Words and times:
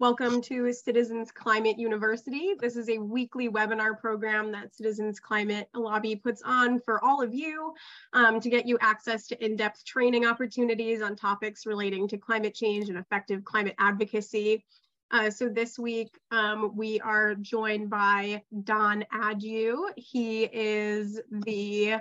Welcome 0.00 0.40
to 0.44 0.72
Citizens 0.72 1.30
Climate 1.30 1.78
University. 1.78 2.54
This 2.58 2.74
is 2.74 2.88
a 2.88 2.96
weekly 2.96 3.50
webinar 3.50 4.00
program 4.00 4.50
that 4.52 4.74
Citizens 4.74 5.20
Climate 5.20 5.68
Lobby 5.74 6.16
puts 6.16 6.40
on 6.40 6.80
for 6.80 7.04
all 7.04 7.20
of 7.20 7.34
you 7.34 7.74
um, 8.14 8.40
to 8.40 8.48
get 8.48 8.66
you 8.66 8.78
access 8.80 9.26
to 9.26 9.44
in-depth 9.44 9.84
training 9.84 10.24
opportunities 10.24 11.02
on 11.02 11.16
topics 11.16 11.66
relating 11.66 12.08
to 12.08 12.16
climate 12.16 12.54
change 12.54 12.88
and 12.88 12.96
effective 12.96 13.44
climate 13.44 13.74
advocacy. 13.78 14.64
Uh, 15.10 15.28
so 15.28 15.50
this 15.50 15.78
week 15.78 16.18
um, 16.30 16.74
we 16.74 16.98
are 17.00 17.34
joined 17.34 17.90
by 17.90 18.42
Don 18.64 19.04
Adju. 19.12 19.90
He 19.96 20.44
is 20.44 21.20
the 21.30 21.96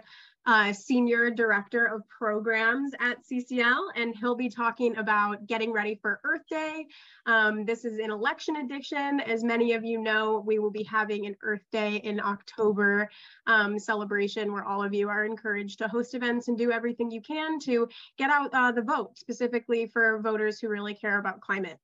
uh, 0.49 0.73
Senior 0.73 1.29
Director 1.29 1.85
of 1.85 2.01
Programs 2.09 2.93
at 2.99 3.19
CCL, 3.23 3.89
and 3.95 4.15
he'll 4.15 4.33
be 4.33 4.49
talking 4.49 4.97
about 4.97 5.45
getting 5.45 5.71
ready 5.71 5.93
for 6.01 6.19
Earth 6.23 6.41
Day. 6.49 6.87
Um, 7.27 7.65
this 7.65 7.85
is 7.85 7.99
an 7.99 8.09
election 8.09 8.55
edition. 8.55 9.19
As 9.19 9.43
many 9.43 9.73
of 9.73 9.85
you 9.85 10.01
know, 10.01 10.43
we 10.43 10.57
will 10.57 10.71
be 10.71 10.81
having 10.81 11.27
an 11.27 11.35
Earth 11.43 11.61
Day 11.71 11.97
in 11.97 12.19
October 12.19 13.11
um, 13.45 13.77
celebration 13.77 14.51
where 14.51 14.65
all 14.65 14.81
of 14.81 14.91
you 14.91 15.07
are 15.07 15.23
encouraged 15.23 15.77
to 15.79 15.87
host 15.87 16.15
events 16.15 16.47
and 16.47 16.57
do 16.57 16.71
everything 16.71 17.11
you 17.11 17.21
can 17.21 17.59
to 17.59 17.87
get 18.17 18.31
out 18.31 18.49
uh, 18.51 18.71
the 18.71 18.81
vote, 18.81 19.19
specifically 19.19 19.85
for 19.85 20.19
voters 20.19 20.59
who 20.59 20.67
really 20.67 20.95
care 20.95 21.19
about 21.19 21.41
climate. 21.41 21.77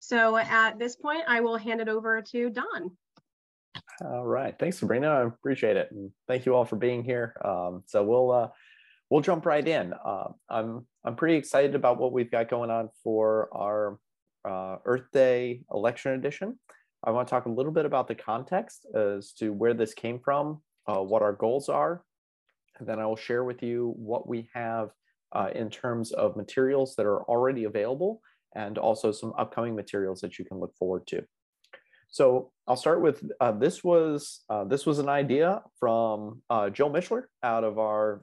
So 0.00 0.36
at 0.36 0.80
this 0.80 0.96
point, 0.96 1.22
I 1.28 1.42
will 1.42 1.58
hand 1.58 1.80
it 1.80 1.88
over 1.88 2.20
to 2.22 2.50
Don. 2.50 2.90
All 4.02 4.26
right, 4.26 4.54
thanks, 4.58 4.78
Sabrina. 4.78 5.08
I 5.08 5.22
appreciate 5.24 5.76
it, 5.76 5.88
and 5.90 6.10
thank 6.26 6.46
you 6.46 6.54
all 6.54 6.64
for 6.64 6.76
being 6.76 7.04
here. 7.04 7.34
Um, 7.44 7.82
so 7.86 8.02
we'll 8.02 8.32
uh, 8.32 8.48
we'll 9.10 9.20
jump 9.20 9.44
right 9.44 9.66
in. 9.66 9.92
Uh, 9.92 10.28
I'm 10.48 10.86
I'm 11.04 11.16
pretty 11.16 11.36
excited 11.36 11.74
about 11.74 11.98
what 11.98 12.12
we've 12.12 12.30
got 12.30 12.48
going 12.48 12.70
on 12.70 12.88
for 13.04 13.48
our 13.52 13.98
uh, 14.48 14.78
Earth 14.84 15.06
Day 15.12 15.62
Election 15.72 16.12
Edition. 16.12 16.58
I 17.04 17.10
want 17.10 17.28
to 17.28 17.30
talk 17.30 17.46
a 17.46 17.50
little 17.50 17.72
bit 17.72 17.84
about 17.84 18.08
the 18.08 18.14
context 18.14 18.86
as 18.94 19.32
to 19.34 19.52
where 19.52 19.74
this 19.74 19.94
came 19.94 20.18
from, 20.18 20.62
uh, 20.86 21.02
what 21.02 21.22
our 21.22 21.32
goals 21.32 21.68
are, 21.68 22.02
and 22.78 22.88
then 22.88 22.98
I 22.98 23.06
will 23.06 23.16
share 23.16 23.44
with 23.44 23.62
you 23.62 23.92
what 23.96 24.28
we 24.28 24.48
have 24.54 24.90
uh, 25.32 25.48
in 25.54 25.70
terms 25.70 26.12
of 26.12 26.36
materials 26.36 26.96
that 26.96 27.06
are 27.06 27.22
already 27.24 27.64
available, 27.64 28.22
and 28.54 28.78
also 28.78 29.12
some 29.12 29.32
upcoming 29.38 29.76
materials 29.76 30.20
that 30.22 30.38
you 30.38 30.44
can 30.44 30.58
look 30.58 30.74
forward 30.76 31.06
to. 31.08 31.22
So 32.10 32.50
I'll 32.66 32.76
start 32.76 33.00
with 33.00 33.22
uh, 33.40 33.52
this 33.52 33.84
was 33.84 34.42
uh, 34.50 34.64
this 34.64 34.84
was 34.84 34.98
an 34.98 35.08
idea 35.08 35.62
from 35.78 36.42
uh, 36.50 36.68
Jill 36.70 36.90
Mishler 36.90 37.24
out 37.42 37.64
of 37.64 37.78
our 37.78 38.22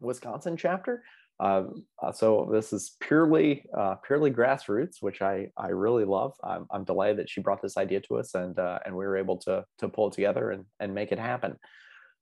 Wisconsin 0.00 0.56
chapter. 0.56 1.02
Uh, 1.38 1.64
uh, 2.02 2.12
so 2.12 2.48
this 2.52 2.72
is 2.72 2.96
purely 3.00 3.64
uh, 3.76 3.96
purely 4.06 4.30
grassroots, 4.30 4.96
which 5.00 5.20
I 5.22 5.48
I 5.56 5.68
really 5.68 6.04
love. 6.04 6.32
I'm, 6.42 6.66
I'm 6.70 6.84
delighted 6.84 7.18
that 7.18 7.30
she 7.30 7.40
brought 7.42 7.62
this 7.62 7.76
idea 7.76 8.00
to 8.00 8.18
us 8.18 8.34
and 8.34 8.58
and 8.58 8.96
we 8.96 9.04
were 9.06 9.16
able 9.16 9.36
to 9.38 9.64
to 9.78 9.88
pull 9.88 10.08
it 10.08 10.14
together 10.14 10.50
and 10.50 10.64
and 10.80 10.94
make 10.94 11.12
it 11.12 11.18
happen. 11.18 11.56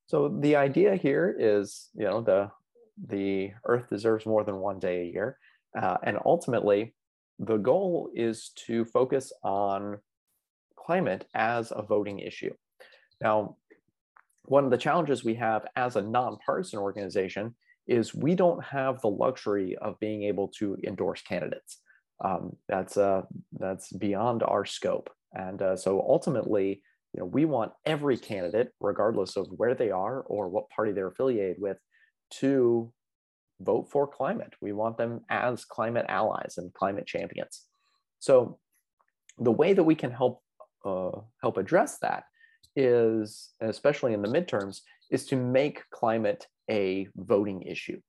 So 0.07 0.37
the 0.41 0.57
idea 0.57 0.95
here 0.95 1.33
is 1.37 1.89
you 1.95 2.05
know 2.05 2.21
the 2.21 2.51
the 3.07 3.51
Earth 3.65 3.89
deserves 3.89 4.25
more 4.25 4.43
than 4.43 4.57
one 4.57 4.79
day 4.79 5.01
a 5.01 5.11
year, 5.13 5.37
and 5.73 6.17
ultimately 6.25 6.93
the 7.39 7.57
goal 7.57 8.09
is 8.13 8.51
to 8.67 8.83
focus 8.83 9.31
on 9.43 9.97
climate 10.89 11.27
as 11.35 11.71
a 11.75 11.83
voting 11.83 12.17
issue. 12.17 12.51
Now, 13.21 13.57
one 14.45 14.65
of 14.65 14.71
the 14.71 14.77
challenges 14.85 15.23
we 15.23 15.35
have 15.35 15.67
as 15.75 15.95
a 15.95 16.01
nonpartisan 16.01 16.79
organization 16.79 17.53
is 17.85 18.15
we 18.15 18.33
don't 18.33 18.63
have 18.63 18.99
the 19.01 19.07
luxury 19.25 19.77
of 19.83 19.99
being 19.99 20.23
able 20.23 20.47
to 20.57 20.75
endorse 20.83 21.21
candidates. 21.21 21.81
Um, 22.25 22.55
that's 22.67 22.97
uh, 22.97 23.21
that's 23.59 23.91
beyond 23.91 24.41
our 24.41 24.65
scope, 24.65 25.11
and 25.31 25.61
uh, 25.61 25.75
so 25.77 26.01
ultimately, 26.01 26.81
you 27.13 27.19
know, 27.19 27.27
we 27.27 27.45
want 27.45 27.71
every 27.85 28.17
candidate, 28.17 28.69
regardless 28.79 29.37
of 29.37 29.45
where 29.59 29.75
they 29.75 29.91
are 29.91 30.21
or 30.21 30.49
what 30.49 30.71
party 30.71 30.91
they're 30.91 31.13
affiliated 31.13 31.57
with, 31.59 31.77
to 32.41 32.91
vote 33.61 33.91
for 33.91 34.07
climate. 34.07 34.53
We 34.59 34.73
want 34.73 34.97
them 34.97 35.21
as 35.29 35.65
climate 35.65 36.07
allies 36.09 36.55
and 36.57 36.73
climate 36.73 37.05
champions. 37.05 37.67
So, 38.17 38.57
the 39.37 39.57
way 39.61 39.73
that 39.73 39.83
we 39.83 39.95
can 39.95 40.11
help 40.11 40.41
uh, 40.85 41.11
help 41.41 41.57
address 41.57 41.97
that 41.99 42.23
is, 42.75 43.49
especially 43.61 44.13
in 44.13 44.21
the 44.21 44.27
midterms, 44.27 44.81
is 45.11 45.25
to 45.27 45.35
make 45.35 45.89
climate 45.91 46.47
a 46.69 47.07
voting 47.15 47.61
issue. 47.63 47.99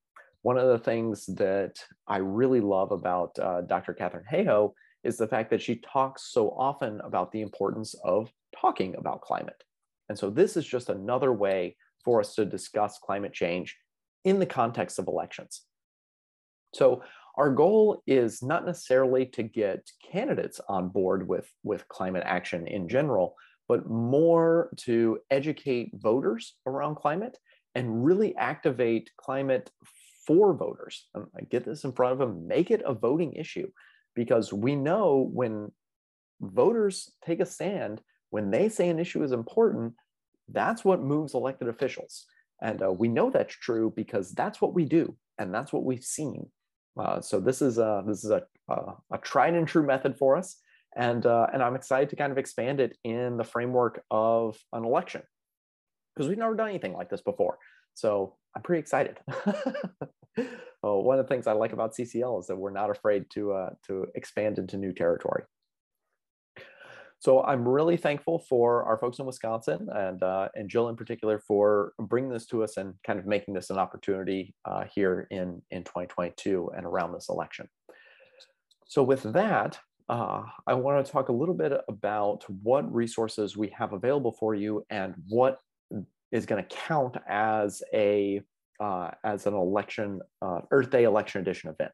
One 0.42 0.58
of 0.58 0.68
the 0.68 0.78
things 0.78 1.26
that 1.26 1.76
I 2.06 2.18
really 2.18 2.60
love 2.60 2.92
about 2.92 3.38
uh, 3.38 3.62
Dr. 3.62 3.94
Katharine 3.94 4.24
Hayhoe 4.30 4.72
is 5.04 5.16
the 5.16 5.28
fact 5.28 5.50
that 5.50 5.62
she 5.62 5.76
talks 5.76 6.32
so 6.32 6.50
often 6.50 7.00
about 7.02 7.32
the 7.32 7.40
importance 7.40 7.94
of 8.04 8.30
talking 8.58 8.94
about 8.96 9.22
climate. 9.22 9.62
And 10.08 10.18
so 10.18 10.30
this 10.30 10.56
is 10.56 10.66
just 10.66 10.88
another 10.88 11.32
way 11.32 11.76
for 12.04 12.20
us 12.20 12.34
to 12.34 12.44
discuss 12.44 12.98
climate 12.98 13.32
change 13.32 13.76
in 14.24 14.38
the 14.38 14.46
context 14.46 14.98
of 14.98 15.08
elections. 15.08 15.62
So 16.74 17.02
our 17.40 17.48
goal 17.48 18.02
is 18.06 18.42
not 18.42 18.66
necessarily 18.66 19.24
to 19.24 19.42
get 19.42 19.90
candidates 20.12 20.60
on 20.68 20.90
board 20.90 21.26
with, 21.26 21.50
with 21.62 21.88
climate 21.88 22.22
action 22.26 22.66
in 22.66 22.86
general, 22.86 23.34
but 23.66 23.88
more 23.88 24.68
to 24.76 25.18
educate 25.30 25.90
voters 25.94 26.56
around 26.66 26.96
climate 26.96 27.38
and 27.74 28.04
really 28.04 28.36
activate 28.36 29.10
climate 29.16 29.70
for 30.26 30.52
voters. 30.52 31.08
Um, 31.14 31.28
get 31.48 31.64
this 31.64 31.84
in 31.84 31.92
front 31.92 32.12
of 32.12 32.18
them, 32.18 32.46
make 32.46 32.70
it 32.70 32.82
a 32.84 32.92
voting 32.92 33.32
issue, 33.32 33.70
because 34.14 34.52
we 34.52 34.76
know 34.76 35.26
when 35.32 35.72
voters 36.42 37.10
take 37.24 37.40
a 37.40 37.46
stand, 37.46 38.02
when 38.28 38.50
they 38.50 38.68
say 38.68 38.90
an 38.90 38.98
issue 38.98 39.22
is 39.22 39.32
important, 39.32 39.94
that's 40.48 40.84
what 40.84 41.00
moves 41.00 41.32
elected 41.32 41.68
officials. 41.68 42.26
And 42.60 42.82
uh, 42.82 42.92
we 42.92 43.08
know 43.08 43.30
that's 43.30 43.54
true 43.54 43.94
because 43.96 44.32
that's 44.32 44.60
what 44.60 44.74
we 44.74 44.84
do, 44.84 45.16
and 45.38 45.54
that's 45.54 45.72
what 45.72 45.84
we've 45.84 46.04
seen 46.04 46.50
uh, 46.98 47.20
so 47.20 47.40
this 47.40 47.62
is 47.62 47.78
a, 47.78 48.02
this 48.06 48.24
is 48.24 48.30
a, 48.30 48.42
a, 48.68 48.94
a, 49.12 49.18
tried 49.18 49.54
and 49.54 49.66
true 49.66 49.86
method 49.86 50.16
for 50.18 50.36
us. 50.36 50.56
And, 50.96 51.24
uh, 51.24 51.46
and 51.52 51.62
I'm 51.62 51.76
excited 51.76 52.10
to 52.10 52.16
kind 52.16 52.32
of 52.32 52.38
expand 52.38 52.80
it 52.80 52.96
in 53.04 53.36
the 53.36 53.44
framework 53.44 54.02
of 54.10 54.58
an 54.72 54.84
election 54.84 55.22
because 56.14 56.28
we've 56.28 56.38
never 56.38 56.56
done 56.56 56.68
anything 56.68 56.94
like 56.94 57.08
this 57.08 57.22
before. 57.22 57.58
So 57.94 58.36
I'm 58.56 58.62
pretty 58.62 58.80
excited. 58.80 59.18
oh, 60.82 61.00
one 61.00 61.18
of 61.18 61.24
the 61.24 61.28
things 61.28 61.46
I 61.46 61.52
like 61.52 61.72
about 61.72 61.94
CCL 61.94 62.40
is 62.40 62.46
that 62.48 62.56
we're 62.56 62.70
not 62.70 62.90
afraid 62.90 63.26
to, 63.34 63.52
uh, 63.52 63.70
to 63.86 64.06
expand 64.14 64.58
into 64.58 64.76
new 64.76 64.92
territory. 64.92 65.44
So 67.20 67.42
I'm 67.42 67.68
really 67.68 67.98
thankful 67.98 68.38
for 68.38 68.82
our 68.84 68.96
folks 68.96 69.18
in 69.18 69.26
Wisconsin 69.26 69.88
and 69.94 70.22
uh, 70.22 70.48
and 70.54 70.70
Jill 70.70 70.88
in 70.88 70.96
particular 70.96 71.38
for 71.38 71.92
bringing 71.98 72.30
this 72.30 72.46
to 72.46 72.64
us 72.64 72.78
and 72.78 72.94
kind 73.06 73.18
of 73.18 73.26
making 73.26 73.52
this 73.52 73.68
an 73.68 73.76
opportunity 73.76 74.54
uh, 74.64 74.84
here 74.92 75.28
in 75.30 75.60
in 75.70 75.84
2022 75.84 76.70
and 76.74 76.86
around 76.86 77.12
this 77.12 77.28
election. 77.28 77.68
So 78.86 79.02
with 79.02 79.22
that, 79.34 79.78
uh, 80.08 80.44
I 80.66 80.72
want 80.72 81.04
to 81.04 81.12
talk 81.12 81.28
a 81.28 81.32
little 81.32 81.54
bit 81.54 81.72
about 81.88 82.44
what 82.62 82.92
resources 82.92 83.54
we 83.54 83.68
have 83.68 83.92
available 83.92 84.32
for 84.32 84.54
you 84.54 84.86
and 84.88 85.14
what 85.28 85.58
is 86.32 86.46
going 86.46 86.64
to 86.64 86.74
count 86.74 87.18
as 87.28 87.82
a 87.92 88.40
uh, 88.80 89.10
as 89.24 89.44
an 89.44 89.52
election 89.52 90.20
uh, 90.40 90.60
Earth 90.70 90.88
Day 90.88 91.04
election 91.04 91.42
edition 91.42 91.68
event. 91.68 91.92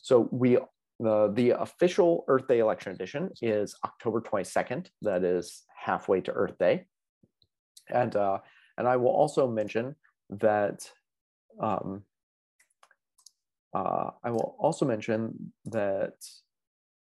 So 0.00 0.28
we 0.32 0.58
the, 1.00 1.32
the 1.34 1.50
official 1.50 2.24
Earth 2.28 2.46
Day 2.48 2.60
election 2.60 2.92
edition 2.92 3.30
is 3.40 3.74
October 3.84 4.20
22nd. 4.20 4.86
That 5.02 5.24
is 5.24 5.62
halfway 5.74 6.20
to 6.22 6.32
Earth 6.32 6.58
Day. 6.58 6.86
And, 7.88 8.14
uh, 8.14 8.38
and 8.78 8.86
I 8.86 8.96
will 8.96 9.10
also 9.10 9.48
mention 9.48 9.96
that 10.30 10.88
um, 11.60 12.02
uh, 13.74 14.10
I 14.22 14.30
will 14.30 14.56
also 14.58 14.84
mention 14.84 15.52
that 15.66 16.14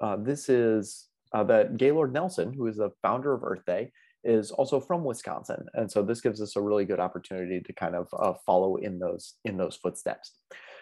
uh, 0.00 0.16
this 0.16 0.48
is 0.48 1.08
uh, 1.32 1.44
that 1.44 1.76
Gaylord 1.76 2.12
Nelson, 2.12 2.52
who 2.52 2.66
is 2.66 2.76
the 2.76 2.90
founder 3.02 3.32
of 3.32 3.42
Earth 3.44 3.64
Day, 3.66 3.92
is 4.22 4.50
also 4.50 4.80
from 4.80 5.04
Wisconsin, 5.04 5.66
and 5.74 5.90
so 5.90 6.02
this 6.02 6.20
gives 6.20 6.40
us 6.40 6.56
a 6.56 6.60
really 6.60 6.84
good 6.84 7.00
opportunity 7.00 7.60
to 7.60 7.72
kind 7.74 7.94
of 7.94 8.08
uh, 8.18 8.32
follow 8.46 8.76
in 8.76 8.98
those 8.98 9.34
in 9.44 9.56
those 9.56 9.76
footsteps. 9.76 10.32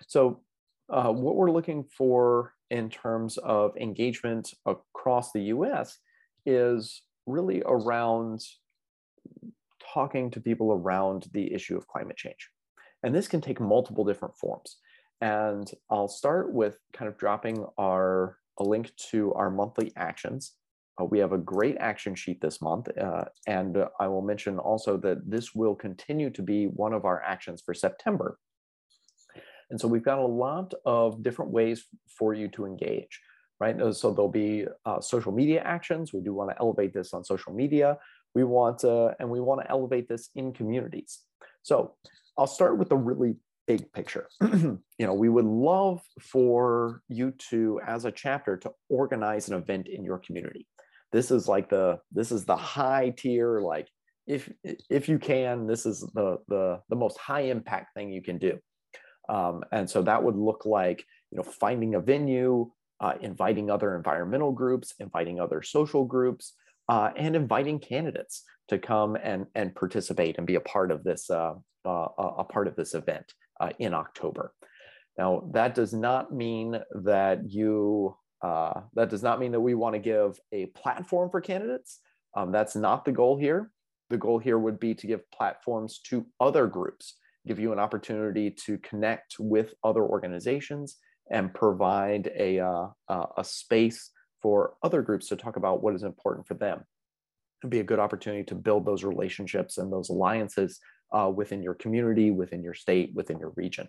So 0.06 0.42
uh, 0.88 1.12
what 1.12 1.36
we're 1.36 1.50
looking 1.50 1.84
for 1.84 2.52
in 2.72 2.88
terms 2.88 3.36
of 3.36 3.76
engagement 3.76 4.54
across 4.64 5.30
the 5.30 5.42
US 5.54 5.98
is 6.46 7.02
really 7.26 7.62
around 7.66 8.40
talking 9.92 10.30
to 10.30 10.40
people 10.40 10.72
around 10.72 11.26
the 11.32 11.52
issue 11.52 11.76
of 11.76 11.86
climate 11.86 12.16
change. 12.16 12.48
And 13.02 13.14
this 13.14 13.28
can 13.28 13.42
take 13.42 13.60
multiple 13.60 14.04
different 14.04 14.38
forms. 14.38 14.78
And 15.20 15.70
I'll 15.90 16.08
start 16.08 16.50
with 16.52 16.78
kind 16.94 17.08
of 17.08 17.18
dropping 17.18 17.66
our 17.78 18.38
a 18.58 18.64
link 18.64 18.90
to 19.10 19.32
our 19.34 19.50
monthly 19.50 19.92
actions. 19.96 20.52
Uh, 21.00 21.04
we 21.04 21.18
have 21.18 21.32
a 21.32 21.38
great 21.38 21.76
action 21.78 22.14
sheet 22.14 22.40
this 22.40 22.60
month. 22.60 22.88
Uh, 22.98 23.24
and 23.46 23.84
I 24.00 24.08
will 24.08 24.22
mention 24.22 24.58
also 24.58 24.96
that 24.98 25.30
this 25.30 25.54
will 25.54 25.74
continue 25.74 26.30
to 26.30 26.42
be 26.42 26.66
one 26.66 26.92
of 26.92 27.04
our 27.04 27.22
actions 27.22 27.62
for 27.64 27.74
September. 27.74 28.38
And 29.72 29.80
so 29.80 29.88
we've 29.88 30.04
got 30.04 30.18
a 30.18 30.26
lot 30.26 30.74
of 30.84 31.22
different 31.22 31.50
ways 31.50 31.86
for 32.06 32.34
you 32.34 32.46
to 32.48 32.66
engage. 32.66 33.18
right? 33.58 33.94
So 33.94 34.12
there'll 34.12 34.28
be 34.28 34.66
uh, 34.84 35.00
social 35.00 35.32
media 35.32 35.62
actions. 35.62 36.12
We 36.12 36.20
do 36.20 36.34
want 36.34 36.50
to 36.50 36.56
elevate 36.60 36.92
this 36.92 37.14
on 37.14 37.24
social 37.24 37.54
media. 37.54 37.98
We 38.34 38.44
want 38.44 38.80
to, 38.80 39.16
and 39.18 39.30
we 39.30 39.40
want 39.40 39.62
to 39.62 39.70
elevate 39.70 40.08
this 40.08 40.28
in 40.34 40.52
communities. 40.52 41.20
So 41.62 41.94
I'll 42.36 42.46
start 42.46 42.76
with 42.78 42.90
the 42.90 42.96
really 42.96 43.36
big 43.66 43.90
picture. 43.92 44.28
you 44.42 44.80
know, 44.98 45.14
we 45.14 45.30
would 45.30 45.46
love 45.46 46.02
for 46.20 47.00
you 47.08 47.32
to, 47.50 47.80
as 47.86 48.04
a 48.04 48.12
chapter, 48.12 48.56
to 48.58 48.72
organize 48.90 49.48
an 49.48 49.54
event 49.56 49.88
in 49.88 50.04
your 50.04 50.18
community. 50.18 50.66
This 51.12 51.30
is 51.30 51.46
like 51.48 51.68
the 51.68 51.98
this 52.10 52.32
is 52.32 52.44
the 52.44 52.56
high 52.56 53.10
tier, 53.16 53.60
like 53.60 53.88
if 54.26 54.50
if 54.88 55.08
you 55.08 55.18
can, 55.18 55.66
this 55.66 55.84
is 55.84 56.00
the 56.14 56.38
the 56.48 56.80
the 56.88 56.96
most 56.96 57.18
high 57.18 57.42
impact 57.42 57.94
thing 57.94 58.10
you 58.10 58.22
can 58.22 58.38
do. 58.38 58.58
Um, 59.32 59.64
and 59.72 59.88
so 59.88 60.02
that 60.02 60.22
would 60.22 60.36
look 60.36 60.66
like 60.66 61.04
you 61.30 61.38
know 61.38 61.42
finding 61.42 61.94
a 61.94 62.00
venue, 62.00 62.70
uh, 63.00 63.14
inviting 63.20 63.70
other 63.70 63.96
environmental 63.96 64.52
groups, 64.52 64.94
inviting 65.00 65.40
other 65.40 65.62
social 65.62 66.04
groups, 66.04 66.52
uh, 66.88 67.10
and 67.16 67.34
inviting 67.34 67.80
candidates 67.80 68.44
to 68.68 68.78
come 68.78 69.16
and 69.16 69.46
and 69.54 69.74
participate 69.74 70.38
and 70.38 70.46
be 70.46 70.56
a 70.56 70.60
part 70.60 70.92
of 70.92 71.02
this 71.02 71.30
uh, 71.30 71.54
uh 71.84 72.08
a 72.38 72.44
part 72.44 72.68
of 72.68 72.76
this 72.76 72.94
event 72.94 73.32
uh, 73.60 73.70
in 73.78 73.94
October. 73.94 74.52
Now, 75.18 75.48
that 75.52 75.74
does 75.74 75.92
not 75.92 76.32
mean 76.32 76.80
that 77.02 77.50
you, 77.50 78.16
uh, 78.40 78.80
that 78.94 79.10
does 79.10 79.22
not 79.22 79.40
mean 79.40 79.52
that 79.52 79.60
we 79.60 79.74
want 79.74 79.94
to 79.94 79.98
give 79.98 80.38
a 80.52 80.66
platform 80.66 81.30
for 81.30 81.40
candidates. 81.40 82.00
Um, 82.34 82.50
that's 82.50 82.74
not 82.74 83.04
the 83.04 83.12
goal 83.12 83.36
here. 83.36 83.70
The 84.10 84.16
goal 84.16 84.38
here 84.38 84.58
would 84.58 84.80
be 84.80 84.94
to 84.94 85.06
give 85.06 85.30
platforms 85.30 86.00
to 86.06 86.26
other 86.40 86.66
groups, 86.66 87.14
give 87.46 87.58
you 87.58 87.72
an 87.72 87.78
opportunity 87.78 88.50
to 88.50 88.78
connect 88.78 89.36
with 89.38 89.74
other 89.82 90.02
organizations 90.02 90.96
and 91.30 91.54
provide 91.54 92.30
a, 92.36 92.60
uh, 92.60 92.86
a 93.08 93.44
space 93.44 94.10
for 94.40 94.74
other 94.82 95.02
groups 95.02 95.28
to 95.28 95.36
talk 95.36 95.56
about 95.56 95.82
what 95.82 95.94
is 95.94 96.02
important 96.02 96.46
for 96.46 96.54
them. 96.54 96.82
It'd 97.62 97.70
be 97.70 97.80
a 97.80 97.84
good 97.84 98.00
opportunity 98.00 98.44
to 98.44 98.54
build 98.54 98.84
those 98.84 99.04
relationships 99.04 99.78
and 99.78 99.92
those 99.92 100.08
alliances 100.08 100.80
uh, 101.12 101.30
within 101.34 101.62
your 101.62 101.74
community, 101.74 102.30
within 102.30 102.62
your 102.62 102.74
state, 102.74 103.12
within 103.14 103.38
your 103.38 103.52
region. 103.56 103.88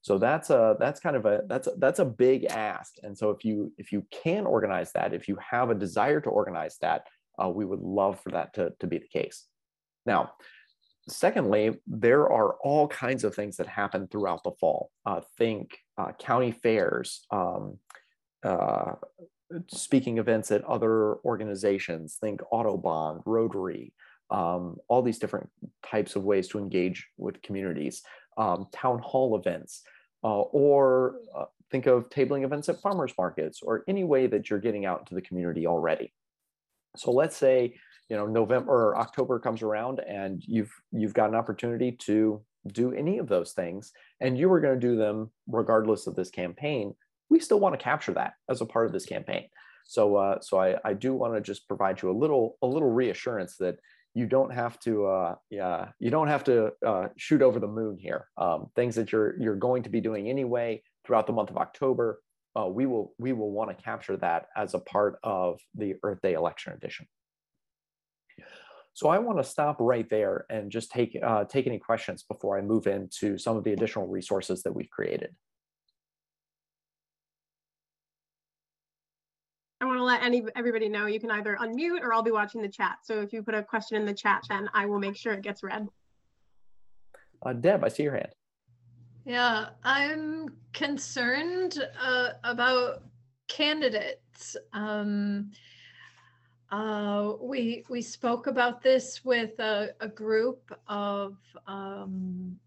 So 0.00 0.18
that's 0.18 0.50
a 0.50 0.76
that's 0.78 1.00
kind 1.00 1.16
of 1.16 1.26
a 1.26 1.42
that's 1.48 1.66
a, 1.66 1.72
that's 1.78 1.98
a 1.98 2.04
big 2.04 2.44
ask. 2.46 2.94
And 3.02 3.16
so 3.16 3.30
if 3.30 3.44
you 3.44 3.72
if 3.78 3.92
you 3.92 4.06
can 4.10 4.46
organize 4.46 4.92
that, 4.92 5.12
if 5.12 5.28
you 5.28 5.36
have 5.50 5.70
a 5.70 5.74
desire 5.74 6.20
to 6.20 6.30
organize 6.30 6.76
that, 6.80 7.06
uh, 7.42 7.48
we 7.48 7.64
would 7.64 7.80
love 7.80 8.20
for 8.20 8.30
that 8.30 8.54
to, 8.54 8.72
to 8.80 8.86
be 8.86 8.98
the 8.98 9.08
case. 9.08 9.44
Now, 10.06 10.32
secondly, 11.10 11.78
there 11.86 12.30
are 12.30 12.54
all 12.62 12.88
kinds 12.88 13.24
of 13.24 13.34
things 13.34 13.56
that 13.56 13.66
happen 13.66 14.08
throughout 14.08 14.42
the 14.44 14.52
fall. 14.52 14.90
Uh, 15.04 15.20
think 15.36 15.78
uh, 15.96 16.12
county 16.18 16.52
fairs, 16.52 17.26
um, 17.30 17.78
uh, 18.44 18.92
speaking 19.68 20.18
events 20.18 20.50
at 20.50 20.64
other 20.64 21.16
organizations. 21.24 22.16
Think 22.20 22.40
Audubon, 22.50 23.20
Rotary, 23.24 23.92
um, 24.30 24.76
all 24.88 25.02
these 25.02 25.18
different 25.18 25.48
types 25.84 26.16
of 26.16 26.24
ways 26.24 26.48
to 26.48 26.58
engage 26.58 27.06
with 27.16 27.40
communities, 27.42 28.02
um, 28.36 28.66
town 28.72 28.98
hall 28.98 29.36
events, 29.36 29.82
uh, 30.22 30.40
or 30.40 31.16
uh, 31.36 31.46
think 31.70 31.86
of 31.86 32.08
tabling 32.10 32.44
events 32.44 32.68
at 32.68 32.80
farmers 32.80 33.12
markets, 33.16 33.60
or 33.62 33.84
any 33.88 34.04
way 34.04 34.26
that 34.26 34.50
you're 34.50 34.58
getting 34.58 34.84
out 34.84 35.00
into 35.00 35.14
the 35.14 35.22
community 35.22 35.66
already. 35.66 36.12
So 36.96 37.12
let's 37.12 37.36
say 37.36 37.76
you 38.08 38.16
know 38.16 38.26
November 38.26 38.72
or 38.72 38.98
October 38.98 39.38
comes 39.38 39.62
around 39.62 40.00
and 40.00 40.42
you've 40.46 40.72
you've 40.92 41.14
got 41.14 41.28
an 41.28 41.34
opportunity 41.34 41.92
to 41.92 42.42
do 42.66 42.92
any 42.92 43.18
of 43.18 43.28
those 43.28 43.52
things, 43.52 43.92
and 44.20 44.38
you 44.38 44.48
were 44.48 44.60
going 44.60 44.78
to 44.78 44.86
do 44.86 44.96
them 44.96 45.30
regardless 45.46 46.06
of 46.06 46.14
this 46.14 46.30
campaign. 46.30 46.94
We 47.30 47.40
still 47.40 47.60
want 47.60 47.78
to 47.78 47.82
capture 47.82 48.14
that 48.14 48.34
as 48.48 48.60
a 48.60 48.66
part 48.66 48.86
of 48.86 48.92
this 48.92 49.06
campaign. 49.06 49.48
So, 49.84 50.16
uh, 50.16 50.40
so 50.40 50.60
I, 50.60 50.76
I 50.84 50.92
do 50.92 51.14
want 51.14 51.34
to 51.34 51.40
just 51.40 51.66
provide 51.66 52.02
you 52.02 52.10
a 52.10 52.12
little 52.12 52.58
a 52.62 52.66
little 52.66 52.90
reassurance 52.90 53.56
that 53.58 53.76
you 54.14 54.26
don't 54.26 54.52
have 54.52 54.78
to 54.80 55.06
uh, 55.06 55.34
yeah 55.50 55.88
you 55.98 56.10
don't 56.10 56.28
have 56.28 56.44
to 56.44 56.72
uh, 56.86 57.08
shoot 57.16 57.42
over 57.42 57.60
the 57.60 57.68
moon 57.68 57.96
here 57.98 58.26
um, 58.36 58.66
things 58.74 58.94
that 58.96 59.12
you're 59.12 59.40
you're 59.40 59.56
going 59.56 59.82
to 59.82 59.88
be 59.88 60.00
doing 60.00 60.28
anyway 60.28 60.82
throughout 61.06 61.26
the 61.26 61.32
month 61.32 61.50
of 61.50 61.56
october 61.56 62.20
uh, 62.58 62.66
we 62.66 62.86
will 62.86 63.14
we 63.18 63.32
will 63.32 63.52
want 63.52 63.70
to 63.70 63.82
capture 63.82 64.16
that 64.16 64.46
as 64.56 64.74
a 64.74 64.78
part 64.80 65.18
of 65.22 65.60
the 65.74 65.94
earth 66.02 66.20
day 66.22 66.32
election 66.32 66.72
edition 66.72 67.06
so 68.98 69.08
i 69.08 69.16
want 69.16 69.38
to 69.38 69.44
stop 69.44 69.76
right 69.78 70.10
there 70.10 70.44
and 70.50 70.72
just 70.72 70.90
take 70.90 71.16
uh, 71.22 71.44
take 71.44 71.68
any 71.68 71.78
questions 71.78 72.24
before 72.24 72.58
i 72.58 72.60
move 72.60 72.88
into 72.88 73.38
some 73.38 73.56
of 73.56 73.62
the 73.62 73.72
additional 73.72 74.08
resources 74.08 74.62
that 74.64 74.74
we've 74.74 74.90
created 74.90 75.34
I 79.80 79.84
want 79.84 79.98
to 79.98 80.02
let 80.02 80.24
any 80.24 80.44
everybody 80.56 80.88
know 80.88 81.06
you 81.06 81.20
can 81.20 81.30
either 81.30 81.56
unmute 81.60 82.02
or 82.02 82.12
I'll 82.12 82.20
be 82.20 82.32
watching 82.32 82.60
the 82.60 82.68
chat. 82.68 82.96
So 83.04 83.20
if 83.20 83.32
you 83.32 83.44
put 83.44 83.54
a 83.54 83.62
question 83.62 83.96
in 83.96 84.04
the 84.04 84.12
chat, 84.12 84.42
then 84.48 84.68
I 84.74 84.86
will 84.86 84.98
make 84.98 85.16
sure 85.16 85.32
it 85.32 85.42
gets 85.42 85.62
read. 85.62 85.86
Uh, 87.46 87.52
Deb, 87.52 87.84
I 87.84 87.88
see 87.88 88.02
your 88.02 88.14
hand. 88.14 88.32
Yeah, 89.24 89.68
I'm 89.84 90.48
concerned 90.72 91.78
uh, 92.02 92.30
about 92.42 93.04
candidates. 93.46 94.56
Um, 94.72 95.52
uh, 96.70 97.32
we 97.40 97.84
we 97.88 98.02
spoke 98.02 98.46
about 98.46 98.82
this 98.82 99.24
with 99.24 99.58
a, 99.58 99.90
a 100.00 100.08
group 100.08 100.72
of 100.86 101.36
um, 101.66 102.58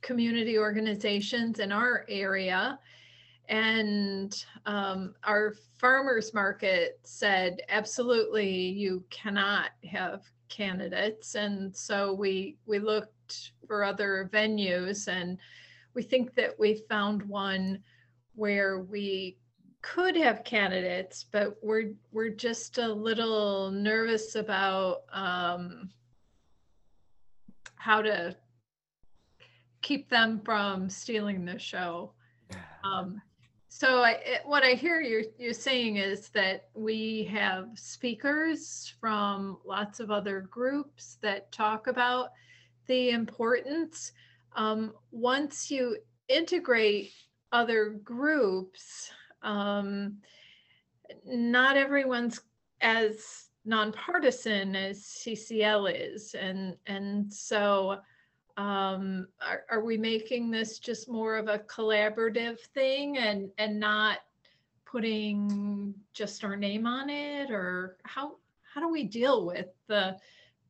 community 0.00 0.58
organizations 0.58 1.58
in 1.58 1.72
our 1.72 2.04
area, 2.08 2.78
and 3.48 4.44
um, 4.66 5.14
our 5.24 5.54
farmers 5.78 6.32
market 6.32 6.98
said, 7.02 7.60
absolutely, 7.68 8.48
you 8.48 9.04
cannot 9.10 9.70
have 9.90 10.22
candidates. 10.48 11.34
And 11.34 11.76
so 11.76 12.14
we, 12.14 12.56
we 12.64 12.78
looked 12.78 13.52
for 13.66 13.84
other 13.84 14.30
venues 14.32 15.08
and 15.08 15.38
we 15.94 16.02
think 16.02 16.34
that 16.36 16.58
we 16.58 16.82
found 16.88 17.22
one 17.24 17.82
where 18.34 18.80
we 18.80 19.36
could 19.84 20.16
have 20.16 20.44
candidates, 20.44 21.26
but 21.30 21.58
we're, 21.62 21.92
we're 22.10 22.30
just 22.30 22.78
a 22.78 22.88
little 22.88 23.70
nervous 23.70 24.34
about 24.34 25.02
um, 25.12 25.90
how 27.74 28.00
to 28.00 28.34
keep 29.82 30.08
them 30.08 30.40
from 30.42 30.88
stealing 30.88 31.44
the 31.44 31.58
show. 31.58 32.12
Um, 32.82 33.20
so 33.68 34.02
I, 34.02 34.12
it, 34.24 34.40
what 34.46 34.64
I 34.64 34.70
hear 34.70 35.02
you 35.02 35.26
you're 35.38 35.52
saying 35.52 35.96
is 35.98 36.30
that 36.30 36.68
we 36.74 37.24
have 37.24 37.68
speakers 37.74 38.94
from 39.00 39.58
lots 39.66 40.00
of 40.00 40.10
other 40.10 40.40
groups 40.40 41.18
that 41.20 41.52
talk 41.52 41.88
about 41.88 42.30
the 42.86 43.10
importance. 43.10 44.12
Um, 44.56 44.94
once 45.10 45.70
you 45.70 45.98
integrate 46.28 47.12
other 47.52 47.90
groups, 48.02 49.10
um, 49.44 50.16
not 51.24 51.76
everyone's 51.76 52.40
as 52.80 53.50
nonpartisan 53.64 54.74
as 54.74 55.02
CCL 55.02 55.92
is, 55.94 56.34
and 56.34 56.76
and 56.86 57.32
so 57.32 57.98
um, 58.56 59.26
are, 59.40 59.64
are 59.70 59.84
we 59.84 59.96
making 59.96 60.50
this 60.50 60.78
just 60.78 61.08
more 61.08 61.36
of 61.36 61.48
a 61.48 61.58
collaborative 61.60 62.60
thing 62.74 63.18
and 63.18 63.50
and 63.58 63.78
not 63.78 64.18
putting 64.84 65.94
just 66.12 66.44
our 66.44 66.56
name 66.56 66.86
on 66.86 67.10
it 67.10 67.50
or 67.50 67.96
how 68.04 68.36
how 68.62 68.80
do 68.80 68.88
we 68.88 69.04
deal 69.04 69.44
with 69.44 69.66
the 69.88 70.16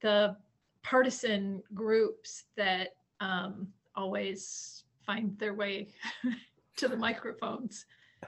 the 0.00 0.36
partisan 0.82 1.62
groups 1.74 2.44
that 2.56 2.96
um, 3.20 3.68
always 3.94 4.84
find 5.04 5.38
their 5.38 5.54
way 5.54 5.88
to 6.76 6.88
the 6.88 6.96
microphones 6.96 7.86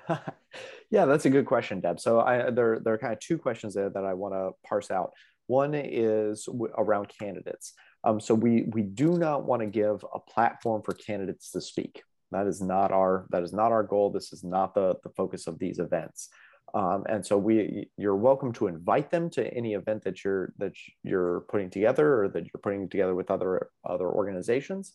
yeah 0.90 1.04
that's 1.04 1.24
a 1.24 1.30
good 1.30 1.46
question 1.46 1.80
deb 1.80 1.98
so 2.00 2.20
i 2.20 2.50
there, 2.50 2.80
there 2.80 2.94
are 2.94 2.98
kind 2.98 3.12
of 3.12 3.20
two 3.20 3.38
questions 3.38 3.74
there 3.74 3.90
that 3.90 4.04
i 4.04 4.14
want 4.14 4.34
to 4.34 4.50
parse 4.66 4.90
out 4.90 5.12
one 5.46 5.74
is 5.74 6.48
around 6.76 7.08
candidates 7.08 7.74
um, 8.06 8.20
so 8.20 8.34
we 8.34 8.62
we 8.68 8.82
do 8.82 9.18
not 9.18 9.44
want 9.44 9.60
to 9.62 9.66
give 9.66 10.04
a 10.14 10.20
platform 10.20 10.82
for 10.82 10.94
candidates 10.94 11.50
to 11.50 11.60
speak. 11.60 12.02
That 12.30 12.46
is 12.46 12.62
not 12.62 12.92
our 12.92 13.26
that 13.30 13.42
is 13.42 13.52
not 13.52 13.72
our 13.72 13.82
goal. 13.82 14.10
This 14.10 14.32
is 14.32 14.44
not 14.44 14.74
the 14.74 14.94
the 15.02 15.10
focus 15.10 15.48
of 15.48 15.58
these 15.58 15.80
events. 15.80 16.28
Um, 16.72 17.04
and 17.08 17.26
so 17.26 17.36
we 17.36 17.90
you're 17.96 18.16
welcome 18.16 18.52
to 18.54 18.68
invite 18.68 19.10
them 19.10 19.28
to 19.30 19.52
any 19.52 19.74
event 19.74 20.04
that 20.04 20.24
you're 20.24 20.52
that 20.58 20.72
you're 21.02 21.40
putting 21.48 21.68
together 21.68 22.22
or 22.22 22.28
that 22.28 22.44
you're 22.44 22.60
putting 22.62 22.88
together 22.88 23.14
with 23.14 23.30
other 23.30 23.70
other 23.84 24.08
organizations. 24.08 24.94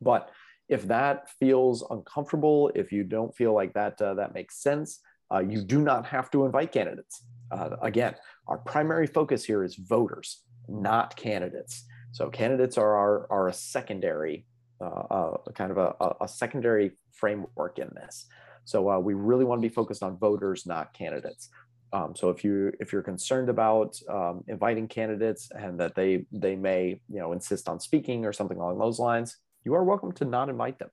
But 0.00 0.30
if 0.68 0.86
that 0.88 1.30
feels 1.38 1.84
uncomfortable, 1.90 2.70
if 2.74 2.92
you 2.92 3.04
don't 3.04 3.34
feel 3.34 3.54
like 3.54 3.74
that 3.74 4.00
uh, 4.00 4.14
that 4.14 4.34
makes 4.34 4.62
sense, 4.62 5.00
uh, 5.32 5.40
you 5.40 5.62
do 5.62 5.80
not 5.80 6.06
have 6.06 6.30
to 6.30 6.44
invite 6.44 6.72
candidates. 6.72 7.24
Uh, 7.50 7.76
again, 7.82 8.14
our 8.48 8.58
primary 8.58 9.06
focus 9.06 9.44
here 9.44 9.64
is 9.64 9.76
voters, 9.76 10.42
not 10.68 11.16
candidates. 11.16 11.84
So 12.12 12.28
candidates 12.28 12.76
are, 12.76 12.96
are, 12.96 13.26
are 13.30 13.48
a 13.48 13.52
secondary, 13.52 14.46
uh, 14.80 14.84
uh, 14.84 15.36
kind 15.54 15.70
of 15.70 15.78
a, 15.78 16.14
a, 16.20 16.28
secondary 16.28 16.92
framework 17.12 17.78
in 17.78 17.90
this. 17.94 18.26
So 18.64 18.90
uh, 18.90 18.98
we 18.98 19.14
really 19.14 19.44
want 19.44 19.62
to 19.62 19.68
be 19.68 19.74
focused 19.74 20.02
on 20.02 20.18
voters, 20.18 20.66
not 20.66 20.92
candidates. 20.92 21.48
Um, 21.94 22.14
so 22.16 22.30
if 22.30 22.42
you 22.42 22.72
if 22.80 22.90
you're 22.90 23.02
concerned 23.02 23.50
about 23.50 23.98
um, 24.08 24.44
inviting 24.48 24.88
candidates 24.88 25.50
and 25.50 25.78
that 25.78 25.94
they 25.94 26.24
they 26.32 26.56
may 26.56 27.00
you 27.10 27.18
know 27.18 27.32
insist 27.32 27.68
on 27.68 27.80
speaking 27.80 28.24
or 28.24 28.32
something 28.32 28.56
along 28.56 28.78
those 28.78 28.98
lines, 28.98 29.36
you 29.64 29.74
are 29.74 29.84
welcome 29.84 30.12
to 30.12 30.24
not 30.24 30.48
invite 30.48 30.78
them. 30.78 30.90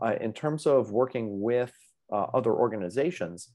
Uh, 0.00 0.14
in 0.20 0.32
terms 0.32 0.66
of 0.66 0.90
working 0.90 1.40
with 1.40 1.72
uh, 2.12 2.26
other 2.34 2.52
organizations, 2.52 3.50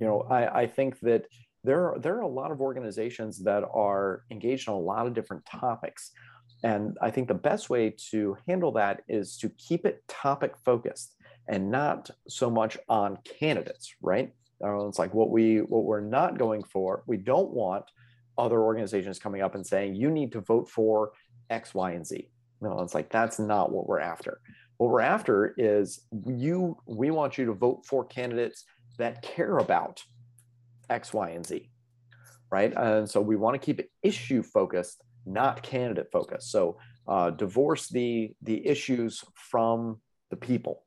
you 0.00 0.06
know 0.06 0.26
I, 0.30 0.62
I 0.62 0.66
think 0.66 1.00
that 1.00 1.26
there 1.64 1.86
are, 1.86 1.98
there 1.98 2.16
are 2.16 2.20
a 2.20 2.28
lot 2.28 2.52
of 2.52 2.60
organizations 2.60 3.42
that 3.42 3.64
are 3.74 4.22
engaged 4.30 4.68
in 4.68 4.74
a 4.74 4.78
lot 4.78 5.06
of 5.06 5.14
different 5.14 5.44
topics. 5.46 6.12
And 6.62 6.96
I 7.02 7.10
think 7.10 7.28
the 7.28 7.34
best 7.34 7.68
way 7.68 7.94
to 8.10 8.36
handle 8.46 8.72
that 8.72 9.02
is 9.08 9.36
to 9.38 9.48
keep 9.50 9.84
it 9.84 10.02
topic 10.08 10.54
focused 10.64 11.16
and 11.48 11.70
not 11.70 12.10
so 12.28 12.50
much 12.50 12.78
on 12.88 13.18
candidates, 13.38 13.94
right? 14.00 14.32
It's 14.60 14.98
like 14.98 15.12
what 15.12 15.30
we 15.30 15.58
what 15.58 15.84
we're 15.84 16.00
not 16.00 16.38
going 16.38 16.62
for. 16.64 17.02
We 17.06 17.18
don't 17.18 17.50
want 17.50 17.84
other 18.38 18.60
organizations 18.60 19.18
coming 19.18 19.42
up 19.42 19.54
and 19.54 19.66
saying 19.66 19.94
you 19.96 20.10
need 20.10 20.32
to 20.32 20.40
vote 20.40 20.70
for 20.70 21.12
X, 21.50 21.74
Y, 21.74 21.92
and 21.92 22.06
Z. 22.06 22.30
No, 22.60 22.80
it's 22.80 22.94
like 22.94 23.10
that's 23.10 23.38
not 23.38 23.70
what 23.70 23.86
we're 23.86 24.00
after. 24.00 24.40
What 24.78 24.90
we're 24.90 25.00
after 25.00 25.54
is 25.56 26.00
you. 26.26 26.76
We 26.86 27.10
want 27.10 27.38
you 27.38 27.46
to 27.46 27.52
vote 27.52 27.84
for 27.86 28.04
candidates 28.04 28.64
that 28.98 29.22
care 29.22 29.58
about 29.58 30.02
X, 30.88 31.12
Y, 31.12 31.30
and 31.30 31.46
Z, 31.46 31.70
right? 32.50 32.72
And 32.76 33.08
so 33.08 33.20
we 33.20 33.36
want 33.36 33.54
to 33.54 33.64
keep 33.64 33.80
it 33.80 33.90
issue 34.02 34.42
focused, 34.42 35.02
not 35.24 35.62
candidate 35.62 36.08
focused. 36.12 36.50
So 36.50 36.78
uh, 37.08 37.30
divorce 37.30 37.88
the 37.88 38.34
the 38.42 38.66
issues 38.66 39.24
from 39.34 40.00
the 40.30 40.36
people. 40.36 40.84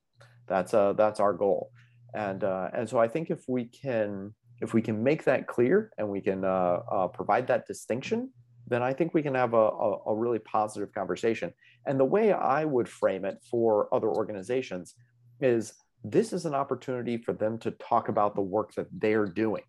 That's 0.47 0.73
uh, 0.73 0.93
that's 0.93 1.19
our 1.19 1.33
goal, 1.33 1.71
and 2.13 2.43
uh, 2.43 2.69
and 2.73 2.89
so 2.89 2.97
I 2.97 3.07
think 3.07 3.29
if 3.29 3.43
we 3.47 3.65
can 3.65 4.33
if 4.61 4.73
we 4.73 4.81
can 4.81 5.03
make 5.03 5.23
that 5.23 5.47
clear 5.47 5.91
and 5.97 6.09
we 6.09 6.21
can 6.21 6.43
uh, 6.43 6.79
uh, 6.91 7.07
provide 7.07 7.47
that 7.47 7.65
distinction, 7.65 8.31
then 8.69 8.81
I 8.83 8.93
think 8.93 9.13
we 9.13 9.23
can 9.23 9.35
have 9.35 9.53
a, 9.53 9.57
a, 9.57 9.97
a 10.07 10.15
really 10.15 10.39
positive 10.39 10.93
conversation. 10.93 11.53
And 11.85 11.99
the 11.99 12.05
way 12.05 12.31
I 12.31 12.65
would 12.65 12.88
frame 12.88 13.25
it 13.25 13.38
for 13.49 13.93
other 13.93 14.07
organizations 14.07 14.95
is 15.41 15.73
this 16.03 16.31
is 16.31 16.45
an 16.45 16.55
opportunity 16.55 17.17
for 17.17 17.33
them 17.33 17.57
to 17.59 17.71
talk 17.71 18.09
about 18.09 18.35
the 18.35 18.41
work 18.41 18.73
that 18.75 18.88
they're 18.91 19.25
doing 19.25 19.63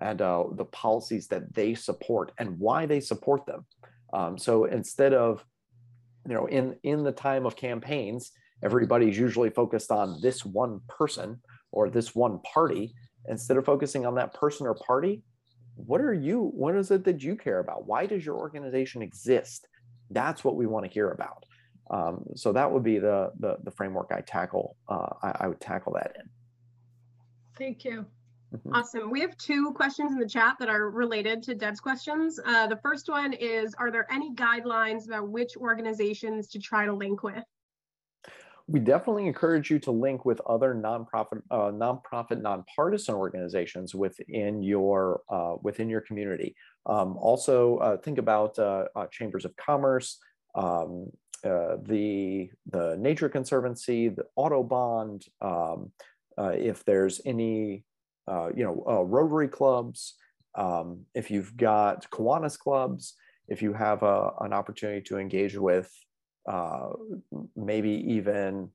and 0.00 0.20
uh, 0.20 0.44
the 0.52 0.64
policies 0.64 1.26
that 1.28 1.54
they 1.54 1.74
support 1.74 2.32
and 2.38 2.58
why 2.58 2.86
they 2.86 3.00
support 3.00 3.46
them. 3.46 3.64
Um, 4.12 4.38
so 4.38 4.64
instead 4.64 5.12
of, 5.14 5.44
you 6.26 6.34
know, 6.34 6.46
in 6.46 6.76
in 6.82 7.04
the 7.04 7.12
time 7.12 7.46
of 7.46 7.56
campaigns, 7.56 8.32
everybody's 8.62 9.18
usually 9.18 9.50
focused 9.50 9.90
on 9.90 10.20
this 10.20 10.44
one 10.44 10.80
person 10.88 11.40
or 11.72 11.88
this 11.88 12.14
one 12.14 12.40
party. 12.40 12.94
Instead 13.28 13.56
of 13.56 13.64
focusing 13.64 14.06
on 14.06 14.14
that 14.14 14.32
person 14.34 14.66
or 14.66 14.74
party, 14.74 15.22
what 15.76 16.00
are 16.00 16.14
you? 16.14 16.50
What 16.54 16.74
is 16.74 16.90
it 16.90 17.04
that 17.04 17.22
you 17.22 17.36
care 17.36 17.58
about? 17.58 17.86
Why 17.86 18.06
does 18.06 18.24
your 18.24 18.36
organization 18.36 19.02
exist? 19.02 19.68
That's 20.10 20.42
what 20.42 20.56
we 20.56 20.66
want 20.66 20.86
to 20.86 20.90
hear 20.90 21.10
about. 21.10 21.44
Um, 21.90 22.24
so 22.34 22.52
that 22.52 22.70
would 22.70 22.82
be 22.82 22.98
the 22.98 23.32
the, 23.38 23.58
the 23.62 23.70
framework 23.70 24.10
I 24.12 24.20
tackle. 24.22 24.76
Uh, 24.88 25.08
I, 25.22 25.36
I 25.40 25.48
would 25.48 25.60
tackle 25.60 25.92
that 25.94 26.16
in. 26.18 26.28
Thank 27.56 27.84
you. 27.84 28.06
Mm-hmm. 28.54 28.74
Awesome. 28.74 29.10
We 29.10 29.20
have 29.20 29.36
two 29.36 29.72
questions 29.72 30.12
in 30.12 30.18
the 30.18 30.28
chat 30.28 30.56
that 30.60 30.68
are 30.68 30.90
related 30.90 31.42
to 31.44 31.54
Deb's 31.54 31.80
questions. 31.80 32.38
Uh, 32.44 32.66
the 32.66 32.76
first 32.76 33.08
one 33.08 33.32
is, 33.32 33.74
are 33.74 33.90
there 33.90 34.06
any 34.10 34.32
guidelines 34.34 35.06
about 35.06 35.28
which 35.28 35.56
organizations 35.56 36.46
to 36.48 36.58
try 36.58 36.86
to 36.86 36.92
link 36.92 37.22
with? 37.22 37.42
We 38.68 38.80
definitely 38.80 39.26
encourage 39.26 39.70
you 39.70 39.78
to 39.80 39.92
link 39.92 40.24
with 40.24 40.40
other 40.40 40.74
nonprofit, 40.74 41.40
uh, 41.50 41.70
nonprofit, 41.70 42.42
nonpartisan 42.42 43.14
organizations 43.14 43.94
within 43.94 44.62
your 44.62 45.20
uh, 45.28 45.54
within 45.62 45.88
your 45.88 46.00
community. 46.00 46.56
Um, 46.84 47.16
also, 47.16 47.78
uh, 47.78 47.96
think 47.98 48.18
about 48.18 48.58
uh, 48.58 48.86
uh, 48.96 49.06
chambers 49.06 49.44
of 49.44 49.54
commerce, 49.56 50.18
um, 50.56 51.06
the 51.42 52.50
the 52.66 52.96
Nature 52.98 53.28
Conservancy, 53.28 54.08
the 54.08 54.24
Audubon. 54.34 55.20
Um, 55.40 55.92
if 56.38 56.84
there's 56.84 57.20
any 57.24 57.84
uh, 58.28 58.50
you 58.54 58.64
know, 58.64 58.84
uh, 58.88 59.02
Rotary 59.02 59.48
clubs, 59.48 60.14
um, 60.56 61.04
if 61.14 61.30
you've 61.30 61.56
got 61.56 62.10
Kiwanis 62.10 62.58
clubs, 62.58 63.14
if 63.48 63.62
you 63.62 63.72
have 63.72 64.02
a, 64.02 64.32
an 64.40 64.52
opportunity 64.52 65.00
to 65.02 65.18
engage 65.18 65.56
with 65.56 65.90
uh, 66.48 66.90
maybe 67.54 67.90
even 68.14 68.70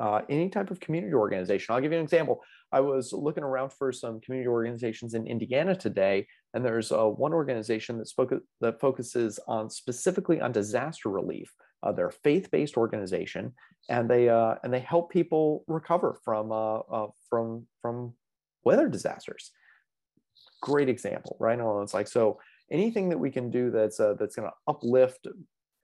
uh, 0.00 0.22
any 0.30 0.48
type 0.48 0.70
of 0.70 0.80
community 0.80 1.12
organization. 1.12 1.74
I'll 1.74 1.80
give 1.80 1.92
you 1.92 1.98
an 1.98 2.04
example. 2.04 2.42
I 2.72 2.80
was 2.80 3.12
looking 3.12 3.44
around 3.44 3.72
for 3.74 3.92
some 3.92 4.20
community 4.20 4.48
organizations 4.48 5.12
in 5.12 5.26
Indiana 5.26 5.76
today, 5.76 6.26
and 6.54 6.64
there's 6.64 6.90
uh, 6.90 7.04
one 7.04 7.34
organization 7.34 7.98
that 7.98 8.08
spoke 8.08 8.32
that 8.62 8.80
focuses 8.80 9.38
on 9.46 9.68
specifically 9.68 10.40
on 10.40 10.52
disaster 10.52 11.10
relief. 11.10 11.52
Uh, 11.82 11.92
they're 11.92 12.06
a 12.08 12.12
faith-based 12.12 12.78
organization, 12.78 13.52
and 13.90 14.08
they 14.08 14.30
uh, 14.30 14.54
and 14.64 14.72
they 14.72 14.80
help 14.80 15.10
people 15.10 15.64
recover 15.66 16.18
from 16.24 16.50
uh, 16.50 17.06
from 17.28 17.66
from 17.82 18.14
weather 18.64 18.88
disasters. 18.88 19.50
Great 20.62 20.88
example, 20.88 21.36
right? 21.38 21.58
And 21.58 21.82
it's 21.82 21.92
like 21.92 22.08
so 22.08 22.40
anything 22.70 23.10
that 23.10 23.18
we 23.18 23.30
can 23.30 23.50
do 23.50 23.70
that's 23.70 23.98
that's 23.98 24.36
going 24.36 24.48
to 24.48 24.54
uplift, 24.66 25.26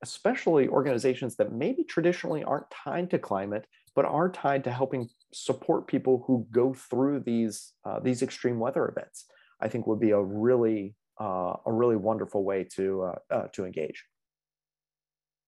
especially 0.06 0.68
organizations 0.68 1.36
that 1.36 1.52
maybe 1.52 1.82
traditionally 1.84 2.44
aren't 2.44 2.70
tied 2.70 3.10
to 3.10 3.18
climate, 3.18 3.66
but 3.94 4.04
are 4.04 4.30
tied 4.30 4.62
to 4.64 4.70
helping 4.70 5.08
support 5.32 5.86
people 5.86 6.24
who 6.26 6.46
go 6.50 6.72
through 6.72 7.20
these 7.20 7.72
uh, 7.84 7.98
these 8.00 8.22
extreme 8.22 8.58
weather 8.58 8.88
events. 8.88 9.26
I 9.60 9.68
think 9.68 9.86
would 9.86 10.00
be 10.00 10.10
a 10.10 10.22
really 10.22 10.94
uh, 11.20 11.54
a 11.64 11.72
really 11.72 11.96
wonderful 11.96 12.44
way 12.44 12.64
to 12.76 13.02
uh, 13.02 13.34
uh, 13.34 13.46
to 13.54 13.64
engage. 13.64 14.04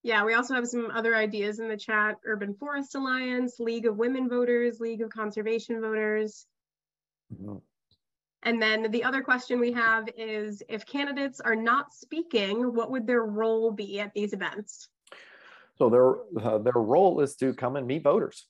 Yeah, 0.03 0.25
we 0.25 0.35
also 0.35 0.55
have 0.55 0.67
some 0.67 0.91
other 0.93 1.15
ideas 1.15 1.61
in 1.61 1.69
the 1.69 1.77
chat: 1.77 2.17
Urban 2.25 2.55
Forest 2.55 2.95
Alliance, 2.95 3.61
League 3.61 3.87
of 3.87 3.97
Women 3.97 4.29
Voters, 4.29 4.81
League 4.81 5.03
of 5.03 5.11
Conservation 5.11 5.81
Voters. 5.81 6.47
Mm-hmm. 7.33 7.59
And 8.45 8.62
then 8.62 8.90
the 8.90 9.02
other 9.02 9.23
question 9.23 9.59
we 9.59 9.73
have 9.73 10.09
is 10.16 10.62
if 10.68 10.87
candidates 10.87 11.40
are 11.40 11.57
not 11.57 11.92
speaking, 11.92 12.75
what 12.75 12.90
would 12.90 13.07
their 13.07 13.25
role 13.25 13.71
be 13.73 14.00
at 14.00 14.14
these 14.14 14.33
events? 14.33 14.88
So 15.76 15.88
their 15.88 16.14
uh, 16.45 16.59
their 16.59 16.73
role 16.75 17.21
is 17.21 17.37
to 17.37 17.54
come 17.54 17.76
and 17.76 17.87
meet 17.87 18.02
voters. 18.02 18.47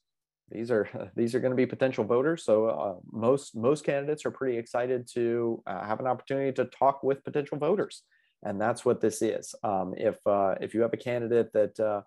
These 0.50 0.70
are 0.70 0.88
these 1.16 1.34
are 1.34 1.40
going 1.40 1.52
to 1.52 1.56
be 1.56 1.66
potential 1.66 2.04
voters. 2.04 2.44
So 2.44 2.66
uh, 2.66 2.94
most 3.10 3.56
most 3.56 3.84
candidates 3.84 4.24
are 4.26 4.30
pretty 4.30 4.58
excited 4.58 5.08
to 5.14 5.62
uh, 5.66 5.84
have 5.84 6.00
an 6.00 6.06
opportunity 6.06 6.52
to 6.52 6.66
talk 6.66 7.02
with 7.02 7.24
potential 7.24 7.58
voters, 7.58 8.02
and 8.42 8.60
that's 8.60 8.84
what 8.84 9.00
this 9.00 9.22
is. 9.22 9.54
Um, 9.62 9.94
if 9.96 10.18
uh, 10.26 10.54
if 10.60 10.74
you 10.74 10.82
have 10.82 10.92
a 10.92 10.98
candidate 10.98 11.52
that 11.52 11.78
uh, 11.80 12.02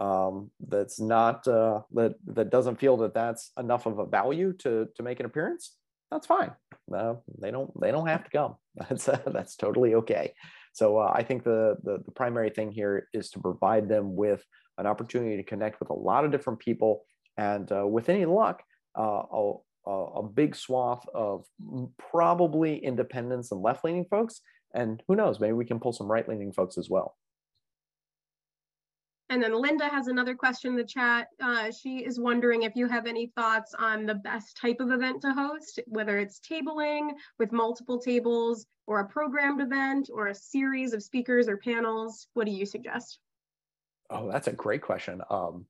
um, 0.00 0.50
that's 0.68 1.00
not 1.00 1.44
that 1.44 2.14
that 2.26 2.50
doesn't 2.50 2.76
feel 2.76 2.98
that 2.98 3.14
that's 3.14 3.50
enough 3.58 3.86
of 3.86 3.98
a 3.98 4.06
value 4.06 4.52
to 4.58 4.88
to 4.94 5.02
make 5.02 5.20
an 5.20 5.26
appearance, 5.26 5.74
that's 6.10 6.26
fine. 6.26 6.52
Uh, 6.94 7.14
they 7.40 7.50
don't 7.50 7.70
they 7.80 7.90
don't 7.90 8.06
have 8.06 8.24
to 8.24 8.30
come. 8.30 8.54
That's 8.88 9.08
uh, 9.08 9.18
that's 9.26 9.56
totally 9.56 9.94
okay. 9.94 10.34
So 10.72 10.98
uh, 10.98 11.10
I 11.12 11.22
think 11.22 11.42
the, 11.42 11.76
the, 11.82 12.02
the 12.04 12.12
primary 12.12 12.50
thing 12.50 12.70
here 12.70 13.08
is 13.14 13.30
to 13.30 13.40
provide 13.40 13.88
them 13.88 14.14
with 14.14 14.44
an 14.76 14.86
opportunity 14.86 15.38
to 15.38 15.42
connect 15.42 15.80
with 15.80 15.88
a 15.88 15.94
lot 15.94 16.26
of 16.26 16.30
different 16.30 16.58
people, 16.58 17.04
and 17.38 17.70
uh, 17.72 17.86
with 17.86 18.10
any 18.10 18.26
luck, 18.26 18.62
uh, 18.98 19.22
a, 19.32 19.90
a 19.90 20.22
big 20.22 20.54
swath 20.54 21.06
of 21.14 21.46
probably 21.98 22.76
independents 22.76 23.50
and 23.52 23.62
left 23.62 23.84
leaning 23.84 24.04
folks, 24.04 24.42
and 24.74 25.02
who 25.08 25.16
knows, 25.16 25.40
maybe 25.40 25.54
we 25.54 25.64
can 25.64 25.80
pull 25.80 25.94
some 25.94 26.10
right 26.12 26.28
leaning 26.28 26.52
folks 26.52 26.76
as 26.76 26.90
well. 26.90 27.16
And 29.28 29.42
then 29.42 29.60
Linda 29.60 29.88
has 29.88 30.06
another 30.06 30.34
question 30.34 30.72
in 30.72 30.76
the 30.76 30.84
chat. 30.84 31.28
Uh, 31.42 31.70
she 31.72 31.98
is 31.98 32.20
wondering 32.20 32.62
if 32.62 32.76
you 32.76 32.86
have 32.86 33.06
any 33.06 33.32
thoughts 33.34 33.74
on 33.76 34.06
the 34.06 34.14
best 34.14 34.56
type 34.56 34.78
of 34.78 34.92
event 34.92 35.20
to 35.22 35.32
host, 35.32 35.80
whether 35.86 36.18
it's 36.18 36.40
tabling 36.40 37.10
with 37.38 37.50
multiple 37.50 37.98
tables 37.98 38.66
or 38.86 39.00
a 39.00 39.08
programmed 39.08 39.60
event 39.60 40.10
or 40.12 40.28
a 40.28 40.34
series 40.34 40.92
of 40.92 41.02
speakers 41.02 41.48
or 41.48 41.56
panels. 41.56 42.28
What 42.34 42.46
do 42.46 42.52
you 42.52 42.64
suggest? 42.64 43.18
Oh, 44.10 44.30
that's 44.30 44.46
a 44.46 44.52
great 44.52 44.82
question. 44.82 45.20
Um, 45.28 45.66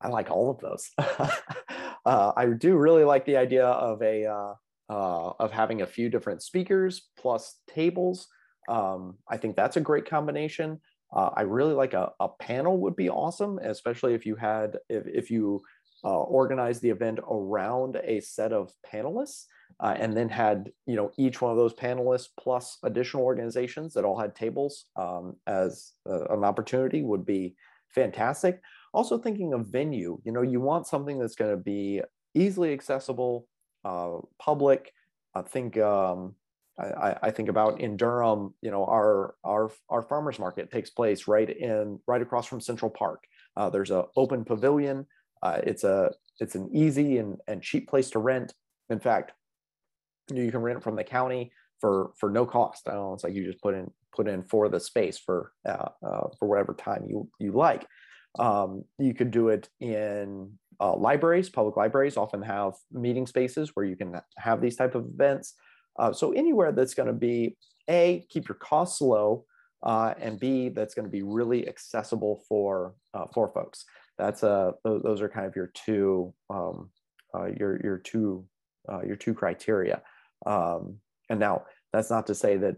I 0.00 0.08
like 0.08 0.30
all 0.30 0.50
of 0.50 0.60
those. 0.60 0.90
uh, 0.98 2.32
I 2.34 2.46
do 2.46 2.76
really 2.76 3.04
like 3.04 3.26
the 3.26 3.36
idea 3.36 3.66
of 3.66 4.00
a 4.00 4.24
uh, 4.24 4.54
uh, 4.88 5.32
of 5.38 5.52
having 5.52 5.82
a 5.82 5.86
few 5.86 6.08
different 6.08 6.42
speakers 6.42 7.02
plus 7.18 7.56
tables. 7.68 8.26
Um, 8.68 9.18
I 9.28 9.36
think 9.36 9.56
that's 9.56 9.76
a 9.76 9.80
great 9.80 10.08
combination. 10.08 10.80
Uh, 11.12 11.30
I 11.34 11.42
really 11.42 11.74
like 11.74 11.94
a, 11.94 12.12
a 12.20 12.28
panel 12.28 12.78
would 12.78 12.96
be 12.96 13.10
awesome, 13.10 13.58
especially 13.58 14.14
if 14.14 14.24
you 14.24 14.36
had, 14.36 14.78
if, 14.88 15.06
if 15.06 15.30
you 15.30 15.60
uh, 16.04 16.20
organized 16.20 16.82
the 16.82 16.90
event 16.90 17.18
around 17.30 17.96
a 18.04 18.20
set 18.20 18.52
of 18.52 18.72
panelists 18.90 19.44
uh, 19.80 19.94
and 19.98 20.16
then 20.16 20.28
had, 20.28 20.70
you 20.86 20.96
know, 20.96 21.10
each 21.18 21.40
one 21.40 21.50
of 21.50 21.56
those 21.56 21.74
panelists 21.74 22.28
plus 22.38 22.78
additional 22.84 23.24
organizations 23.24 23.94
that 23.94 24.04
all 24.04 24.18
had 24.18 24.34
tables 24.34 24.86
um, 24.96 25.36
as 25.46 25.92
a, 26.06 26.34
an 26.34 26.44
opportunity 26.44 27.02
would 27.02 27.26
be 27.26 27.54
fantastic. 27.94 28.60
Also 28.92 29.18
thinking 29.18 29.52
of 29.52 29.66
venue, 29.66 30.20
you 30.24 30.32
know, 30.32 30.42
you 30.42 30.60
want 30.60 30.86
something 30.86 31.18
that's 31.18 31.36
going 31.36 31.50
to 31.50 31.56
be 31.62 32.00
easily 32.34 32.72
accessible, 32.72 33.46
uh, 33.84 34.18
public. 34.38 34.92
I 35.34 35.42
think 35.42 35.78
um, 35.78 36.34
I, 36.80 37.16
I, 37.22 37.30
think 37.30 37.48
about 37.48 37.80
in 37.80 37.96
Durham, 37.96 38.54
you 38.62 38.70
know, 38.70 38.84
our 38.84 39.34
our 39.44 39.70
our 39.88 40.02
farmers 40.02 40.38
market 40.38 40.70
takes 40.70 40.90
place 40.90 41.28
right 41.28 41.48
in 41.48 41.98
right 42.06 42.22
across 42.22 42.46
from 42.46 42.60
Central 42.60 42.90
Park. 42.90 43.24
Uh, 43.56 43.70
there's 43.70 43.90
an 43.90 44.04
open 44.16 44.44
pavilion. 44.44 45.06
Uh, 45.42 45.60
it's 45.62 45.84
a 45.84 46.10
it's 46.38 46.54
an 46.54 46.70
easy 46.72 47.18
and, 47.18 47.36
and 47.48 47.62
cheap 47.62 47.88
place 47.88 48.10
to 48.10 48.18
rent. 48.18 48.54
In 48.88 49.00
fact, 49.00 49.32
you 50.32 50.50
can 50.50 50.62
rent 50.62 50.82
from 50.82 50.96
the 50.96 51.04
county 51.04 51.52
for 51.80 52.12
for 52.18 52.30
no 52.30 52.46
cost. 52.46 52.86
Know, 52.86 53.12
it's 53.14 53.24
like 53.24 53.34
you 53.34 53.44
just 53.44 53.62
put 53.62 53.74
in 53.74 53.90
put 54.14 54.28
in 54.28 54.42
for 54.42 54.68
the 54.68 54.80
space 54.80 55.18
for 55.18 55.52
uh, 55.66 55.88
uh, 56.04 56.28
for 56.38 56.48
whatever 56.48 56.74
time 56.74 57.04
you 57.08 57.28
you 57.38 57.52
like. 57.52 57.86
Um, 58.38 58.84
you 58.98 59.12
could 59.12 59.30
do 59.30 59.48
it 59.48 59.68
in 59.80 60.52
uh, 60.80 60.96
libraries. 60.96 61.50
Public 61.50 61.76
libraries 61.76 62.16
often 62.16 62.42
have 62.42 62.74
meeting 62.92 63.26
spaces 63.26 63.70
where 63.74 63.84
you 63.84 63.96
can 63.96 64.20
have 64.36 64.60
these 64.60 64.76
type 64.76 64.94
of 64.94 65.06
events. 65.06 65.54
Uh, 66.00 66.12
so 66.12 66.32
anywhere 66.32 66.72
that's 66.72 66.94
going 66.94 67.06
to 67.06 67.12
be 67.12 67.56
a 67.88 68.26
keep 68.30 68.48
your 68.48 68.56
costs 68.56 69.00
low, 69.02 69.44
uh, 69.82 70.14
and 70.18 70.40
b 70.40 70.70
that's 70.70 70.94
going 70.94 71.04
to 71.04 71.10
be 71.10 71.22
really 71.22 71.68
accessible 71.68 72.42
for 72.48 72.94
uh, 73.12 73.26
for 73.34 73.52
folks. 73.52 73.84
That's 74.18 74.42
uh 74.42 74.72
those 74.82 75.20
are 75.20 75.28
kind 75.28 75.46
of 75.46 75.54
your 75.54 75.70
two 75.74 76.32
um, 76.48 76.90
uh, 77.34 77.46
your 77.46 77.80
your 77.82 77.98
two 77.98 78.46
uh, 78.90 79.02
your 79.02 79.16
two 79.16 79.34
criteria. 79.34 80.00
Um, 80.46 80.96
and 81.28 81.38
now 81.38 81.64
that's 81.92 82.10
not 82.10 82.26
to 82.28 82.34
say 82.34 82.56
that 82.56 82.76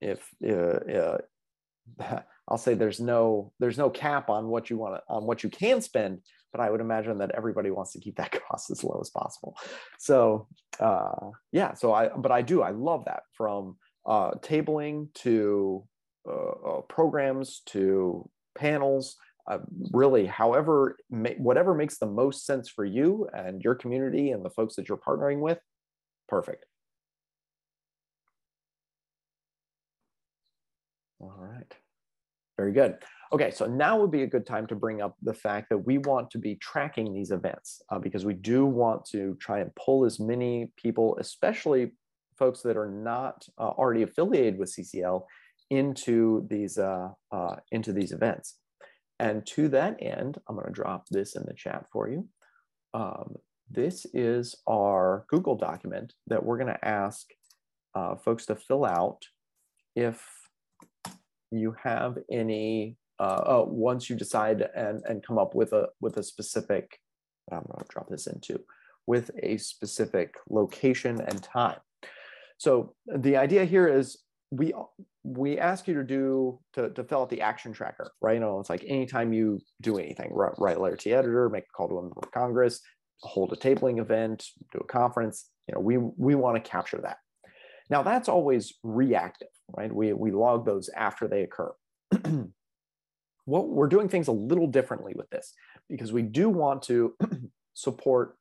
if 0.00 0.26
I'll 2.48 2.58
say 2.58 2.74
there's 2.74 3.00
no 3.00 3.52
there's 3.60 3.78
no 3.78 3.90
cap 3.90 4.30
on 4.30 4.48
what 4.48 4.70
you 4.70 4.78
want 4.78 5.02
on 5.08 5.26
what 5.26 5.42
you 5.42 5.50
can 5.50 5.82
spend, 5.82 6.20
but 6.54 6.60
I 6.60 6.70
would 6.70 6.80
imagine 6.80 7.18
that 7.18 7.32
everybody 7.32 7.72
wants 7.72 7.92
to 7.92 7.98
keep 7.98 8.16
that 8.16 8.30
cost 8.48 8.70
as 8.70 8.84
low 8.84 8.98
as 9.00 9.10
possible. 9.10 9.56
So 9.98 10.46
uh, 10.78 11.30
yeah, 11.50 11.74
so 11.74 11.92
I 11.92 12.08
but 12.08 12.30
I 12.30 12.42
do 12.42 12.62
I 12.62 12.70
love 12.70 13.06
that 13.06 13.24
from 13.32 13.76
uh, 14.06 14.32
tabling 14.36 15.12
to 15.14 15.84
uh, 16.28 16.50
uh 16.68 16.80
programs 16.82 17.60
to 17.66 18.30
panels. 18.56 19.16
Uh, 19.46 19.58
really, 19.92 20.24
however, 20.24 20.96
whatever 21.36 21.74
makes 21.74 21.98
the 21.98 22.06
most 22.06 22.46
sense 22.46 22.70
for 22.70 22.84
you 22.84 23.28
and 23.34 23.60
your 23.62 23.74
community 23.74 24.30
and 24.30 24.42
the 24.42 24.48
folks 24.48 24.74
that 24.76 24.88
you're 24.88 24.96
partnering 24.96 25.40
with, 25.40 25.58
perfect. 26.28 26.64
All 31.20 31.34
right. 31.36 31.74
Very 32.56 32.72
good. 32.72 32.96
Okay, 33.34 33.50
so 33.50 33.66
now 33.66 33.98
would 33.98 34.12
be 34.12 34.22
a 34.22 34.28
good 34.28 34.46
time 34.46 34.64
to 34.68 34.76
bring 34.76 35.02
up 35.02 35.16
the 35.20 35.34
fact 35.34 35.68
that 35.68 35.78
we 35.78 35.98
want 35.98 36.30
to 36.30 36.38
be 36.38 36.54
tracking 36.54 37.12
these 37.12 37.32
events 37.32 37.82
uh, 37.90 37.98
because 37.98 38.24
we 38.24 38.34
do 38.34 38.64
want 38.64 39.04
to 39.06 39.36
try 39.40 39.58
and 39.58 39.74
pull 39.74 40.04
as 40.04 40.20
many 40.20 40.70
people, 40.76 41.16
especially 41.18 41.90
folks 42.38 42.62
that 42.62 42.76
are 42.76 42.88
not 42.88 43.44
uh, 43.58 43.70
already 43.70 44.04
affiliated 44.04 44.56
with 44.56 44.72
CCL, 44.72 45.24
into 45.70 46.46
these 46.48 46.78
uh, 46.78 47.08
uh, 47.32 47.56
into 47.72 47.92
these 47.92 48.12
events. 48.12 48.60
And 49.18 49.44
to 49.46 49.68
that 49.70 49.96
end, 50.00 50.38
I'm 50.48 50.54
going 50.54 50.68
to 50.68 50.72
drop 50.72 51.06
this 51.10 51.34
in 51.34 51.42
the 51.44 51.54
chat 51.54 51.86
for 51.92 52.08
you. 52.08 52.28
Um, 52.92 53.34
this 53.68 54.06
is 54.14 54.54
our 54.68 55.24
Google 55.28 55.56
document 55.56 56.12
that 56.28 56.44
we're 56.44 56.58
going 56.58 56.72
to 56.72 56.88
ask 56.88 57.26
uh, 57.96 58.14
folks 58.14 58.46
to 58.46 58.54
fill 58.54 58.84
out 58.84 59.22
if 59.96 60.24
you 61.50 61.74
have 61.82 62.18
any 62.30 62.96
uh, 63.18 63.42
oh, 63.46 63.64
once 63.70 64.10
you 64.10 64.16
decide 64.16 64.68
and 64.74 65.02
and 65.06 65.24
come 65.24 65.38
up 65.38 65.54
with 65.54 65.72
a 65.72 65.88
with 66.00 66.16
a 66.16 66.22
specific 66.22 66.98
I'm 67.52 67.62
to 67.62 67.84
drop 67.88 68.08
this 68.08 68.26
into 68.26 68.60
with 69.06 69.30
a 69.42 69.58
specific 69.58 70.34
location 70.48 71.20
and 71.20 71.42
time. 71.42 71.78
So 72.56 72.94
the 73.06 73.36
idea 73.36 73.64
here 73.64 73.86
is 73.86 74.18
we 74.50 74.72
we 75.24 75.58
ask 75.58 75.88
you 75.88 75.94
to 75.94 76.04
do 76.04 76.60
to, 76.74 76.90
to 76.90 77.04
fill 77.04 77.22
out 77.22 77.30
the 77.30 77.40
action 77.40 77.72
tracker, 77.72 78.12
right? 78.20 78.34
You 78.34 78.40
know, 78.40 78.60
it's 78.60 78.70
like 78.70 78.84
anytime 78.86 79.32
you 79.32 79.60
do 79.80 79.98
anything, 79.98 80.30
write 80.32 80.76
a 80.76 80.80
letter 80.80 80.96
to 80.96 81.08
the 81.08 81.16
editor, 81.16 81.48
make 81.48 81.64
a 81.64 81.76
call 81.76 81.88
to 81.88 81.98
a 81.98 82.02
member 82.02 82.20
of 82.22 82.30
Congress, 82.30 82.80
hold 83.20 83.52
a 83.52 83.56
tabling 83.56 84.00
event, 84.00 84.46
do 84.72 84.78
a 84.80 84.86
conference. 84.86 85.50
You 85.68 85.74
know, 85.74 85.80
we 85.80 85.98
we 85.98 86.34
want 86.34 86.62
to 86.62 86.70
capture 86.70 87.00
that. 87.02 87.18
Now 87.90 88.02
that's 88.02 88.28
always 88.28 88.74
reactive, 88.82 89.48
right? 89.76 89.92
We, 89.94 90.12
we 90.12 90.30
log 90.30 90.64
those 90.64 90.88
after 90.88 91.28
they 91.28 91.42
occur. 91.42 91.72
what 93.44 93.68
we're 93.68 93.88
doing 93.88 94.08
things 94.08 94.28
a 94.28 94.32
little 94.32 94.66
differently 94.66 95.12
with 95.16 95.28
this 95.30 95.52
because 95.88 96.12
we 96.12 96.22
do 96.22 96.48
want 96.48 96.82
to 96.82 97.14
support 97.74 98.36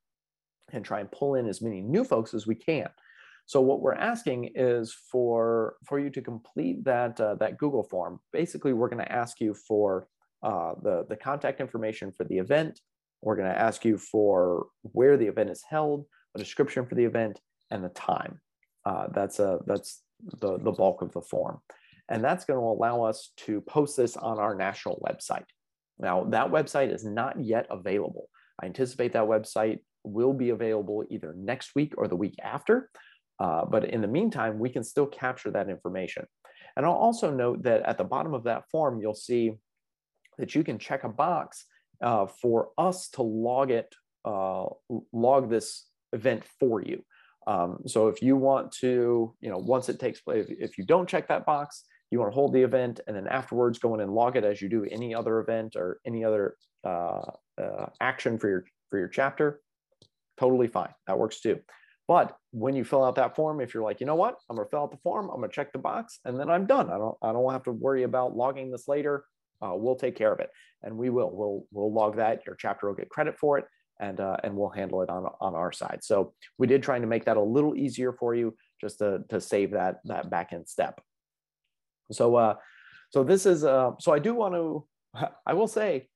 and 0.71 0.83
try 0.83 0.99
and 0.99 1.11
pull 1.11 1.35
in 1.35 1.47
as 1.47 1.61
many 1.61 1.81
new 1.81 2.03
folks 2.03 2.33
as 2.33 2.47
we 2.47 2.55
can. 2.55 2.87
So 3.45 3.59
what 3.61 3.81
we're 3.81 3.95
asking 3.95 4.51
is 4.55 4.95
for 5.11 5.75
for 5.85 5.99
you 5.99 6.09
to 6.11 6.21
complete 6.21 6.83
that 6.85 7.19
uh, 7.19 7.35
that 7.35 7.57
Google 7.57 7.83
form. 7.83 8.19
Basically, 8.31 8.73
we're 8.73 8.89
going 8.89 9.03
to 9.03 9.11
ask 9.11 9.41
you 9.41 9.53
for 9.53 10.07
uh, 10.41 10.73
the 10.81 11.05
the 11.09 11.17
contact 11.17 11.59
information 11.59 12.11
for 12.11 12.23
the 12.23 12.37
event. 12.37 12.79
We're 13.21 13.35
going 13.35 13.51
to 13.51 13.59
ask 13.59 13.83
you 13.85 13.97
for 13.97 14.67
where 14.81 15.17
the 15.17 15.27
event 15.27 15.49
is 15.49 15.63
held, 15.69 16.05
a 16.35 16.39
description 16.39 16.85
for 16.85 16.95
the 16.95 17.05
event, 17.05 17.39
and 17.71 17.83
the 17.83 17.89
time. 17.89 18.39
Uh, 18.85 19.07
that's 19.13 19.39
a 19.39 19.59
that's 19.67 20.01
the 20.39 20.57
the 20.59 20.71
bulk 20.71 21.01
of 21.01 21.11
the 21.11 21.21
form, 21.21 21.59
and 22.09 22.23
that's 22.23 22.45
going 22.45 22.59
to 22.59 22.65
allow 22.65 23.03
us 23.03 23.31
to 23.37 23.61
post 23.61 23.97
this 23.97 24.17
on 24.17 24.39
our 24.39 24.55
national 24.55 25.01
website. 25.07 25.45
Now 25.99 26.25
that 26.25 26.51
website 26.51 26.93
is 26.93 27.05
not 27.05 27.43
yet 27.43 27.67
available. 27.69 28.29
I 28.61 28.65
anticipate 28.65 29.13
that 29.13 29.23
website 29.23 29.79
will 30.03 30.33
be 30.33 30.49
available 30.49 31.05
either 31.09 31.33
next 31.37 31.75
week 31.75 31.93
or 31.97 32.07
the 32.07 32.15
week 32.15 32.35
after. 32.43 32.89
Uh, 33.39 33.65
but 33.65 33.85
in 33.85 34.01
the 34.01 34.07
meantime, 34.07 34.59
we 34.59 34.69
can 34.69 34.83
still 34.83 35.07
capture 35.07 35.51
that 35.51 35.69
information. 35.69 36.25
And 36.75 36.85
I'll 36.85 36.93
also 36.93 37.31
note 37.31 37.63
that 37.63 37.83
at 37.83 37.97
the 37.97 38.03
bottom 38.03 38.33
of 38.33 38.43
that 38.43 38.69
form, 38.69 39.01
you'll 39.01 39.13
see 39.13 39.53
that 40.37 40.55
you 40.55 40.63
can 40.63 40.79
check 40.79 41.03
a 41.03 41.09
box 41.09 41.65
uh, 42.01 42.25
for 42.25 42.69
us 42.77 43.09
to 43.09 43.21
log 43.21 43.71
it, 43.71 43.93
uh, 44.25 44.65
log 45.11 45.49
this 45.49 45.85
event 46.11 46.43
for 46.59 46.81
you. 46.81 47.03
Um, 47.45 47.79
so 47.87 48.07
if 48.07 48.21
you 48.21 48.35
want 48.35 48.71
to, 48.79 49.35
you 49.41 49.49
know, 49.49 49.57
once 49.57 49.89
it 49.89 49.99
takes 49.99 50.21
place, 50.21 50.47
if, 50.49 50.57
if 50.59 50.77
you 50.77 50.85
don't 50.85 51.09
check 51.09 51.27
that 51.27 51.45
box, 51.45 51.83
you 52.13 52.19
want 52.19 52.31
to 52.31 52.35
hold 52.35 52.53
the 52.53 52.61
event 52.61 52.99
and 53.07 53.15
then 53.15 53.27
afterwards 53.27 53.79
go 53.79 53.95
in 53.95 53.99
and 53.99 54.13
log 54.13 54.37
it 54.37 54.43
as 54.43 54.61
you 54.61 54.69
do 54.69 54.85
any 54.85 55.15
other 55.15 55.39
event 55.39 55.75
or 55.75 55.99
any 56.05 56.23
other 56.23 56.55
uh, 56.83 57.21
uh, 57.59 57.87
action 57.99 58.37
for 58.37 58.49
your 58.49 58.65
for 58.91 58.99
your 58.99 59.07
chapter, 59.07 59.59
totally 60.39 60.67
fine. 60.67 60.93
That 61.07 61.17
works 61.17 61.41
too. 61.41 61.59
But 62.07 62.37
when 62.51 62.75
you 62.75 62.83
fill 62.83 63.03
out 63.03 63.15
that 63.15 63.35
form, 63.35 63.61
if 63.61 63.73
you're 63.73 63.81
like, 63.81 63.99
you 63.99 64.05
know 64.05 64.13
what, 64.13 64.35
I'm 64.47 64.57
gonna 64.57 64.69
fill 64.69 64.83
out 64.83 64.91
the 64.91 64.97
form, 64.97 65.29
I'm 65.29 65.37
gonna 65.37 65.51
check 65.51 65.73
the 65.73 65.79
box, 65.79 66.19
and 66.23 66.39
then 66.39 66.51
I'm 66.51 66.67
done. 66.67 66.91
I 66.91 66.97
don't 66.99 67.17
I 67.23 67.33
don't 67.33 67.51
have 67.51 67.63
to 67.63 67.71
worry 67.71 68.03
about 68.03 68.35
logging 68.35 68.69
this 68.69 68.87
later. 68.87 69.25
Uh, 69.59 69.73
we'll 69.73 69.95
take 69.95 70.15
care 70.15 70.31
of 70.31 70.39
it, 70.39 70.51
and 70.83 70.95
we 70.95 71.09
will. 71.09 71.31
We'll 71.31 71.65
we'll 71.71 71.91
log 71.91 72.17
that. 72.17 72.45
Your 72.45 72.55
chapter 72.55 72.87
will 72.87 72.95
get 72.95 73.09
credit 73.09 73.39
for 73.39 73.57
it, 73.57 73.65
and 73.99 74.19
uh, 74.19 74.37
and 74.43 74.55
we'll 74.55 74.69
handle 74.69 75.01
it 75.01 75.09
on 75.09 75.25
on 75.41 75.55
our 75.55 75.71
side. 75.71 76.01
So 76.03 76.33
we 76.59 76.67
did 76.67 76.83
trying 76.83 77.01
to 77.01 77.07
make 77.07 77.25
that 77.25 77.37
a 77.37 77.41
little 77.41 77.75
easier 77.75 78.13
for 78.13 78.35
you, 78.35 78.55
just 78.79 78.99
to 78.99 79.23
to 79.29 79.41
save 79.41 79.71
that 79.71 80.01
that 80.05 80.29
back 80.29 80.53
end 80.53 80.67
step. 80.67 81.01
So 82.11 82.35
uh, 82.35 82.55
so 83.09 83.23
this 83.23 83.45
is 83.45 83.63
uh, 83.63 83.91
so 83.99 84.11
I 84.11 84.19
do 84.19 84.33
want 84.33 84.55
to 84.55 84.85
I 85.45 85.53
will 85.53 85.67
say 85.67 86.09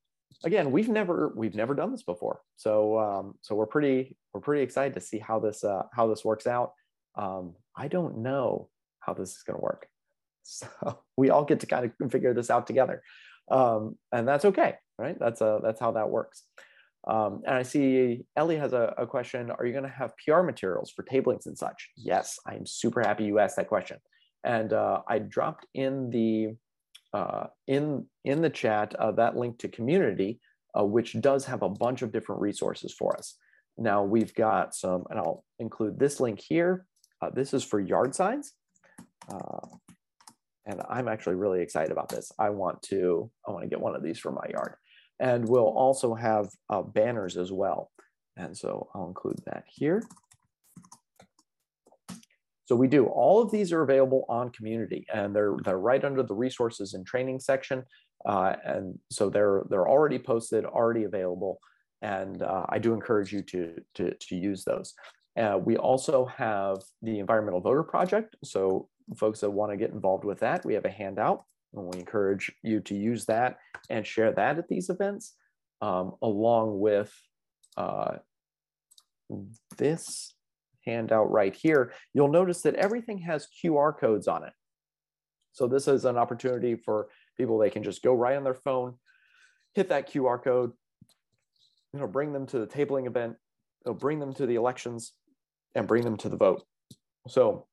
again 0.43 0.71
we've 0.71 0.89
never 0.89 1.33
we've 1.35 1.55
never 1.55 1.75
done 1.75 1.91
this 1.91 2.03
before. 2.03 2.41
So 2.55 2.99
um, 2.99 3.35
so 3.41 3.55
we're 3.55 3.65
pretty 3.65 4.17
we're 4.33 4.41
pretty 4.41 4.63
excited 4.63 4.93
to 4.95 5.01
see 5.01 5.19
how 5.19 5.39
this 5.39 5.63
uh, 5.63 5.83
how 5.93 6.07
this 6.07 6.25
works 6.25 6.47
out. 6.47 6.73
Um, 7.15 7.55
I 7.75 7.87
don't 7.87 8.19
know 8.19 8.69
how 8.99 9.13
this 9.13 9.31
is 9.31 9.43
going 9.43 9.57
to 9.57 9.63
work. 9.63 9.87
So 10.49 10.69
we 11.17 11.29
all 11.29 11.43
get 11.43 11.59
to 11.59 11.65
kind 11.65 11.91
of 11.99 12.09
figure 12.09 12.33
this 12.33 12.49
out 12.49 12.67
together. 12.67 13.03
Um, 13.51 13.97
and 14.13 14.25
that's 14.25 14.45
okay, 14.45 14.75
right? 14.97 15.17
That's 15.19 15.41
uh, 15.41 15.59
that's 15.61 15.79
how 15.79 15.91
that 15.91 16.09
works. 16.09 16.43
Um, 17.05 17.41
and 17.45 17.55
I 17.55 17.63
see 17.63 18.25
Ellie 18.35 18.57
has 18.57 18.73
a, 18.73 18.93
a 18.97 19.05
question. 19.05 19.51
Are 19.51 19.65
you 19.65 19.71
going 19.71 19.83
to 19.83 19.89
have 19.89 20.13
PR 20.25 20.41
materials 20.41 20.89
for 20.89 21.03
tablings 21.03 21.47
and 21.47 21.57
such? 21.57 21.89
Yes, 21.97 22.39
I'm 22.45 22.65
super 22.65 23.01
happy 23.01 23.25
you 23.25 23.39
asked 23.39 23.55
that 23.57 23.67
question. 23.67 23.97
And 24.43 24.73
uh, 24.73 25.01
I 25.07 25.19
dropped 25.19 25.65
in 25.73 26.09
the 26.09 26.55
uh, 27.13 27.47
in 27.67 28.05
in 28.25 28.41
the 28.41 28.49
chat 28.49 28.93
uh, 28.95 29.11
that 29.13 29.35
link 29.35 29.59
to 29.59 29.67
community, 29.67 30.39
uh, 30.77 30.83
which 30.83 31.19
does 31.21 31.45
have 31.45 31.63
a 31.63 31.69
bunch 31.69 32.01
of 32.01 32.11
different 32.11 32.41
resources 32.41 32.93
for 32.93 33.15
us. 33.17 33.37
Now 33.77 34.03
we've 34.03 34.33
got 34.33 34.75
some, 34.75 35.05
and 35.09 35.19
I'll 35.19 35.43
include 35.59 35.99
this 35.99 36.19
link 36.19 36.39
here. 36.39 36.85
Uh, 37.21 37.29
this 37.33 37.53
is 37.53 37.63
for 37.63 37.79
yard 37.79 38.13
signs. 38.13 38.53
Uh, 39.29 39.67
and 40.65 40.81
I'm 40.89 41.07
actually 41.07 41.35
really 41.35 41.61
excited 41.61 41.91
about 41.91 42.09
this. 42.09 42.31
I 42.37 42.49
want 42.49 42.81
to 42.83 43.31
I 43.47 43.51
want 43.51 43.63
to 43.63 43.69
get 43.69 43.79
one 43.79 43.95
of 43.95 44.03
these 44.03 44.19
for 44.19 44.31
my 44.31 44.45
yard. 44.51 44.75
And 45.19 45.47
we'll 45.47 45.63
also 45.63 46.13
have 46.13 46.49
banners 46.93 47.37
as 47.37 47.51
well. 47.51 47.91
And 48.35 48.55
so 48.55 48.89
I'll 48.93 49.07
include 49.07 49.41
that 49.45 49.63
here. 49.67 50.03
So 52.67 52.75
we 52.75 52.87
do, 52.87 53.05
all 53.05 53.41
of 53.41 53.49
these 53.49 53.71
are 53.71 53.81
available 53.81 54.25
on 54.27 54.49
community 54.49 55.05
and 55.13 55.33
they're, 55.33 55.55
they're 55.63 55.79
right 55.79 56.03
under 56.03 56.21
the 56.21 56.33
resources 56.33 56.93
and 56.93 57.05
training 57.05 57.39
section. 57.39 57.83
Uh, 58.25 58.55
and 58.65 58.99
so 59.09 59.29
they're, 59.29 59.63
they're 59.69 59.87
already 59.87 60.19
posted, 60.19 60.65
already 60.65 61.05
available. 61.05 61.59
and 62.01 62.43
uh, 62.43 62.65
I 62.67 62.77
do 62.77 62.93
encourage 62.93 63.31
you 63.31 63.41
to, 63.43 63.75
to, 63.95 64.13
to 64.13 64.35
use 64.35 64.65
those. 64.65 64.93
Uh, 65.37 65.57
we 65.63 65.77
also 65.77 66.25
have 66.25 66.79
the 67.01 67.19
Environmental 67.19 67.61
Voter 67.61 67.83
Project. 67.83 68.35
So 68.43 68.89
folks 69.15 69.39
that 69.39 69.49
want 69.49 69.71
to 69.71 69.77
get 69.77 69.91
involved 69.91 70.25
with 70.25 70.39
that, 70.39 70.65
we 70.65 70.73
have 70.73 70.85
a 70.85 70.91
handout 70.91 71.45
and 71.73 71.85
we 71.85 71.99
encourage 71.99 72.51
you 72.63 72.81
to 72.81 72.95
use 72.95 73.25
that 73.27 73.57
and 73.89 74.05
share 74.05 74.33
that 74.33 74.57
at 74.57 74.67
these 74.67 74.89
events 74.89 75.35
um, 75.81 76.15
along 76.21 76.79
with 76.79 77.13
uh, 77.77 78.15
this 79.77 80.33
handout 80.87 81.29
right 81.29 81.55
here. 81.55 81.91
You'll 82.13 82.31
notice 82.31 82.61
that 82.61 82.75
everything 82.75 83.19
has 83.19 83.47
QR 83.63 83.97
codes 83.97 84.27
on 84.27 84.43
it. 84.43 84.53
So 85.51 85.67
this 85.67 85.87
is 85.87 86.05
an 86.05 86.17
opportunity 86.17 86.75
for 86.75 87.07
people, 87.37 87.57
they 87.57 87.69
can 87.69 87.83
just 87.83 88.03
go 88.03 88.13
right 88.13 88.37
on 88.37 88.43
their 88.43 88.53
phone, 88.53 88.95
hit 89.73 89.89
that 89.89 90.09
QR 90.11 90.43
code, 90.43 90.71
you 91.93 91.99
know, 91.99 92.07
bring 92.07 92.31
them 92.31 92.45
to 92.47 92.59
the 92.59 92.67
tabling 92.67 93.07
event, 93.07 93.35
it'll 93.85 93.95
bring 93.95 94.19
them 94.19 94.33
to 94.35 94.45
the 94.45 94.55
elections 94.55 95.13
and 95.75 95.87
bring 95.87 96.03
them 96.03 96.17
to 96.17 96.29
the 96.29 96.37
vote. 96.37 96.63
So 97.27 97.65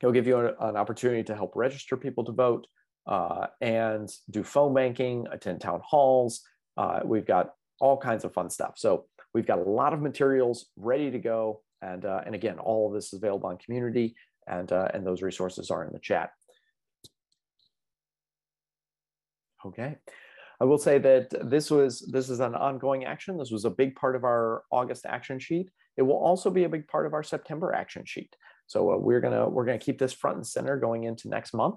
it'll 0.00 0.12
give 0.12 0.26
you 0.26 0.38
an, 0.38 0.54
an 0.60 0.76
opportunity 0.76 1.22
to 1.24 1.34
help 1.34 1.52
register 1.54 1.96
people 1.96 2.24
to 2.24 2.32
vote 2.32 2.66
uh, 3.06 3.46
and 3.60 4.08
do 4.30 4.42
phone 4.42 4.74
banking, 4.74 5.26
attend 5.30 5.60
town 5.60 5.80
halls. 5.84 6.42
Uh, 6.76 7.00
we've 7.04 7.26
got 7.26 7.50
all 7.80 7.96
kinds 7.96 8.24
of 8.24 8.32
fun 8.32 8.50
stuff. 8.50 8.74
So 8.76 9.06
we've 9.34 9.46
got 9.46 9.58
a 9.58 9.62
lot 9.62 9.92
of 9.92 10.00
materials 10.00 10.66
ready 10.76 11.10
to 11.10 11.18
go. 11.18 11.62
And, 11.82 12.04
uh, 12.04 12.20
and 12.26 12.34
again, 12.34 12.58
all 12.58 12.88
of 12.88 12.94
this 12.94 13.06
is 13.06 13.14
available 13.14 13.48
on 13.48 13.58
community 13.58 14.14
and, 14.46 14.70
uh, 14.70 14.88
and 14.92 15.06
those 15.06 15.22
resources 15.22 15.70
are 15.70 15.84
in 15.84 15.92
the 15.92 15.98
chat. 15.98 16.30
Okay. 19.66 19.96
I 20.60 20.64
will 20.64 20.78
say 20.78 20.98
that 20.98 21.32
this 21.50 21.70
was 21.70 22.00
this 22.12 22.28
is 22.28 22.40
an 22.40 22.54
ongoing 22.54 23.04
action. 23.04 23.38
This 23.38 23.50
was 23.50 23.64
a 23.64 23.70
big 23.70 23.96
part 23.96 24.14
of 24.14 24.24
our 24.24 24.64
August 24.70 25.06
action 25.06 25.38
sheet. 25.38 25.70
It 25.96 26.02
will 26.02 26.18
also 26.18 26.50
be 26.50 26.64
a 26.64 26.68
big 26.68 26.86
part 26.86 27.06
of 27.06 27.14
our 27.14 27.22
September 27.22 27.72
action 27.74 28.04
sheet. 28.04 28.34
So 28.66 28.92
uh, 28.92 28.98
we're 28.98 29.20
gonna 29.20 29.48
we're 29.48 29.64
gonna 29.64 29.78
keep 29.78 29.98
this 29.98 30.12
front 30.12 30.36
and 30.36 30.46
center 30.46 30.78
going 30.78 31.04
into 31.04 31.28
next 31.28 31.54
month. 31.54 31.76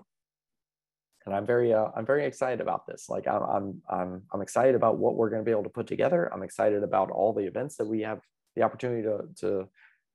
And 1.26 1.34
I'm 1.34 1.46
very 1.46 1.74
uh, 1.74 1.88
I'm 1.96 2.06
very 2.06 2.26
excited 2.26 2.60
about 2.60 2.86
this. 2.86 3.08
Like 3.08 3.26
I'm 3.26 3.44
I'm 3.44 3.82
I'm 3.90 4.22
I'm 4.34 4.42
excited 4.42 4.76
about 4.76 4.98
what 4.98 5.16
we're 5.16 5.30
gonna 5.30 5.44
be 5.44 5.52
able 5.52 5.64
to 5.64 5.70
put 5.70 5.88
together. 5.88 6.30
I'm 6.34 6.44
excited 6.44 6.84
about 6.84 7.10
all 7.10 7.32
the 7.32 7.46
events 7.46 7.78
that 7.78 7.88
we 7.88 8.02
have 8.02 8.20
the 8.58 8.64
opportunity 8.64 9.04
to 9.04 9.22
to 9.40 9.70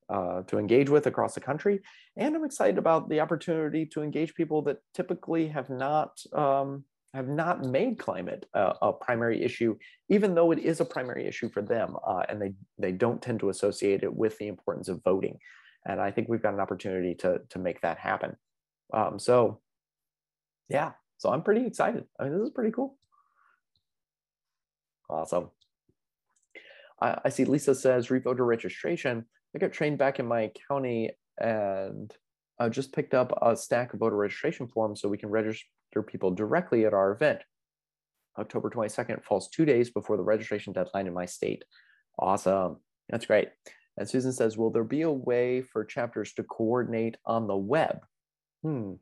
uh, 0.08 0.42
to 0.42 0.58
engage 0.58 0.88
with 0.88 1.06
across 1.06 1.34
the 1.34 1.40
country. 1.40 1.80
And 2.16 2.34
I'm 2.34 2.44
excited 2.44 2.78
about 2.78 3.08
the 3.08 3.20
opportunity 3.20 3.86
to 3.86 4.02
engage 4.02 4.34
people 4.34 4.62
that 4.62 4.78
typically 4.94 5.48
have 5.48 5.70
not 5.70 6.18
um, 6.32 6.84
have 7.14 7.28
not 7.28 7.64
made 7.64 7.98
climate 7.98 8.46
a, 8.54 8.74
a, 8.82 8.92
primary 8.92 9.42
issue, 9.42 9.76
even 10.10 10.34
though 10.34 10.50
it 10.50 10.58
is 10.58 10.80
a 10.80 10.84
primary 10.84 11.26
issue 11.26 11.48
for 11.48 11.62
them, 11.62 11.96
uh, 12.06 12.22
and 12.28 12.40
they 12.40 12.52
they 12.78 12.92
don't 12.92 13.22
tend 13.22 13.40
to 13.40 13.48
associate 13.48 14.02
it 14.02 14.14
with 14.14 14.36
the 14.38 14.48
importance 14.48 14.88
of 14.88 15.02
voting. 15.02 15.38
And 15.86 16.00
I 16.00 16.10
think 16.10 16.28
we've 16.28 16.42
got 16.42 16.54
an 16.54 16.60
opportunity 16.60 17.14
to 17.16 17.40
to 17.50 17.58
make 17.58 17.80
that 17.80 17.98
happen. 17.98 18.36
Um, 18.92 19.18
so, 19.18 19.60
yeah, 20.68 20.92
so 21.18 21.30
I'm 21.30 21.42
pretty 21.42 21.66
excited. 21.66 22.04
I 22.18 22.24
mean, 22.24 22.32
this 22.32 22.46
is 22.46 22.54
pretty 22.54 22.72
cool. 22.72 22.96
Awesome. 25.10 25.50
I, 27.00 27.18
I 27.26 27.28
see 27.28 27.44
Lisa 27.44 27.74
says 27.74 28.10
revoter 28.10 28.44
registration. 28.44 29.26
I 29.58 29.60
got 29.60 29.72
trained 29.72 29.98
back 29.98 30.20
in 30.20 30.26
my 30.26 30.52
county 30.68 31.10
and 31.36 32.14
I 32.60 32.68
just 32.68 32.92
picked 32.92 33.12
up 33.12 33.36
a 33.42 33.56
stack 33.56 33.92
of 33.92 33.98
voter 33.98 34.14
registration 34.14 34.68
forms 34.68 35.00
so 35.00 35.08
we 35.08 35.18
can 35.18 35.30
register 35.30 35.66
people 36.06 36.30
directly 36.30 36.86
at 36.86 36.94
our 36.94 37.10
event. 37.10 37.40
October 38.38 38.70
22nd 38.70 39.24
falls 39.24 39.48
two 39.48 39.64
days 39.64 39.90
before 39.90 40.16
the 40.16 40.22
registration 40.22 40.72
deadline 40.72 41.08
in 41.08 41.12
my 41.12 41.26
state. 41.26 41.64
Awesome. 42.20 42.76
That's 43.08 43.26
great. 43.26 43.48
And 43.96 44.08
Susan 44.08 44.32
says, 44.32 44.56
will 44.56 44.70
there 44.70 44.84
be 44.84 45.02
a 45.02 45.10
way 45.10 45.62
for 45.62 45.84
chapters 45.84 46.34
to 46.34 46.44
coordinate 46.44 47.16
on 47.26 47.48
the 47.48 47.56
web? 47.56 47.98
Hmm. 48.62 48.92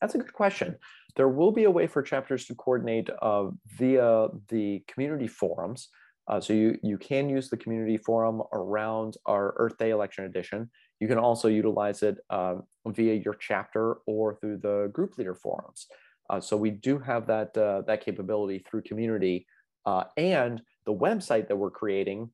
That's 0.00 0.16
a 0.16 0.18
good 0.18 0.32
question. 0.32 0.78
There 1.14 1.28
will 1.28 1.52
be 1.52 1.62
a 1.62 1.70
way 1.70 1.86
for 1.86 2.02
chapters 2.02 2.46
to 2.46 2.56
coordinate 2.56 3.08
uh, 3.22 3.50
via 3.78 4.30
the 4.48 4.82
community 4.88 5.28
forums. 5.28 5.90
Uh, 6.26 6.40
so 6.40 6.52
you, 6.52 6.78
you 6.82 6.96
can 6.96 7.28
use 7.28 7.50
the 7.50 7.56
community 7.56 7.96
forum 7.96 8.42
around 8.52 9.16
our 9.26 9.54
Earth 9.56 9.76
Day 9.78 9.90
election 9.90 10.24
edition. 10.24 10.70
You 11.00 11.08
can 11.08 11.18
also 11.18 11.48
utilize 11.48 12.02
it 12.02 12.16
uh, 12.30 12.56
via 12.86 13.14
your 13.14 13.34
chapter 13.34 13.96
or 14.06 14.36
through 14.36 14.58
the 14.58 14.90
group 14.92 15.18
leader 15.18 15.34
forums. 15.34 15.86
Uh, 16.30 16.40
so 16.40 16.56
we 16.56 16.70
do 16.70 16.98
have 16.98 17.26
that, 17.26 17.56
uh, 17.56 17.82
that 17.82 18.04
capability 18.04 18.64
through 18.66 18.82
community 18.82 19.46
uh, 19.84 20.04
and 20.16 20.62
the 20.86 20.94
website 20.94 21.48
that 21.48 21.56
we're 21.56 21.70
creating 21.70 22.30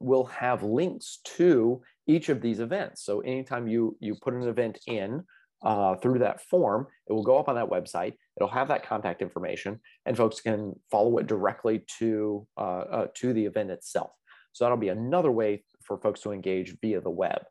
will 0.00 0.24
have 0.24 0.62
links 0.62 1.20
to 1.24 1.82
each 2.06 2.28
of 2.28 2.40
these 2.40 2.60
events. 2.60 3.04
So 3.04 3.20
anytime 3.20 3.68
you, 3.68 3.96
you 4.00 4.14
put 4.14 4.34
an 4.34 4.42
event 4.42 4.78
in 4.86 5.22
uh, 5.62 5.96
through 5.96 6.18
that 6.20 6.42
form, 6.42 6.86
it 7.08 7.12
will 7.12 7.22
go 7.22 7.38
up 7.38 7.48
on 7.48 7.54
that 7.56 7.68
website. 7.68 8.14
It'll 8.36 8.48
have 8.48 8.68
that 8.68 8.86
contact 8.86 9.22
information 9.22 9.80
and 10.06 10.16
folks 10.16 10.40
can 10.40 10.74
follow 10.90 11.18
it 11.18 11.26
directly 11.26 11.84
to, 11.98 12.46
uh, 12.56 13.06
to 13.14 13.32
the 13.32 13.44
event 13.44 13.70
itself. 13.70 14.10
So 14.52 14.64
that'll 14.64 14.76
be 14.76 14.88
another 14.88 15.30
way 15.30 15.64
for 15.82 15.98
folks 15.98 16.20
to 16.22 16.32
engage 16.32 16.76
via 16.80 17.00
the 17.00 17.10
web. 17.10 17.42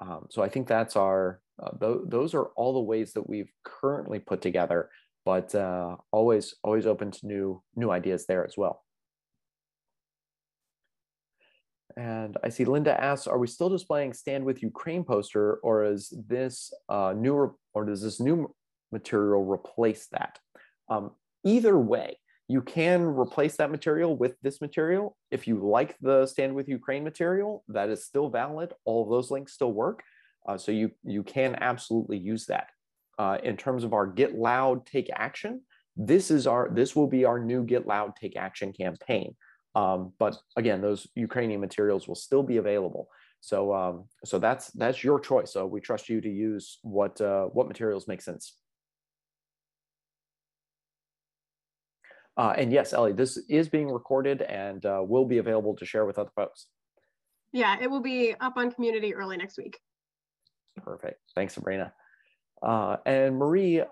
Um, 0.00 0.26
so 0.30 0.42
I 0.42 0.48
think 0.48 0.66
that's 0.66 0.96
our, 0.96 1.40
uh, 1.62 1.70
th 1.80 1.98
those 2.06 2.34
are 2.34 2.46
all 2.56 2.74
the 2.74 2.80
ways 2.80 3.12
that 3.14 3.28
we've 3.28 3.52
currently 3.64 4.18
put 4.18 4.42
together, 4.42 4.90
but 5.24 5.54
uh, 5.54 5.96
always, 6.12 6.54
always 6.62 6.86
open 6.86 7.10
to 7.12 7.26
new, 7.26 7.62
new 7.74 7.90
ideas 7.90 8.26
there 8.26 8.44
as 8.44 8.56
well. 8.56 8.84
And 11.96 12.36
I 12.44 12.50
see 12.50 12.66
Linda 12.66 12.92
asks, 13.02 13.26
are 13.26 13.38
we 13.38 13.46
still 13.46 13.70
displaying 13.70 14.12
Stand 14.12 14.44
With 14.44 14.62
Ukraine 14.62 15.02
poster 15.02 15.54
or 15.62 15.84
is 15.84 16.12
this 16.28 16.72
uh, 16.90 17.14
new, 17.16 17.56
or 17.72 17.84
does 17.86 18.02
this 18.02 18.20
new 18.20 18.54
material 18.92 19.44
replace 19.44 20.06
that? 20.12 20.38
Um, 20.88 21.12
either 21.44 21.78
way, 21.78 22.18
you 22.48 22.62
can 22.62 23.02
replace 23.02 23.56
that 23.56 23.70
material 23.70 24.16
with 24.16 24.36
this 24.40 24.60
material. 24.60 25.16
If 25.30 25.48
you 25.48 25.58
like 25.58 25.96
the 26.00 26.26
Stand 26.26 26.54
With 26.54 26.68
Ukraine 26.68 27.02
material, 27.02 27.64
that 27.68 27.88
is 27.88 28.04
still 28.04 28.28
valid. 28.28 28.72
All 28.84 29.08
those 29.08 29.30
links 29.30 29.52
still 29.52 29.72
work. 29.72 30.02
Uh, 30.48 30.56
so 30.56 30.70
you, 30.70 30.92
you 31.02 31.24
can 31.24 31.56
absolutely 31.60 32.18
use 32.18 32.46
that. 32.46 32.68
Uh, 33.18 33.38
in 33.42 33.56
terms 33.56 33.82
of 33.82 33.92
our 33.92 34.06
Get 34.06 34.36
Loud, 34.36 34.86
Take 34.86 35.10
Action, 35.12 35.62
this 35.96 36.30
is 36.30 36.46
our 36.46 36.68
this 36.72 36.94
will 36.94 37.06
be 37.06 37.24
our 37.24 37.40
new 37.40 37.64
Get 37.64 37.86
Loud, 37.86 38.14
Take 38.14 38.36
Action 38.36 38.72
campaign. 38.72 39.34
Um, 39.74 40.12
but 40.18 40.36
again, 40.56 40.80
those 40.80 41.06
Ukrainian 41.14 41.60
materials 41.60 42.06
will 42.06 42.14
still 42.14 42.42
be 42.42 42.58
available. 42.58 43.08
So 43.40 43.74
um, 43.74 44.04
so 44.24 44.38
that's 44.38 44.70
that's 44.72 45.02
your 45.02 45.18
choice. 45.18 45.52
So 45.52 45.66
we 45.66 45.80
trust 45.80 46.08
you 46.08 46.20
to 46.20 46.28
use 46.28 46.78
what 46.82 47.20
uh, 47.20 47.46
what 47.46 47.68
materials 47.68 48.06
make 48.06 48.20
sense. 48.20 48.54
Uh, 52.36 52.54
and 52.56 52.72
yes, 52.72 52.92
Ellie, 52.92 53.12
this 53.12 53.38
is 53.48 53.68
being 53.68 53.88
recorded 53.88 54.42
and 54.42 54.84
uh, 54.84 55.02
will 55.02 55.24
be 55.24 55.38
available 55.38 55.74
to 55.76 55.86
share 55.86 56.04
with 56.04 56.18
other 56.18 56.30
folks. 56.36 56.66
Yeah, 57.52 57.76
it 57.80 57.90
will 57.90 58.00
be 58.00 58.34
up 58.38 58.56
on 58.56 58.70
community 58.70 59.14
early 59.14 59.36
next 59.36 59.56
week. 59.56 59.78
Perfect. 60.76 61.20
Thanks, 61.34 61.54
Sabrina. 61.54 61.92
Uh, 62.62 62.96
and 63.06 63.36
Marie, 63.36 63.82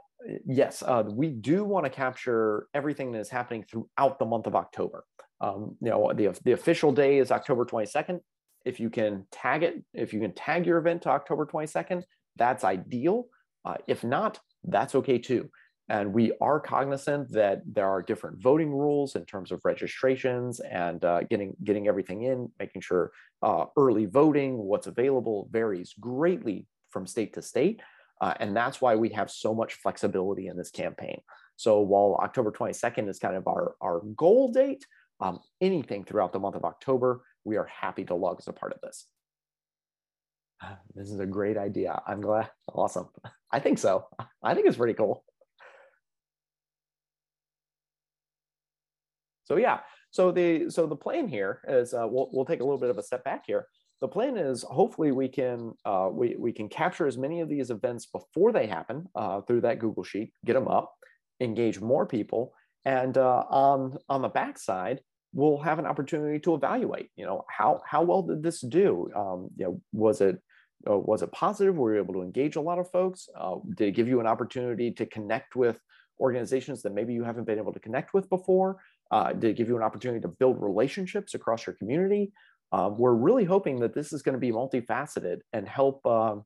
yes, 0.46 0.82
uh, 0.86 1.04
we 1.06 1.28
do 1.28 1.64
want 1.64 1.84
to 1.86 1.90
capture 1.90 2.66
everything 2.74 3.12
that 3.12 3.20
is 3.20 3.30
happening 3.30 3.64
throughout 3.64 4.18
the 4.18 4.26
month 4.26 4.46
of 4.46 4.54
October. 4.54 5.04
Um, 5.40 5.76
you 5.80 5.90
know, 5.90 6.12
the, 6.14 6.38
the 6.44 6.52
official 6.52 6.92
day 6.92 7.18
is 7.18 7.30
October 7.30 7.64
22nd. 7.64 8.20
If 8.64 8.80
you 8.80 8.90
can 8.90 9.26
tag 9.30 9.62
it, 9.62 9.82
if 9.92 10.12
you 10.12 10.20
can 10.20 10.32
tag 10.32 10.66
your 10.66 10.78
event 10.78 11.02
to 11.02 11.10
October 11.10 11.46
22nd, 11.46 12.02
that's 12.36 12.64
ideal. 12.64 13.26
Uh, 13.64 13.76
if 13.86 14.04
not, 14.04 14.40
that's 14.64 14.94
okay 14.94 15.18
too. 15.18 15.50
And 15.88 16.14
we 16.14 16.32
are 16.40 16.60
cognizant 16.60 17.30
that 17.32 17.62
there 17.66 17.88
are 17.88 18.00
different 18.00 18.42
voting 18.42 18.70
rules 18.70 19.16
in 19.16 19.26
terms 19.26 19.52
of 19.52 19.60
registrations 19.64 20.60
and 20.60 21.04
uh, 21.04 21.22
getting 21.24 21.54
getting 21.62 21.88
everything 21.88 22.22
in, 22.22 22.50
making 22.58 22.80
sure 22.80 23.12
uh, 23.42 23.66
early 23.76 24.06
voting, 24.06 24.56
what's 24.56 24.86
available 24.86 25.48
varies 25.52 25.94
greatly 26.00 26.66
from 26.90 27.06
state 27.06 27.34
to 27.34 27.42
state. 27.42 27.82
Uh, 28.20 28.32
and 28.40 28.56
that's 28.56 28.80
why 28.80 28.94
we 28.94 29.10
have 29.10 29.30
so 29.30 29.54
much 29.54 29.74
flexibility 29.74 30.46
in 30.46 30.56
this 30.56 30.70
campaign. 30.70 31.20
So 31.56 31.80
while 31.80 32.18
October 32.22 32.50
22nd 32.50 33.08
is 33.08 33.18
kind 33.18 33.36
of 33.36 33.46
our, 33.46 33.74
our 33.80 34.00
goal 34.16 34.52
date, 34.52 34.86
um, 35.20 35.40
anything 35.60 36.04
throughout 36.04 36.32
the 36.32 36.38
month 36.38 36.56
of 36.56 36.64
October, 36.64 37.22
we 37.44 37.56
are 37.56 37.66
happy 37.66 38.04
to 38.04 38.14
log 38.14 38.38
as 38.38 38.48
a 38.48 38.52
part 38.52 38.72
of 38.72 38.80
this. 38.82 39.06
This 40.94 41.10
is 41.10 41.20
a 41.20 41.26
great 41.26 41.58
idea. 41.58 42.00
I'm 42.06 42.20
glad. 42.20 42.50
Awesome. 42.72 43.08
I 43.52 43.60
think 43.60 43.78
so. 43.78 44.06
I 44.42 44.54
think 44.54 44.66
it's 44.66 44.76
pretty 44.76 44.94
cool. 44.94 45.24
So 49.44 49.56
yeah, 49.56 49.80
so 50.10 50.30
the 50.30 50.70
so 50.70 50.86
the 50.86 50.96
plan 50.96 51.28
here 51.28 51.60
is 51.68 51.94
uh, 51.94 52.06
we'll 52.08 52.30
we'll 52.32 52.44
take 52.44 52.60
a 52.60 52.64
little 52.64 52.78
bit 52.78 52.90
of 52.90 52.98
a 52.98 53.02
step 53.02 53.24
back 53.24 53.44
here. 53.46 53.66
The 54.00 54.08
plan 54.08 54.36
is 54.36 54.62
hopefully 54.62 55.12
we 55.12 55.28
can 55.28 55.72
uh, 55.84 56.08
we 56.12 56.36
we 56.38 56.52
can 56.52 56.68
capture 56.68 57.06
as 57.06 57.16
many 57.16 57.40
of 57.40 57.48
these 57.48 57.70
events 57.70 58.06
before 58.06 58.52
they 58.52 58.66
happen 58.66 59.06
uh, 59.14 59.40
through 59.42 59.62
that 59.62 59.78
Google 59.78 60.04
sheet, 60.04 60.32
get 60.44 60.54
them 60.54 60.68
up, 60.68 60.94
engage 61.40 61.80
more 61.80 62.06
people, 62.06 62.54
and 62.84 63.16
uh, 63.16 63.44
on 63.50 63.96
on 64.08 64.22
the 64.22 64.28
backside 64.28 65.00
we'll 65.34 65.58
have 65.58 65.80
an 65.80 65.86
opportunity 65.86 66.38
to 66.38 66.54
evaluate. 66.54 67.10
You 67.16 67.26
know, 67.26 67.44
how 67.48 67.82
how 67.84 68.02
well 68.02 68.22
did 68.22 68.42
this 68.42 68.60
do? 68.60 69.10
Um, 69.14 69.48
you 69.56 69.64
know, 69.66 69.80
was 69.92 70.20
it 70.20 70.40
uh, 70.88 70.96
was 70.96 71.22
it 71.22 71.32
positive? 71.32 71.76
Were 71.76 71.94
you 71.94 72.00
able 72.00 72.14
to 72.14 72.22
engage 72.22 72.56
a 72.56 72.60
lot 72.60 72.78
of 72.78 72.90
folks? 72.90 73.28
Uh, 73.38 73.56
did 73.76 73.88
it 73.88 73.92
give 73.92 74.08
you 74.08 74.20
an 74.20 74.26
opportunity 74.26 74.90
to 74.92 75.06
connect 75.06 75.56
with 75.56 75.78
organizations 76.20 76.82
that 76.82 76.94
maybe 76.94 77.12
you 77.12 77.24
haven't 77.24 77.44
been 77.44 77.58
able 77.58 77.72
to 77.72 77.80
connect 77.80 78.14
with 78.14 78.28
before? 78.30 78.78
Uh, 79.14 79.32
it 79.40 79.56
give 79.56 79.68
you 79.68 79.76
an 79.76 79.82
opportunity 79.82 80.20
to 80.20 80.26
build 80.26 80.60
relationships 80.60 81.34
across 81.34 81.66
your 81.66 81.76
community? 81.76 82.32
Um, 82.72 82.98
we're 82.98 83.14
really 83.14 83.44
hoping 83.44 83.78
that 83.78 83.94
this 83.94 84.12
is 84.12 84.22
going 84.22 84.32
to 84.32 84.40
be 84.40 84.50
multifaceted 84.50 85.38
and 85.52 85.68
help 85.68 86.04
um, 86.04 86.44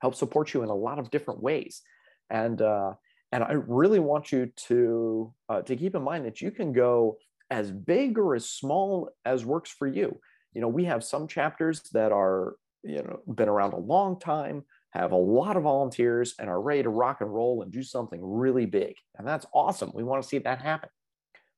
help 0.00 0.14
support 0.14 0.54
you 0.54 0.62
in 0.62 0.70
a 0.70 0.74
lot 0.74 0.98
of 0.98 1.10
different 1.10 1.42
ways. 1.42 1.82
And 2.30 2.62
uh, 2.62 2.94
and 3.32 3.44
I 3.44 3.52
really 3.52 4.00
want 4.00 4.32
you 4.32 4.50
to 4.68 5.34
uh, 5.50 5.60
to 5.60 5.76
keep 5.76 5.94
in 5.94 6.02
mind 6.02 6.24
that 6.24 6.40
you 6.40 6.50
can 6.50 6.72
go 6.72 7.18
as 7.50 7.70
big 7.70 8.16
or 8.18 8.34
as 8.34 8.48
small 8.48 9.10
as 9.26 9.44
works 9.44 9.70
for 9.70 9.86
you. 9.86 10.18
You 10.54 10.62
know, 10.62 10.68
we 10.68 10.86
have 10.86 11.04
some 11.04 11.28
chapters 11.28 11.82
that 11.92 12.12
are 12.12 12.54
you 12.82 13.02
know 13.02 13.20
been 13.34 13.50
around 13.50 13.74
a 13.74 13.78
long 13.78 14.18
time, 14.18 14.64
have 14.92 15.12
a 15.12 15.16
lot 15.16 15.58
of 15.58 15.64
volunteers, 15.64 16.34
and 16.38 16.48
are 16.48 16.62
ready 16.62 16.82
to 16.82 16.88
rock 16.88 17.20
and 17.20 17.30
roll 17.30 17.60
and 17.60 17.70
do 17.70 17.82
something 17.82 18.20
really 18.22 18.64
big. 18.64 18.94
And 19.18 19.28
that's 19.28 19.44
awesome. 19.52 19.92
We 19.94 20.02
want 20.02 20.22
to 20.22 20.28
see 20.28 20.38
that 20.38 20.62
happen. 20.62 20.88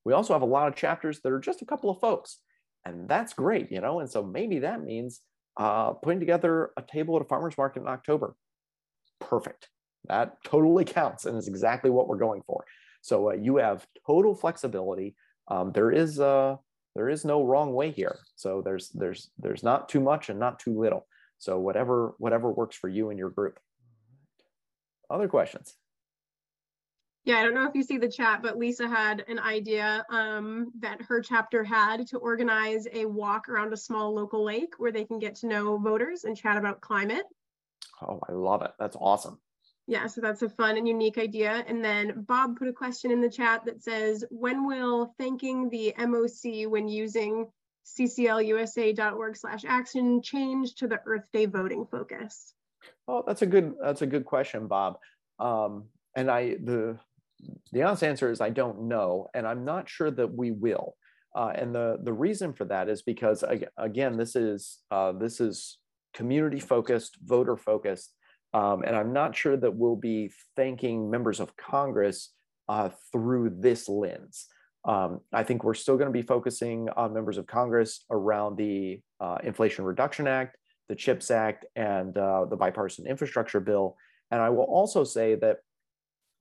We 0.04 0.12
also 0.12 0.32
have 0.32 0.42
a 0.42 0.46
lot 0.46 0.68
of 0.68 0.74
chapters 0.74 1.20
that 1.20 1.32
are 1.32 1.40
just 1.40 1.62
a 1.62 1.66
couple 1.66 1.90
of 1.90 2.00
folks, 2.00 2.38
and 2.84 3.08
that's 3.08 3.32
great. 3.32 3.70
You 3.70 3.80
know, 3.80 4.00
and 4.00 4.10
so 4.10 4.22
maybe 4.22 4.60
that 4.60 4.82
means 4.82 5.20
uh, 5.56 5.92
putting 5.92 6.20
together 6.20 6.70
a 6.76 6.82
table 6.82 7.16
at 7.16 7.22
a 7.22 7.26
farmer's 7.26 7.56
market 7.56 7.80
in 7.80 7.88
October. 7.88 8.34
Perfect. 9.20 9.68
That 10.08 10.36
totally 10.44 10.84
counts 10.86 11.26
and 11.26 11.36
is 11.36 11.48
exactly 11.48 11.90
what 11.90 12.08
we're 12.08 12.16
going 12.16 12.42
for. 12.46 12.64
So 13.02 13.30
uh, 13.30 13.34
you 13.34 13.56
have 13.56 13.86
total 14.06 14.34
flexibility. 14.34 15.16
Um, 15.48 15.72
there 15.72 15.90
is 15.90 16.20
uh, 16.20 16.56
there 16.94 17.08
is 17.08 17.24
no 17.24 17.44
wrong 17.44 17.72
way 17.72 17.90
here. 17.90 18.18
So 18.36 18.62
there's 18.62 18.90
there's 18.90 19.30
there's 19.38 19.62
not 19.62 19.88
too 19.88 20.00
much 20.00 20.28
and 20.28 20.38
not 20.38 20.58
too 20.58 20.78
little. 20.78 21.06
So 21.38 21.58
whatever 21.58 22.14
whatever 22.18 22.50
works 22.50 22.76
for 22.76 22.88
you 22.88 23.10
and 23.10 23.18
your 23.18 23.30
group. 23.30 23.58
Other 25.10 25.28
questions? 25.28 25.76
Yeah, 27.24 27.36
I 27.36 27.44
don't 27.44 27.54
know 27.54 27.68
if 27.68 27.74
you 27.76 27.84
see 27.84 27.98
the 27.98 28.08
chat, 28.08 28.42
but 28.42 28.58
Lisa 28.58 28.88
had 28.88 29.24
an 29.28 29.38
idea 29.38 30.04
um, 30.10 30.72
that 30.80 31.00
her 31.02 31.20
chapter 31.20 31.62
had 31.62 32.08
to 32.08 32.18
organize 32.18 32.88
a 32.92 33.04
walk 33.04 33.48
around 33.48 33.72
a 33.72 33.76
small 33.76 34.12
local 34.12 34.44
lake 34.44 34.74
where 34.78 34.90
they 34.90 35.04
can 35.04 35.20
get 35.20 35.36
to 35.36 35.46
know 35.46 35.78
voters 35.78 36.24
and 36.24 36.36
chat 36.36 36.56
about 36.56 36.80
climate. 36.80 37.24
Oh, 38.00 38.18
I 38.28 38.32
love 38.32 38.62
it. 38.62 38.72
That's 38.78 38.96
awesome. 39.00 39.38
Yeah, 39.86 40.08
so 40.08 40.20
that's 40.20 40.42
a 40.42 40.48
fun 40.48 40.76
and 40.76 40.88
unique 40.88 41.18
idea. 41.18 41.64
And 41.68 41.84
then 41.84 42.22
Bob 42.26 42.56
put 42.58 42.66
a 42.68 42.72
question 42.72 43.12
in 43.12 43.20
the 43.20 43.30
chat 43.30 43.64
that 43.66 43.82
says, 43.82 44.24
when 44.30 44.66
will 44.66 45.14
thanking 45.18 45.68
the 45.70 45.94
MOC 45.98 46.68
when 46.68 46.88
using 46.88 47.46
cclusa.org 47.86 49.36
slash 49.36 49.64
action 49.64 50.22
change 50.22 50.74
to 50.76 50.88
the 50.88 51.00
Earth 51.04 51.24
Day 51.32 51.46
voting 51.46 51.86
focus? 51.86 52.54
Oh, 53.06 53.22
that's 53.24 53.42
a 53.42 53.46
good, 53.46 53.74
that's 53.80 54.02
a 54.02 54.06
good 54.06 54.24
question, 54.24 54.66
Bob. 54.66 54.98
Um, 55.38 55.84
and 56.16 56.30
I, 56.30 56.56
the, 56.62 56.98
the 57.72 57.82
honest 57.82 58.04
answer 58.04 58.30
is 58.30 58.40
I 58.40 58.50
don't 58.50 58.82
know, 58.82 59.28
and 59.34 59.46
I'm 59.46 59.64
not 59.64 59.88
sure 59.88 60.10
that 60.10 60.34
we 60.34 60.50
will. 60.50 60.94
Uh, 61.34 61.52
and 61.54 61.74
the 61.74 61.98
the 62.02 62.12
reason 62.12 62.52
for 62.52 62.64
that 62.66 62.88
is 62.88 63.02
because 63.02 63.42
again, 63.76 64.16
this 64.16 64.36
is 64.36 64.78
uh, 64.90 65.12
this 65.12 65.40
is 65.40 65.78
community 66.14 66.60
focused, 66.60 67.16
voter 67.24 67.56
focused, 67.56 68.12
um, 68.52 68.82
and 68.82 68.94
I'm 68.94 69.12
not 69.12 69.34
sure 69.34 69.56
that 69.56 69.74
we'll 69.74 69.96
be 69.96 70.30
thanking 70.56 71.10
members 71.10 71.40
of 71.40 71.56
Congress 71.56 72.32
uh, 72.68 72.90
through 73.10 73.56
this 73.60 73.88
lens. 73.88 74.46
Um, 74.84 75.20
I 75.32 75.44
think 75.44 75.62
we're 75.62 75.74
still 75.74 75.96
going 75.96 76.12
to 76.12 76.12
be 76.12 76.26
focusing 76.26 76.88
on 76.96 77.14
members 77.14 77.38
of 77.38 77.46
Congress 77.46 78.04
around 78.10 78.56
the 78.56 79.00
uh, 79.20 79.38
Inflation 79.44 79.84
Reduction 79.84 80.26
Act, 80.26 80.56
the 80.88 80.96
CHIPS 80.96 81.30
Act, 81.30 81.66
and 81.76 82.16
uh, 82.18 82.46
the 82.46 82.56
bipartisan 82.56 83.06
infrastructure 83.06 83.60
bill. 83.60 83.96
And 84.30 84.40
I 84.40 84.50
will 84.50 84.64
also 84.64 85.04
say 85.04 85.36
that 85.36 85.58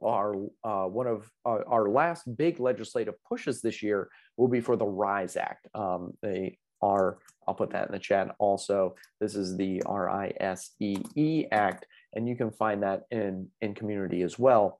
our 0.03 0.35
uh, 0.63 0.85
one 0.85 1.07
of 1.07 1.29
our, 1.45 1.67
our, 1.67 1.89
last 1.89 2.23
big 2.37 2.59
legislative 2.59 3.15
pushes 3.27 3.61
this 3.61 3.81
year 3.83 4.09
will 4.37 4.47
be 4.47 4.61
for 4.61 4.75
the 4.75 4.85
RISEE 4.85 5.37
Act. 5.37 5.67
Um, 5.75 6.13
they 6.21 6.57
are, 6.81 7.19
I'll 7.47 7.53
put 7.53 7.71
that 7.71 7.87
in 7.87 7.91
the 7.91 7.99
chat 7.99 8.35
also. 8.39 8.95
This 9.19 9.35
is 9.35 9.57
the 9.57 9.81
R 9.85 10.09
I 10.09 10.33
S 10.39 10.71
E 10.79 10.97
E 11.15 11.45
Act, 11.51 11.85
and 12.13 12.27
you 12.27 12.35
can 12.35 12.51
find 12.51 12.83
that 12.83 13.03
in, 13.11 13.47
in 13.61 13.73
community 13.73 14.21
as 14.23 14.39
well. 14.39 14.79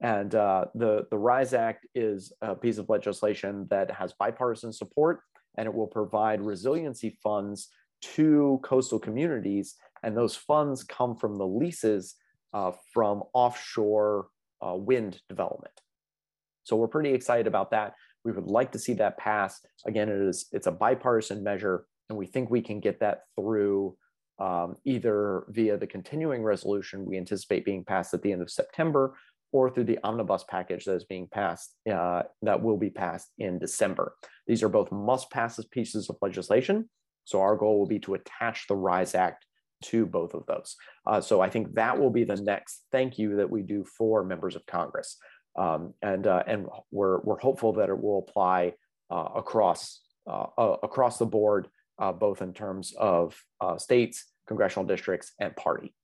And 0.00 0.34
uh, 0.34 0.66
the, 0.74 1.06
the 1.10 1.18
RISEE 1.18 1.56
Act 1.56 1.86
is 1.94 2.32
a 2.42 2.54
piece 2.54 2.78
of 2.78 2.88
legislation 2.88 3.66
that 3.70 3.90
has 3.90 4.12
bipartisan 4.14 4.72
support 4.72 5.20
and 5.56 5.66
it 5.66 5.74
will 5.74 5.86
provide 5.86 6.40
resiliency 6.40 7.18
funds 7.22 7.68
to 8.00 8.60
coastal 8.64 8.98
communities. 8.98 9.76
And 10.02 10.16
those 10.16 10.34
funds 10.34 10.82
come 10.82 11.16
from 11.16 11.38
the 11.38 11.46
leases 11.46 12.16
uh, 12.52 12.72
from 12.92 13.22
offshore 13.32 14.26
uh, 14.64 14.74
wind 14.74 15.20
development. 15.28 15.74
So 16.64 16.76
we're 16.76 16.88
pretty 16.88 17.12
excited 17.12 17.46
about 17.46 17.70
that. 17.72 17.94
We 18.24 18.32
would 18.32 18.46
like 18.46 18.72
to 18.72 18.78
see 18.78 18.94
that 18.94 19.18
pass. 19.18 19.60
Again, 19.84 20.08
it 20.08 20.20
is 20.20 20.46
it's 20.52 20.68
a 20.68 20.72
bipartisan 20.72 21.42
measure, 21.42 21.86
and 22.08 22.16
we 22.16 22.26
think 22.26 22.50
we 22.50 22.62
can 22.62 22.80
get 22.80 23.00
that 23.00 23.22
through 23.36 23.96
um, 24.38 24.76
either 24.84 25.44
via 25.48 25.76
the 25.76 25.86
continuing 25.86 26.42
resolution 26.42 27.04
we 27.04 27.16
anticipate 27.16 27.64
being 27.64 27.84
passed 27.84 28.14
at 28.14 28.22
the 28.22 28.32
end 28.32 28.42
of 28.42 28.50
September 28.50 29.14
or 29.52 29.70
through 29.70 29.84
the 29.84 29.98
omnibus 30.02 30.44
package 30.48 30.86
that 30.86 30.94
is 30.94 31.04
being 31.04 31.28
passed, 31.30 31.74
uh, 31.92 32.22
that 32.40 32.62
will 32.62 32.78
be 32.78 32.88
passed 32.88 33.28
in 33.38 33.58
December. 33.58 34.14
These 34.46 34.62
are 34.62 34.68
both 34.68 34.90
must 34.90 35.30
pass 35.30 35.62
pieces 35.70 36.08
of 36.08 36.16
legislation. 36.22 36.88
So 37.24 37.40
our 37.40 37.56
goal 37.56 37.78
will 37.78 37.86
be 37.86 38.00
to 38.00 38.14
attach 38.14 38.66
the 38.66 38.74
RISEE 38.74 39.14
Act 39.14 39.46
to 39.82 40.06
both 40.06 40.34
of 40.34 40.46
those. 40.46 40.76
Uh, 41.06 41.20
so 41.20 41.40
I 41.40 41.50
think 41.50 41.74
that 41.74 41.98
will 41.98 42.10
be 42.10 42.24
the 42.24 42.36
next 42.36 42.84
thank 42.90 43.18
you 43.18 43.36
that 43.36 43.50
we 43.50 43.62
do 43.62 43.84
for 43.84 44.24
members 44.24 44.56
of 44.56 44.66
Congress. 44.66 45.16
Um, 45.58 45.92
and 46.00 46.26
uh, 46.26 46.42
and 46.46 46.66
we're, 46.90 47.20
we're 47.20 47.38
hopeful 47.38 47.74
that 47.74 47.90
it 47.90 48.00
will 48.00 48.24
apply 48.26 48.74
uh, 49.10 49.28
across, 49.36 50.00
uh, 50.26 50.46
uh, 50.56 50.76
across 50.82 51.18
the 51.18 51.26
board, 51.26 51.68
uh, 51.98 52.12
both 52.12 52.40
in 52.40 52.54
terms 52.54 52.94
of 52.98 53.38
states, 53.76 54.24
congressional 54.48 54.86
districts, 54.86 55.32
and 55.38 55.54
party. 55.54 55.94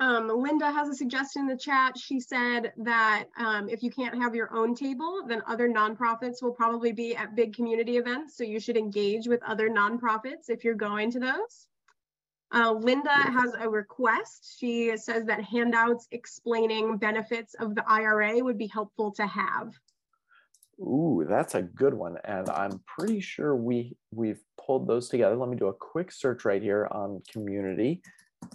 Um, 0.00 0.28
Linda 0.28 0.72
has 0.72 0.88
a 0.88 0.94
suggestion 0.94 1.42
in 1.42 1.48
the 1.48 1.56
chat. 1.56 1.96
She 1.96 2.18
said 2.18 2.72
that 2.78 3.26
um, 3.38 3.68
if 3.68 3.82
you 3.82 3.90
can't 3.90 4.20
have 4.20 4.34
your 4.34 4.52
own 4.54 4.74
table, 4.74 5.22
then 5.26 5.40
other 5.46 5.68
nonprofits 5.68 6.42
will 6.42 6.52
probably 6.52 6.92
be 6.92 7.14
at 7.14 7.36
big 7.36 7.54
community 7.54 7.96
events. 7.96 8.36
So 8.36 8.42
you 8.42 8.58
should 8.58 8.76
engage 8.76 9.28
with 9.28 9.42
other 9.44 9.70
nonprofits 9.70 10.48
if 10.48 10.64
you're 10.64 10.74
going 10.74 11.12
to 11.12 11.20
those. 11.20 11.68
Uh, 12.52 12.72
Linda 12.72 13.10
has 13.10 13.52
a 13.58 13.68
request. 13.68 14.56
She 14.58 14.96
says 14.96 15.26
that 15.26 15.42
handouts 15.42 16.08
explaining 16.10 16.96
benefits 16.98 17.54
of 17.54 17.74
the 17.74 17.84
IRA 17.88 18.42
would 18.42 18.58
be 18.58 18.66
helpful 18.66 19.12
to 19.12 19.26
have. 19.26 19.74
Ooh, 20.80 21.24
that's 21.28 21.54
a 21.54 21.62
good 21.62 21.94
one. 21.94 22.16
And 22.24 22.48
I'm 22.50 22.80
pretty 22.86 23.20
sure 23.20 23.54
we, 23.54 23.96
we've 24.12 24.40
pulled 24.58 24.88
those 24.88 25.08
together. 25.08 25.36
Let 25.36 25.48
me 25.48 25.56
do 25.56 25.68
a 25.68 25.72
quick 25.72 26.10
search 26.10 26.44
right 26.44 26.60
here 26.60 26.88
on 26.90 27.22
community 27.32 28.02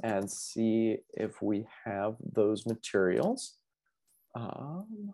and 0.04 0.30
see 0.30 0.98
if 1.14 1.42
we 1.42 1.68
have 1.86 2.16
those 2.34 2.66
materials. 2.66 3.58
Um, 4.36 5.14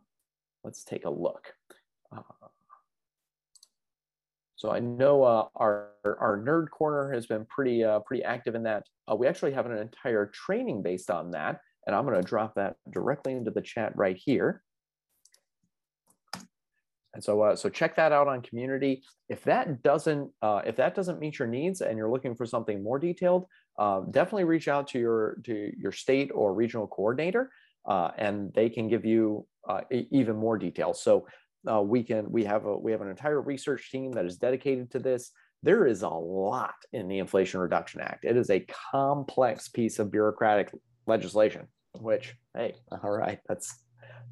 let's 0.63 0.83
take 0.83 1.05
a 1.05 1.09
look. 1.09 1.53
Uh, 2.15 2.21
so 4.55 4.71
I 4.71 4.79
know 4.79 5.23
uh, 5.23 5.47
our 5.55 5.89
our 6.05 6.37
nerd 6.37 6.69
corner 6.69 7.11
has 7.11 7.25
been 7.25 7.45
pretty 7.45 7.83
uh, 7.83 7.99
pretty 7.99 8.23
active 8.23 8.55
in 8.55 8.63
that. 8.63 8.83
Uh, 9.09 9.15
we 9.15 9.27
actually 9.27 9.51
have 9.53 9.65
an 9.65 9.77
entire 9.77 10.25
training 10.27 10.81
based 10.81 11.11
on 11.11 11.31
that, 11.31 11.59
and 11.85 11.95
I'm 11.95 12.05
going 12.05 12.19
to 12.19 12.27
drop 12.27 12.55
that 12.55 12.77
directly 12.91 13.33
into 13.33 13.51
the 13.51 13.61
chat 13.61 13.95
right 13.95 14.17
here. 14.17 14.63
And 17.15 17.23
so, 17.23 17.41
uh, 17.41 17.55
so 17.55 17.69
check 17.69 17.95
that 17.95 18.11
out 18.11 18.27
on 18.27 18.41
community. 18.41 19.01
If 19.29 19.43
that 19.45 19.81
doesn't, 19.81 20.29
uh, 20.41 20.61
if 20.65 20.75
that 20.75 20.95
doesn't 20.95 21.19
meet 21.19 21.39
your 21.39 21.47
needs, 21.47 21.79
and 21.79 21.97
you're 21.97 22.11
looking 22.11 22.35
for 22.35 22.45
something 22.45 22.83
more 22.83 22.99
detailed, 22.99 23.45
uh, 23.79 24.01
definitely 24.11 24.43
reach 24.43 24.67
out 24.67 24.89
to 24.89 24.99
your 24.99 25.37
to 25.45 25.71
your 25.77 25.93
state 25.93 26.29
or 26.35 26.53
regional 26.53 26.87
coordinator, 26.87 27.51
uh, 27.87 28.11
and 28.17 28.53
they 28.53 28.69
can 28.69 28.89
give 28.89 29.05
you 29.05 29.47
uh, 29.67 29.81
even 30.11 30.35
more 30.35 30.57
details. 30.57 31.01
So 31.01 31.25
uh, 31.71 31.81
we 31.81 32.03
can 32.03 32.29
we 32.29 32.43
have 32.43 32.65
a 32.65 32.77
we 32.77 32.91
have 32.91 33.01
an 33.01 33.09
entire 33.09 33.41
research 33.41 33.89
team 33.91 34.11
that 34.11 34.25
is 34.25 34.35
dedicated 34.35 34.91
to 34.91 34.99
this. 34.99 35.31
There 35.63 35.87
is 35.87 36.01
a 36.01 36.09
lot 36.09 36.75
in 36.91 37.07
the 37.07 37.19
Inflation 37.19 37.61
Reduction 37.61 38.01
Act. 38.01 38.25
It 38.25 38.35
is 38.35 38.49
a 38.49 38.65
complex 38.91 39.69
piece 39.69 39.99
of 39.99 40.11
bureaucratic 40.11 40.71
legislation. 41.07 41.67
Which, 41.93 42.35
hey, 42.53 42.75
all 43.03 43.11
right, 43.11 43.39
that's 43.47 43.73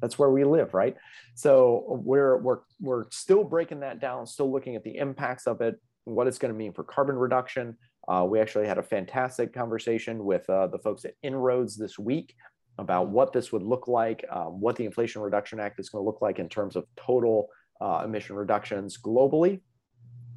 that's 0.04 0.18
where 0.18 0.30
we 0.30 0.44
live 0.44 0.74
right 0.74 0.96
so 1.34 1.84
we're 2.04 2.36
we're 2.36 2.58
we're 2.80 3.04
still 3.10 3.42
breaking 3.42 3.80
that 3.80 4.00
down 4.00 4.26
still 4.26 4.52
looking 4.52 4.76
at 4.76 4.84
the 4.84 4.96
impacts 4.96 5.46
of 5.46 5.60
it 5.62 5.80
what 6.04 6.26
it's 6.26 6.38
going 6.38 6.52
to 6.52 6.58
mean 6.58 6.72
for 6.72 6.84
carbon 6.84 7.16
reduction 7.16 7.74
uh, 8.06 8.26
we 8.28 8.38
actually 8.38 8.66
had 8.66 8.76
a 8.78 8.82
fantastic 8.82 9.54
conversation 9.54 10.24
with 10.24 10.48
uh, 10.50 10.66
the 10.66 10.78
folks 10.78 11.06
at 11.06 11.14
En-ROADS 11.22 11.76
this 11.76 11.98
week 11.98 12.34
about 12.78 13.08
what 13.08 13.32
this 13.32 13.52
would 13.52 13.62
look 13.62 13.88
like, 13.88 14.24
um, 14.30 14.60
what 14.60 14.76
the 14.76 14.84
Inflation 14.84 15.22
Reduction 15.22 15.58
Act 15.60 15.80
is 15.80 15.88
going 15.88 16.02
to 16.02 16.06
look 16.06 16.20
like 16.20 16.38
in 16.38 16.48
terms 16.48 16.76
of 16.76 16.84
total 16.96 17.48
uh, 17.80 18.02
emission 18.04 18.36
reductions 18.36 18.98
globally. 18.98 19.60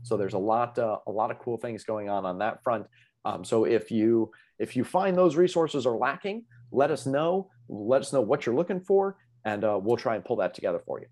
So 0.03 0.15
there's 0.15 0.33
a 0.33 0.39
lot, 0.39 0.79
uh, 0.79 0.99
a 1.07 1.11
lot 1.11 1.31
of 1.31 1.39
cool 1.39 1.57
things 1.57 1.83
going 1.83 2.09
on 2.09 2.25
on 2.25 2.37
that 2.37 2.63
front. 2.63 2.85
Um, 3.25 3.43
so 3.43 3.65
if 3.65 3.91
you 3.91 4.31
if 4.59 4.75
you 4.75 4.83
find 4.83 5.15
those 5.15 5.35
resources 5.35 5.85
are 5.85 5.97
lacking, 5.97 6.45
let 6.71 6.89
us 6.89 7.05
know. 7.05 7.49
Let 7.69 8.01
us 8.01 8.13
know 8.13 8.21
what 8.21 8.45
you're 8.45 8.55
looking 8.55 8.79
for, 8.79 9.17
and 9.47 9.63
uh, 9.63 9.79
we'll 9.81 9.95
try 9.95 10.15
and 10.15 10.25
pull 10.25 10.35
that 10.35 10.53
together 10.53 10.81
for 10.85 10.99
you. 10.99 11.07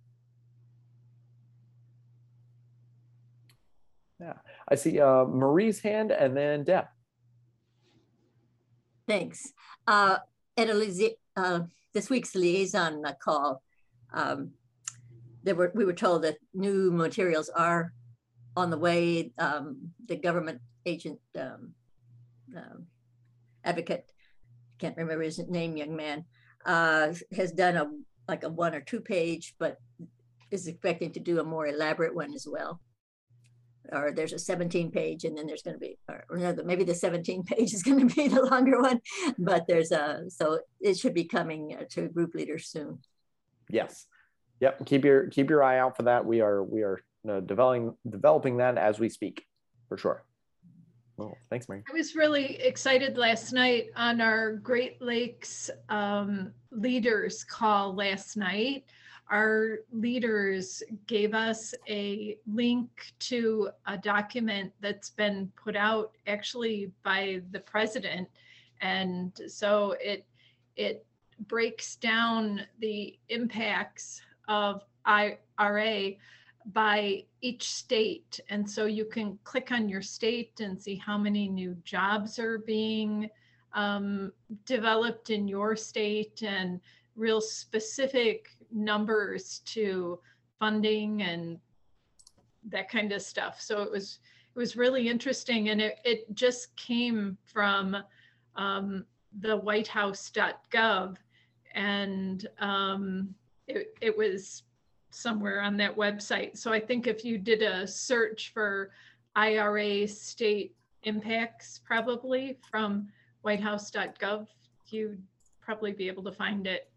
Yeah, 4.20 4.34
I 4.68 4.76
see 4.76 5.00
uh, 5.00 5.24
Marie's 5.24 5.80
hand, 5.80 6.12
and 6.12 6.36
then 6.36 6.66
Deb. 6.66 6.86
Thanks. 9.08 9.54
Uh, 9.88 10.18
at 10.58 10.70
a, 10.70 11.16
uh, 11.38 11.60
this 11.94 12.10
week's 12.10 12.36
liaison 12.36 13.04
call, 13.24 13.62
um, 14.14 14.52
there 15.44 15.56
were 15.56 15.72
we 15.74 15.86
were 15.86 15.94
told 15.94 16.24
that 16.24 16.38
new 16.54 16.92
materials 16.92 17.50
are 17.50 17.94
on 18.58 18.70
the 18.70 18.78
way. 18.78 19.32
Um, 19.38 19.92
the 20.08 20.18
government 20.18 20.60
agent 20.86 21.20
um, 21.40 21.74
um, 22.56 22.88
advocate, 23.64 24.12
can't 24.80 24.98
remember 24.98 25.24
his 25.24 25.40
name, 25.48 25.78
young 25.78 25.96
man, 25.96 26.26
uh, 26.66 27.14
has 27.36 27.52
done 27.54 27.78
a 27.78 27.86
like 28.28 28.44
a 28.44 28.50
one 28.50 28.76
or 28.76 28.82
two 28.82 29.02
page, 29.02 29.56
but 29.60 29.78
is 30.52 30.68
expecting 30.68 31.12
to 31.12 31.20
do 31.20 31.40
a 31.40 31.44
more 31.44 31.68
elaborate 31.68 32.16
one 32.16 32.34
as 32.34 32.48
well. 32.50 32.80
Or 33.92 34.12
there's 34.12 34.34
a 34.34 34.40
17 34.40 34.90
page, 34.92 35.26
and 35.26 35.38
then 35.38 35.46
there's 35.46 35.62
going 35.62 35.76
to 35.76 35.80
be, 35.80 36.00
or, 36.10 36.26
no, 36.32 36.56
maybe 36.66 36.84
the 36.84 36.96
17 36.96 37.44
page 37.46 37.74
is 37.74 37.84
going 37.84 38.08
to 38.08 38.16
be 38.16 38.28
the 38.28 38.42
longer 38.42 38.82
one, 38.82 39.00
but 39.38 39.66
there's 39.68 39.92
a, 39.92 40.24
so 40.30 40.60
it 40.82 40.98
should 40.98 41.14
be 41.14 41.26
coming 41.26 41.78
uh, 41.80 41.84
to 41.92 42.08
group 42.08 42.34
leaders 42.34 42.68
soon. 42.68 43.00
Yes. 43.70 44.08
Yep. 44.62 44.86
Keep 44.86 45.06
your 45.06 45.28
keep 45.28 45.50
your 45.50 45.64
eye 45.64 45.80
out 45.80 45.98
for 45.98 46.04
that. 46.04 46.26
We 46.26 46.42
are 46.42 46.64
we 46.64 46.82
are 46.84 47.02
uh, 47.30 47.42
developing 47.42 47.94
developing 48.10 48.58
that 48.58 48.78
as 48.78 49.00
we 49.00 49.10
speak, 49.10 49.46
for 49.90 49.98
sure. 49.98 50.24
Oh, 51.18 51.34
thanks, 51.50 51.70
Mary. 51.70 51.84
I 51.90 51.94
was 51.94 52.16
really 52.16 52.58
excited 52.62 53.18
last 53.18 53.54
night 53.54 53.88
on 53.96 54.20
our 54.20 54.54
Great 54.54 55.02
Lakes 55.02 55.70
um, 55.88 56.52
leaders 56.72 57.44
call 57.44 57.96
last 57.96 58.36
night. 58.36 58.86
Our 59.32 59.80
leaders 59.92 60.84
gave 61.08 61.34
us 61.34 61.74
a 61.88 62.38
link 62.46 62.90
to 63.20 63.70
a 63.88 63.98
document 63.98 64.74
that's 64.82 65.10
been 65.10 65.52
put 65.56 65.76
out 65.76 66.12
actually 66.28 66.92
by 67.04 67.42
the 67.52 67.62
president. 67.62 68.28
And 68.82 69.32
so 69.48 69.96
it, 70.02 70.26
it 70.76 71.06
breaks 71.48 71.96
down 71.96 72.62
the 72.80 73.18
impacts 73.30 74.22
of 74.48 74.84
IRA 75.06 76.12
by 76.74 77.24
each 77.42 77.72
state. 77.72 78.40
And 78.50 78.70
so 78.70 78.86
you 78.86 79.06
can 79.06 79.38
click 79.44 79.72
on 79.72 79.88
your 79.88 80.02
state 80.02 80.60
and 80.60 80.82
see 80.82 80.96
how 80.96 81.18
many 81.18 81.48
new 81.48 81.76
jobs 81.84 82.40
are 82.40 82.60
being 82.60 83.30
um, 83.74 84.32
developed 84.66 85.30
in 85.30 85.48
your 85.48 85.76
state 85.76 86.42
and 86.44 86.80
real 87.16 87.42
specific 87.42 88.50
numbers 88.72 89.60
to 89.66 90.20
funding 90.60 91.22
and 91.22 91.60
that 92.70 92.90
kind 92.90 93.12
of 93.12 93.22
stuff. 93.22 93.62
So 93.62 93.82
it 93.84 93.92
was 93.92 94.20
it 94.56 94.60
was 94.60 94.78
really 94.78 95.10
interesting 95.10 95.70
and 95.70 95.82
it, 95.82 95.98
it 96.06 96.34
just 96.34 96.74
came 96.78 97.38
from 97.44 97.98
um, 98.56 99.06
the 99.42 99.58
whitehouse.gov 99.58 101.18
and 101.74 102.48
um, 102.60 103.36
it, 103.68 103.94
it 104.00 104.18
was 104.18 104.64
somewhere 105.16 105.62
on 105.62 105.78
that 105.78 105.96
website. 105.96 106.58
So 106.58 106.74
I 106.74 106.80
think 106.80 107.08
if 107.08 107.24
you 107.24 107.38
did 107.38 107.62
a 107.62 107.88
search 107.88 108.52
for 108.54 108.92
IRA 109.36 110.08
state 110.08 110.76
impacts, 111.04 111.80
probably 111.84 112.58
from 112.70 113.08
whitehouse.gov, 113.42 114.48
you'd 114.88 115.22
probably 115.62 115.94
be 115.94 116.08
able 116.08 116.24
to 116.24 116.32
find 116.32 116.68
it. 116.68 116.90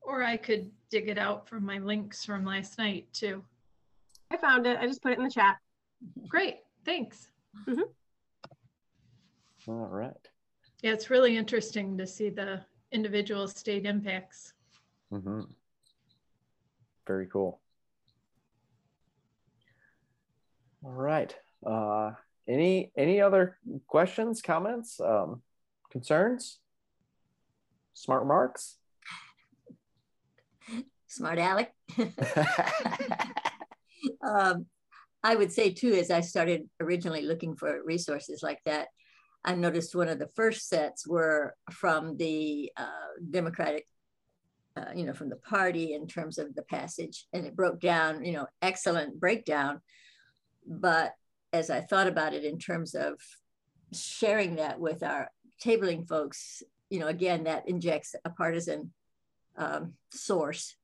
Or 0.00 0.22
I 0.22 0.36
could 0.36 0.70
dig 0.90 1.08
it 1.08 1.18
out 1.18 1.48
from 1.48 1.64
my 1.64 1.78
links 1.78 2.24
from 2.24 2.44
last 2.44 2.78
night 2.78 3.06
too. 3.12 3.44
I 4.30 4.36
found 4.36 4.66
it. 4.66 4.78
I 4.78 4.86
just 4.86 5.02
put 5.02 5.12
it 5.12 5.18
in 5.18 5.24
the 5.24 5.30
chat. 5.30 5.58
Great. 6.28 6.60
Thanks. 6.84 7.30
Mm 7.66 7.76
-hmm. 7.76 7.88
All 9.68 9.88
right. 10.02 10.30
Yeah, 10.82 10.94
it's 10.94 11.10
really 11.10 11.36
interesting 11.36 11.98
to 11.98 12.06
see 12.06 12.30
the 12.30 12.64
individual 12.90 13.48
state 13.48 13.88
impacts. 13.88 14.54
Mm 15.10 15.22
-hmm. 15.22 15.46
Very 17.06 17.26
cool. 17.26 17.60
All 20.82 20.92
right. 20.92 21.34
Uh, 21.64 22.12
any 22.46 22.92
any 22.96 23.20
other 23.20 23.58
questions, 23.86 24.42
comments, 24.42 25.00
um, 25.00 25.42
concerns? 25.90 26.58
Smart 27.94 28.22
remarks? 28.22 28.76
Smart 31.06 31.38
Alec. 31.38 31.72
um, 34.26 34.66
I 35.22 35.36
would 35.36 35.52
say 35.52 35.70
too, 35.70 35.92
as 35.94 36.10
I 36.10 36.20
started 36.20 36.68
originally 36.80 37.22
looking 37.22 37.56
for 37.56 37.82
resources 37.84 38.42
like 38.42 38.60
that, 38.66 38.88
I 39.44 39.54
noticed 39.54 39.94
one 39.94 40.08
of 40.08 40.18
the 40.18 40.28
first 40.34 40.68
sets 40.68 41.06
were 41.06 41.54
from 41.70 42.16
the 42.16 42.70
uh, 42.76 43.14
Democratic 43.30 43.86
uh, 44.76 44.90
you 44.94 45.04
know, 45.04 45.12
from 45.12 45.28
the 45.28 45.36
party 45.36 45.94
in 45.94 46.06
terms 46.06 46.38
of 46.38 46.54
the 46.54 46.62
passage, 46.62 47.26
and 47.32 47.46
it 47.46 47.56
broke 47.56 47.80
down, 47.80 48.24
you 48.24 48.32
know, 48.32 48.46
excellent 48.60 49.20
breakdown. 49.20 49.80
But 50.66 51.12
as 51.52 51.70
I 51.70 51.80
thought 51.80 52.08
about 52.08 52.34
it 52.34 52.44
in 52.44 52.58
terms 52.58 52.94
of 52.94 53.20
sharing 53.92 54.56
that 54.56 54.80
with 54.80 55.02
our 55.02 55.30
tabling 55.62 56.08
folks, 56.08 56.62
you 56.90 56.98
know, 56.98 57.06
again, 57.06 57.44
that 57.44 57.68
injects 57.68 58.14
a 58.24 58.30
partisan 58.30 58.92
um, 59.56 59.94
source. 60.10 60.76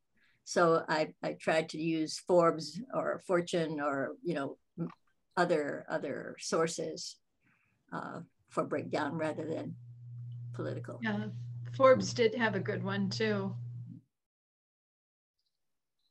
So 0.45 0.85
I, 0.89 1.09
I 1.23 1.33
tried 1.33 1.69
to 1.71 1.79
use 1.79 2.19
Forbes 2.19 2.81
or 2.95 3.21
Fortune 3.27 3.81
or, 3.81 4.17
you 4.23 4.35
know, 4.35 4.57
other 5.37 5.87
other 5.89 6.37
sources 6.39 7.17
uh, 7.93 8.21
for 8.49 8.65
breakdown 8.65 9.15
rather 9.15 9.47
than 9.47 9.75
political. 10.55 10.99
Yeah, 11.03 11.27
Forbes 11.77 12.13
did 12.13 12.35
have 12.35 12.55
a 12.55 12.61
good 12.61 12.83
one 12.83 13.09
too. 13.09 13.55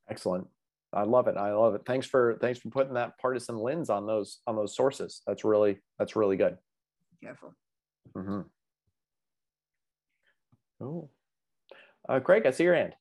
Excellent. 0.10 0.48
I 0.92 1.04
love 1.04 1.28
it. 1.28 1.38
I 1.38 1.54
love 1.54 1.76
it. 1.76 1.82
Thanks 1.86 2.08
for 2.08 2.38
thanks 2.42 2.60
for 2.60 2.70
putting 2.70 2.96
that 2.96 3.18
partisan 3.20 3.58
lens 3.58 3.90
on 3.90 4.08
those 4.08 4.40
on 4.48 4.56
those 4.56 4.76
sources. 4.76 5.22
That's 5.28 5.44
really 5.44 5.78
that's 6.00 6.16
really 6.16 6.36
good. 6.36 6.58
Careful. 7.22 7.54
Mm-hmm. 8.16 8.42
Oh, 10.82 11.10
uh, 12.08 12.20
Craig, 12.22 12.46
I 12.46 12.52
see 12.52 12.64
your 12.64 12.76
hand. 12.76 12.96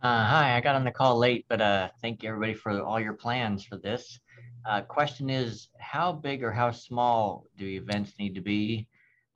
Uh, 0.00 0.24
hi, 0.24 0.56
I 0.56 0.60
got 0.60 0.76
on 0.76 0.84
the 0.84 0.90
call 0.90 1.18
late, 1.18 1.44
but 1.48 1.60
uh, 1.60 1.88
thank 2.00 2.22
you 2.22 2.28
everybody 2.28 2.54
for 2.54 2.80
all 2.82 3.00
your 3.00 3.14
plans 3.14 3.64
for 3.64 3.76
this. 3.76 4.20
Uh, 4.66 4.80
question 4.80 5.28
is, 5.28 5.68
how 5.78 6.12
big 6.12 6.42
or 6.42 6.52
how 6.52 6.70
small 6.70 7.46
do 7.58 7.66
events 7.66 8.12
need 8.18 8.34
to 8.34 8.40
be, 8.40 8.86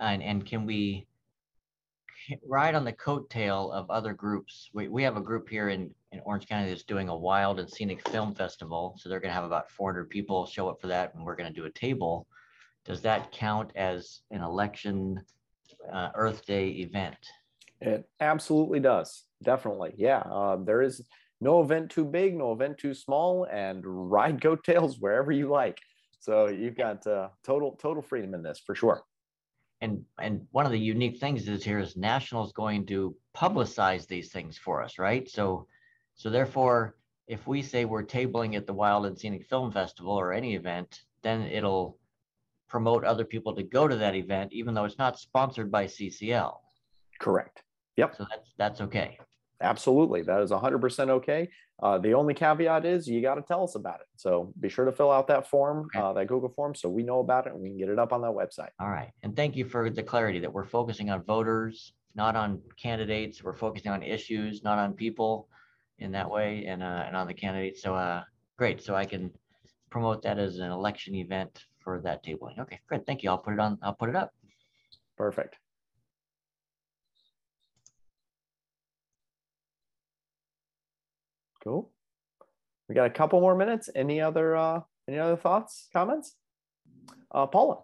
and 0.01 0.23
and 0.23 0.47
can 0.47 0.65
we 0.65 1.07
ride 2.47 2.75
on 2.75 2.85
the 2.85 2.93
coattail 2.93 3.73
of 3.73 3.91
other 3.91 4.15
groups? 4.15 4.71
We 4.73 4.89
we 4.89 5.03
have 5.03 5.17
a 5.17 5.23
group 5.23 5.49
here 5.49 5.69
in 5.69 5.91
in 6.13 6.21
Orange 6.25 6.49
County 6.49 6.69
that's 6.69 6.85
doing 6.85 7.09
a 7.09 7.17
wild 7.17 7.59
and 7.61 7.69
scenic 7.69 8.07
film 8.09 8.35
festival. 8.35 8.97
So 8.99 9.09
they're 9.09 9.21
going 9.21 9.31
to 9.31 9.35
have 9.35 9.45
about 9.45 9.71
400 9.71 10.09
people 10.09 10.47
show 10.47 10.69
up 10.69 10.81
for 10.81 10.87
that, 10.89 11.15
and 11.15 11.25
we're 11.25 11.37
going 11.37 11.53
to 11.53 11.61
do 11.61 11.67
a 11.67 11.71
table. 11.71 12.27
Does 12.85 13.03
that 13.03 13.33
count 13.33 13.73
as 13.77 14.21
an 14.31 14.43
election 14.43 15.21
uh, 15.93 16.09
Earth 16.15 16.47
Day 16.47 16.69
event? 16.69 17.17
It 17.81 18.09
absolutely 18.21 18.81
does. 18.81 19.25
Definitely. 19.43 19.95
Yeah. 19.97 20.19
Uh, 20.21 20.57
there 20.57 20.83
is 20.83 21.03
no 21.41 21.63
event 21.63 21.91
too 21.91 22.05
big, 22.05 22.37
no 22.37 22.53
event 22.53 22.79
too 22.79 22.95
small, 22.95 23.47
and 23.51 23.83
ride 23.85 24.43
coattails 24.43 24.97
wherever 25.01 25.31
you 25.31 25.49
like. 25.49 25.79
So 26.21 26.49
you've 26.49 26.77
got 26.77 27.07
uh, 27.07 27.29
total 27.45 27.77
total 27.81 28.03
freedom 28.03 28.35
in 28.35 28.43
this 28.43 28.59
for 28.59 28.75
sure. 28.75 29.03
And 29.81 30.05
and 30.19 30.47
one 30.51 30.67
of 30.67 30.73
the 30.73 30.79
unique 30.79 31.21
things 31.21 31.47
is 31.47 31.63
here 31.63 31.79
is 31.79 31.97
National 31.97 32.45
is 32.45 32.53
going 32.53 32.87
to 32.87 33.15
publicize 33.37 34.09
these 34.09 34.33
things 34.33 34.59
for 34.59 34.83
us, 34.83 34.99
right? 34.99 35.29
So 35.29 35.69
so 36.19 36.31
therefore, 36.31 36.97
if 37.29 37.47
we 37.47 37.63
say 37.63 37.85
we're 37.85 38.03
tabling 38.03 38.57
at 38.57 38.67
the 38.67 38.73
Wild 38.73 39.07
and 39.07 39.17
Scenic 39.17 39.47
Film 39.47 39.71
Festival 39.71 40.13
or 40.13 40.33
any 40.33 40.57
event, 40.57 41.03
then 41.23 41.43
it'll 41.43 41.97
promote 42.69 43.05
other 43.05 43.25
people 43.25 43.55
to 43.55 43.63
go 43.63 43.87
to 43.87 43.97
that 43.97 44.17
event, 44.17 44.53
even 44.53 44.75
though 44.75 44.85
it's 44.85 44.99
not 44.99 45.19
sponsored 45.19 45.71
by 45.71 45.87
CCL. 45.87 46.57
Correct. 47.21 47.63
Yep. 47.97 48.17
So 48.17 48.27
that's 48.29 48.53
that's 48.59 48.81
okay. 48.81 49.19
Absolutely, 49.61 50.23
that 50.23 50.41
is 50.41 50.51
100% 50.53 51.09
okay. 51.09 51.49
Uh, 51.83 51.99
the 51.99 52.15
only 52.15 52.35
caveat 52.35 52.85
is 52.85 53.09
you 53.09 53.21
got 53.21 53.35
to 53.37 53.43
tell 53.43 53.65
us 53.65 53.75
about 53.75 54.01
it. 54.01 54.07
So 54.17 54.53
be 54.61 54.69
sure 54.69 54.85
to 54.85 54.93
fill 54.93 55.11
out 55.11 55.27
that 55.29 55.49
form, 55.49 55.87
okay. 55.87 55.99
uh, 55.99 56.13
that 56.13 56.27
Google 56.27 56.49
form, 56.49 56.77
so 56.77 56.89
we 56.89 57.03
know 57.03 57.19
about 57.21 57.47
it 57.47 57.53
and 57.53 57.63
we 57.63 57.69
can 57.69 57.79
get 57.79 57.89
it 57.89 57.99
up 57.99 58.13
on 58.13 58.21
that 58.23 58.31
website. 58.31 58.71
All 58.81 58.89
right, 58.89 59.11
and 59.25 59.35
thank 59.35 59.57
you 59.57 59.65
for 59.65 59.91
the 59.91 60.03
clarity 60.03 60.39
that 60.41 60.53
we're 60.53 60.65
focusing 60.65 61.11
on 61.11 61.23
voters 61.23 61.93
not 62.19 62.35
on 62.37 62.61
candidates. 62.77 63.43
We're 63.43 63.55
focusing 63.55 63.93
on 63.93 64.03
issues, 64.03 64.63
not 64.63 64.79
on 64.79 64.93
people 64.93 65.49
in 65.99 66.13
that 66.13 66.31
way 66.31 66.65
and, 66.67 66.83
uh, 66.83 67.05
and 67.07 67.17
on 67.17 67.27
the 67.27 67.35
candidates. 67.35 67.83
So 67.83 67.95
uh, 67.95 68.23
great. 68.57 68.83
So 68.83 68.95
I 68.95 69.05
can 69.05 69.31
promote 69.91 70.23
that 70.23 70.39
as 70.39 70.59
an 70.59 70.71
election 70.71 71.15
event 71.15 71.65
for 71.81 72.01
that 72.01 72.25
tabling. 72.25 72.59
Okay, 72.59 72.81
great. 72.89 73.07
Thank 73.07 73.23
you. 73.23 73.31
I'll 73.31 73.39
put 73.39 73.55
it 73.55 73.61
on, 73.61 73.79
I'll 73.83 73.95
put 73.95 74.09
it 74.09 74.17
up. 74.17 74.33
Perfect. 75.17 75.57
Cool. 81.65 81.91
We 82.89 82.95
got 82.95 83.07
a 83.07 83.11
couple 83.11 83.41
more 83.41 83.55
minutes. 83.55 83.91
Any 83.95 84.21
other 84.21 84.57
uh 84.57 84.81
any 85.09 85.19
other 85.19 85.37
thoughts, 85.37 85.89
comments? 85.93 86.37
Uh 87.31 87.47
Paula. 87.47 87.83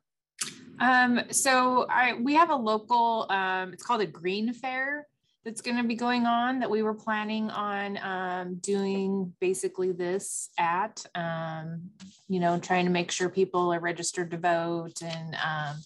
Um, 0.80 1.20
so 1.30 1.86
I 1.88 2.14
we 2.14 2.34
have 2.34 2.50
a 2.50 2.56
local 2.56 3.26
um 3.30 3.72
it's 3.72 3.82
called 3.82 4.00
a 4.00 4.06
green 4.06 4.52
fair 4.54 5.06
that's 5.44 5.60
going 5.60 5.76
to 5.76 5.84
be 5.84 5.94
going 5.94 6.26
on 6.26 6.60
that 6.60 6.70
we 6.70 6.82
were 6.82 6.94
planning 6.94 7.50
on 7.50 7.98
um, 8.02 8.54
doing 8.56 9.32
basically 9.40 9.92
this 9.92 10.48
at 10.58 11.04
um, 11.14 11.90
you 12.28 12.40
know 12.40 12.58
trying 12.58 12.86
to 12.86 12.90
make 12.90 13.10
sure 13.10 13.28
people 13.28 13.72
are 13.72 13.80
registered 13.80 14.30
to 14.30 14.38
vote 14.38 15.02
and 15.02 15.34
um, 15.34 15.76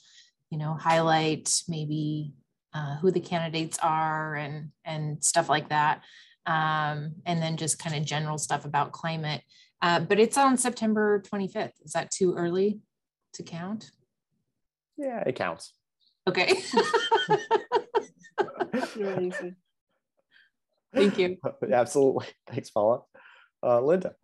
you 0.51 0.59
know 0.59 0.75
highlight 0.75 1.63
maybe 1.69 2.33
uh, 2.73 2.97
who 2.99 3.11
the 3.11 3.21
candidates 3.21 3.79
are 3.83 4.37
and 4.37 4.71
and 4.85 5.23
stuff 5.25 5.49
like 5.49 5.69
that 5.71 6.03
um, 6.49 7.17
and 7.27 7.43
then 7.43 7.57
just 7.59 7.79
kind 7.79 7.95
of 7.95 8.05
general 8.05 8.39
stuff 8.39 8.65
about 8.65 8.93
climate. 8.93 9.43
Uh, 9.83 10.01
but 10.01 10.19
it's 10.19 10.39
on 10.39 10.57
September 10.57 11.23
25th. 11.31 11.73
Is 11.85 11.93
that 11.93 12.11
too 12.11 12.35
early 12.35 12.81
to 13.35 13.43
count? 13.43 13.91
Yeah, 14.97 15.23
it 15.25 15.37
counts. 15.37 15.75
Okay. 16.27 16.55
Thank 20.95 21.19
you. 21.19 21.37
Absolutely. 21.73 22.27
Thanks, 22.49 22.71
Paula. 22.71 23.03
Uh, 23.63 23.81
Linda. 23.81 24.15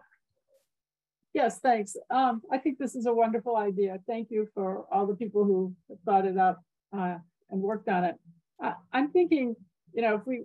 Yes, 1.35 1.59
thanks. 1.59 1.97
Um, 2.11 2.43
I 2.53 2.59
think 2.59 2.79
this 2.79 2.95
is 2.95 3.07
a 3.07 3.13
wonderful 3.13 3.57
idea. 3.57 3.99
Thank 4.07 4.31
you 4.31 4.49
for 4.55 4.87
all 4.93 5.07
the 5.07 5.17
people 5.17 5.45
who 5.45 5.75
thought 6.05 6.27
it 6.27 6.39
up 6.39 6.63
uh, 6.97 7.17
and 7.51 7.61
worked 7.61 7.89
on 7.89 8.05
it. 8.05 8.15
Uh, 8.63 8.75
I'm 8.93 9.11
thinking, 9.11 9.57
you 9.93 10.03
know, 10.03 10.15
if 10.15 10.27
we 10.27 10.45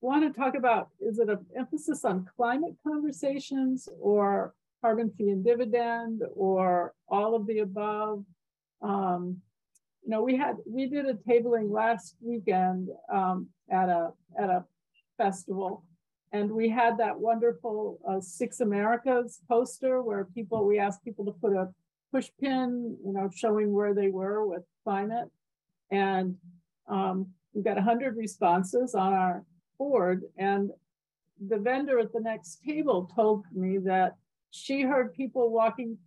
want 0.00 0.22
to 0.22 0.38
talk 0.38 0.54
about, 0.54 0.88
is 1.00 1.18
it 1.18 1.28
an 1.28 1.44
emphasis 1.56 2.04
on 2.04 2.28
climate 2.36 2.76
conversations 2.86 3.88
or 4.00 4.54
carbon 4.82 5.10
fee 5.18 5.30
and 5.30 5.44
dividend 5.44 6.22
or 6.36 6.94
all 7.08 7.34
of 7.34 7.46
the 7.48 7.58
above? 7.58 8.24
Um, 8.82 9.38
you 10.04 10.10
know, 10.10 10.22
we 10.22 10.36
had, 10.36 10.56
we 10.66 10.86
did 10.86 11.06
a 11.06 11.14
tabling 11.14 11.70
last 11.70 12.16
weekend 12.20 12.88
um, 13.12 13.48
at 13.70 13.88
a, 13.88 14.10
at 14.38 14.50
a 14.50 14.64
festival 15.16 15.84
and 16.34 16.50
we 16.50 16.68
had 16.68 16.98
that 16.98 17.20
wonderful 17.20 18.00
uh, 18.08 18.20
Six 18.20 18.58
Americas 18.58 19.40
poster 19.48 20.02
where 20.02 20.24
people, 20.24 20.66
we 20.66 20.80
asked 20.80 21.04
people 21.04 21.24
to 21.26 21.30
put 21.30 21.52
a 21.52 21.68
push 22.10 22.28
pin, 22.40 22.96
you 23.06 23.12
know, 23.12 23.30
showing 23.32 23.72
where 23.72 23.94
they 23.94 24.08
were 24.08 24.44
with 24.44 24.64
climate. 24.82 25.28
And 25.92 26.34
um, 26.88 27.28
we 27.52 27.62
got 27.62 27.76
100 27.76 28.16
responses 28.16 28.96
on 28.96 29.12
our 29.12 29.44
board. 29.78 30.22
And 30.36 30.70
the 31.38 31.58
vendor 31.58 32.00
at 32.00 32.12
the 32.12 32.20
next 32.20 32.58
table 32.66 33.08
told 33.14 33.44
me 33.54 33.78
that 33.84 34.16
she 34.50 34.82
heard 34.82 35.14
people 35.14 35.50
walking 35.50 35.98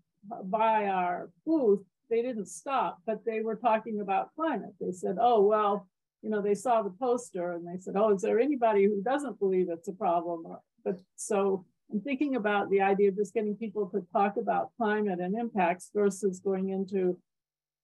by 0.43 0.87
our 0.87 1.29
booth. 1.45 1.85
They 2.09 2.21
didn't 2.21 2.47
stop, 2.47 2.99
but 3.05 3.25
they 3.25 3.41
were 3.41 3.55
talking 3.55 3.99
about 4.01 4.33
climate. 4.35 4.73
They 4.79 4.91
said, 4.91 5.17
oh, 5.19 5.41
well, 5.43 5.87
you 6.21 6.29
know, 6.29 6.41
they 6.41 6.55
saw 6.55 6.81
the 6.81 6.93
poster 6.99 7.53
and 7.53 7.67
they 7.67 7.79
said, 7.79 7.95
oh, 7.95 8.13
is 8.13 8.21
there 8.21 8.39
anybody 8.39 8.85
who 8.85 9.01
doesn't 9.03 9.39
believe 9.39 9.67
it's 9.69 9.87
a 9.87 9.93
problem? 9.93 10.43
But 10.83 10.99
so 11.15 11.65
I'm 11.91 12.01
thinking 12.01 12.35
about 12.35 12.69
the 12.69 12.81
idea 12.81 13.09
of 13.09 13.15
just 13.15 13.33
getting 13.33 13.55
people 13.55 13.87
to 13.89 14.05
talk 14.11 14.37
about 14.37 14.71
climate 14.77 15.19
and 15.19 15.37
impacts 15.37 15.91
versus 15.93 16.39
going 16.39 16.69
into 16.69 17.17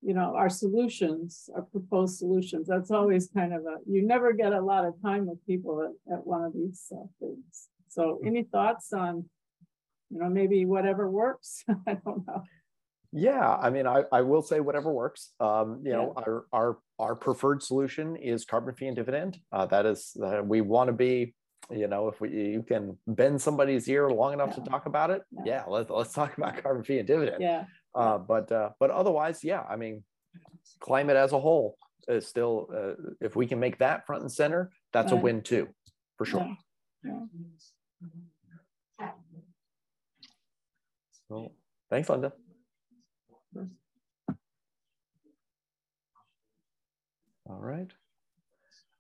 you 0.05 0.13
know, 0.13 0.36
our 0.36 0.49
solutions, 0.49 1.49
our 1.55 1.61
proposed 1.61 2.17
solutions. 2.17 2.67
That's 2.67 2.91
always 2.91 3.30
kind 3.34 3.53
of 3.53 3.61
a, 3.61 3.78
you 3.89 4.05
never 4.05 4.34
get 4.34 4.51
a 4.51 4.59
lot 4.59 4.86
of 4.86 5.01
time 5.01 5.26
with 5.26 5.45
people 5.47 5.82
at, 5.82 6.13
at 6.13 6.28
one 6.28 6.43
of 6.43 6.53
these 6.53 6.91
uh, 6.91 7.05
things. 7.19 7.69
So 7.88 8.19
any 8.26 8.43
thoughts 8.43 8.91
on, 8.91 9.26
you 10.09 10.19
know, 10.19 10.30
maybe 10.30 10.65
whatever 10.65 11.09
works? 11.09 11.63
I 11.88 11.93
don't 11.93 12.28
know. 12.28 12.43
Yeah, 13.16 13.55
I 13.55 13.70
mean, 13.70 13.86
I, 13.86 14.03
I 14.11 14.22
will 14.22 14.41
say 14.41 14.59
whatever 14.59 14.91
works. 14.91 15.34
Um, 15.39 15.82
you 15.84 15.91
yeah. 15.91 15.97
know, 15.97 16.14
our, 16.18 16.45
our 16.51 16.78
our 16.97 17.16
preferred 17.16 17.61
solution 17.61 18.16
is 18.16 18.43
carbon 18.43 18.74
fee 18.74 18.88
and 18.88 18.95
dividend. 18.95 19.38
Uh, 19.51 19.68
that 19.68 19.86
is, 19.86 20.18
uh, 20.24 20.41
we 20.43 20.61
want 20.61 20.88
to 20.88 20.93
be, 20.93 21.36
you 21.70 21.88
know, 21.88 22.07
if 22.07 22.20
we 22.20 22.30
you 22.32 22.64
can 22.64 22.97
bend 23.05 23.39
somebody's 23.39 23.88
ear 23.88 24.09
long 24.09 24.34
enough 24.34 24.49
yeah. 24.57 24.64
to 24.64 24.70
talk 24.70 24.88
about 24.88 25.11
it, 25.11 25.22
yeah, 25.32 25.43
yeah 25.45 25.64
let's 25.68 25.91
let's 25.91 26.11
talk 26.11 26.36
about 26.38 26.61
carbon 26.64 26.84
fee 26.84 26.97
and 26.97 27.07
dividend. 27.07 27.39
Yeah. 27.39 27.66
Uh, 27.93 28.18
but 28.18 28.51
uh, 28.51 28.70
but 28.80 28.89
otherwise, 28.89 29.43
yeah, 29.43 29.61
I 29.70 29.76
mean, 29.76 30.03
climate 30.80 31.16
as 31.16 31.34
a 31.34 31.39
whole 31.39 31.78
is 32.07 32.26
still. 32.28 32.68
Uh, 32.76 33.11
if 33.22 33.36
we 33.36 33.45
can 33.45 33.59
make 33.59 33.78
that 33.78 34.07
front 34.07 34.24
and 34.24 34.32
center, 34.32 34.72
that's 34.91 35.11
right. 35.11 35.20
a 35.20 35.22
win 35.22 35.43
too, 35.43 35.68
for 36.18 36.26
sure. 36.26 36.57
So, 41.30 41.51
thanks, 41.91 42.09
Linda. 42.09 42.34
All 47.54 47.62
right. 47.62 47.91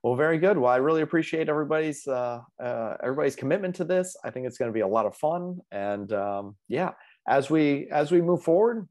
Well, 0.03 0.15
very 0.15 0.37
good. 0.37 0.57
Well, 0.57 0.71
I 0.71 0.77
really 0.77 1.01
appreciate 1.01 1.49
everybody's 1.49 2.07
uh, 2.07 2.41
uh, 2.61 2.97
everybody's 3.01 3.35
commitment 3.35 3.75
to 3.75 3.83
this. 3.83 4.15
I 4.23 4.29
think 4.29 4.45
it's 4.45 4.57
going 4.57 4.69
to 4.69 4.73
be 4.73 4.81
a 4.81 4.87
lot 4.87 5.05
of 5.05 5.15
fun, 5.15 5.59
and 5.71 6.11
um, 6.13 6.55
yeah, 6.67 6.91
as 7.27 7.49
we 7.49 7.87
as 7.89 8.11
we 8.11 8.21
move 8.21 8.43
forward, 8.43 8.87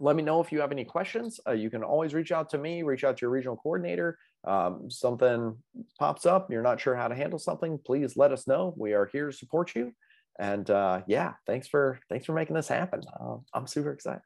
let 0.00 0.16
me 0.16 0.22
know 0.22 0.40
if 0.40 0.52
you 0.52 0.60
have 0.60 0.72
any 0.72 0.84
questions. 0.84 1.40
Uh, 1.46 1.52
you 1.52 1.70
can 1.70 1.82
always 1.82 2.12
reach 2.12 2.32
out 2.32 2.50
to 2.50 2.58
me, 2.58 2.82
reach 2.82 3.04
out 3.04 3.16
to 3.18 3.22
your 3.22 3.30
regional 3.30 3.56
coordinator. 3.56 4.18
Um, 4.44 4.90
something 4.90 5.56
pops 5.98 6.26
up, 6.26 6.50
you're 6.50 6.62
not 6.62 6.80
sure 6.80 6.96
how 6.96 7.08
to 7.08 7.14
handle 7.14 7.38
something, 7.38 7.78
please 7.78 8.16
let 8.16 8.32
us 8.32 8.48
know. 8.48 8.74
We 8.76 8.92
are 8.92 9.06
here 9.06 9.30
to 9.30 9.32
support 9.32 9.74
you. 9.76 9.94
And 10.38 10.68
uh, 10.68 11.02
yeah, 11.06 11.34
thanks 11.46 11.68
for 11.68 12.00
thanks 12.08 12.26
for 12.26 12.32
making 12.32 12.56
this 12.56 12.68
happen. 12.68 13.02
Uh, 13.18 13.36
I'm 13.54 13.66
super 13.66 13.92
excited. 13.92 14.22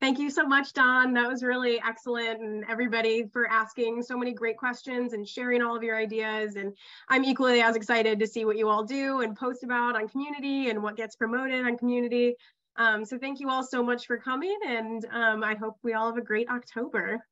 Thank 0.00 0.18
you 0.18 0.30
so 0.30 0.46
much, 0.46 0.72
Don. 0.72 1.12
That 1.12 1.28
was 1.28 1.42
really 1.42 1.78
excellent. 1.86 2.40
And 2.40 2.64
everybody 2.70 3.28
for 3.30 3.46
asking 3.48 4.02
so 4.02 4.16
many 4.16 4.32
great 4.32 4.56
questions 4.56 5.12
and 5.12 5.28
sharing 5.28 5.60
all 5.60 5.76
of 5.76 5.82
your 5.82 5.96
ideas. 5.96 6.56
And 6.56 6.74
I'm 7.10 7.22
equally 7.22 7.60
as 7.60 7.76
excited 7.76 8.18
to 8.18 8.26
see 8.26 8.46
what 8.46 8.56
you 8.56 8.68
all 8.70 8.82
do 8.82 9.20
and 9.20 9.36
post 9.36 9.62
about 9.62 9.96
on 9.96 10.08
community 10.08 10.70
and 10.70 10.82
what 10.82 10.96
gets 10.96 11.16
promoted 11.16 11.66
on 11.66 11.76
community. 11.76 12.34
Um, 12.76 13.04
so 13.04 13.18
thank 13.18 13.40
you 13.40 13.50
all 13.50 13.62
so 13.62 13.82
much 13.82 14.06
for 14.06 14.16
coming. 14.16 14.56
And 14.66 15.04
um, 15.12 15.44
I 15.44 15.54
hope 15.54 15.76
we 15.82 15.92
all 15.92 16.06
have 16.06 16.16
a 16.16 16.24
great 16.24 16.48
October. 16.48 17.22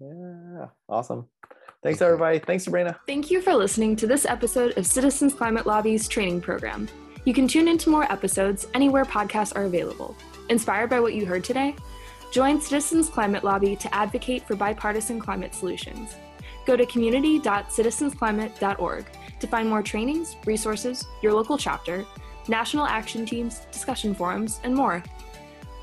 Yeah, 0.00 0.66
awesome. 0.86 1.28
Thanks, 1.82 2.02
everybody. 2.02 2.40
Thanks, 2.40 2.64
Sabrina. 2.64 2.98
Thank 3.06 3.30
you 3.30 3.40
for 3.40 3.54
listening 3.54 3.96
to 3.96 4.06
this 4.06 4.26
episode 4.26 4.76
of 4.76 4.86
Citizens 4.86 5.32
Climate 5.32 5.66
Lobby's 5.66 6.08
training 6.08 6.42
program. 6.42 6.88
You 7.24 7.34
can 7.34 7.46
tune 7.46 7.68
into 7.68 7.90
more 7.90 8.10
episodes 8.10 8.66
anywhere 8.72 9.04
podcasts 9.04 9.54
are 9.54 9.64
available. 9.64 10.16
Inspired 10.48 10.88
by 10.88 11.00
what 11.00 11.12
you 11.12 11.26
heard 11.26 11.44
today? 11.44 11.76
Join 12.32 12.58
Citizens 12.60 13.10
Climate 13.10 13.44
Lobby 13.44 13.76
to 13.76 13.94
advocate 13.94 14.46
for 14.46 14.56
bipartisan 14.56 15.20
climate 15.20 15.54
solutions. 15.54 16.16
Go 16.64 16.76
to 16.76 16.86
community.citizensclimate.org 16.86 19.04
to 19.38 19.46
find 19.46 19.68
more 19.68 19.82
trainings, 19.82 20.36
resources, 20.46 21.06
your 21.22 21.34
local 21.34 21.58
chapter, 21.58 22.06
national 22.48 22.86
action 22.86 23.26
teams, 23.26 23.66
discussion 23.70 24.14
forums, 24.14 24.60
and 24.64 24.74
more. 24.74 25.02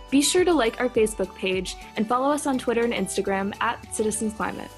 Be 0.09 0.23
sure 0.23 0.43
to 0.43 0.53
like 0.53 0.79
our 0.79 0.89
Facebook 0.89 1.35
page 1.35 1.75
and 1.97 2.07
follow 2.07 2.31
us 2.31 2.47
on 2.47 2.57
Twitter 2.57 2.83
and 2.83 2.93
Instagram 2.93 3.53
at 3.61 3.93
Citizens 3.93 4.33
Climate. 4.33 4.71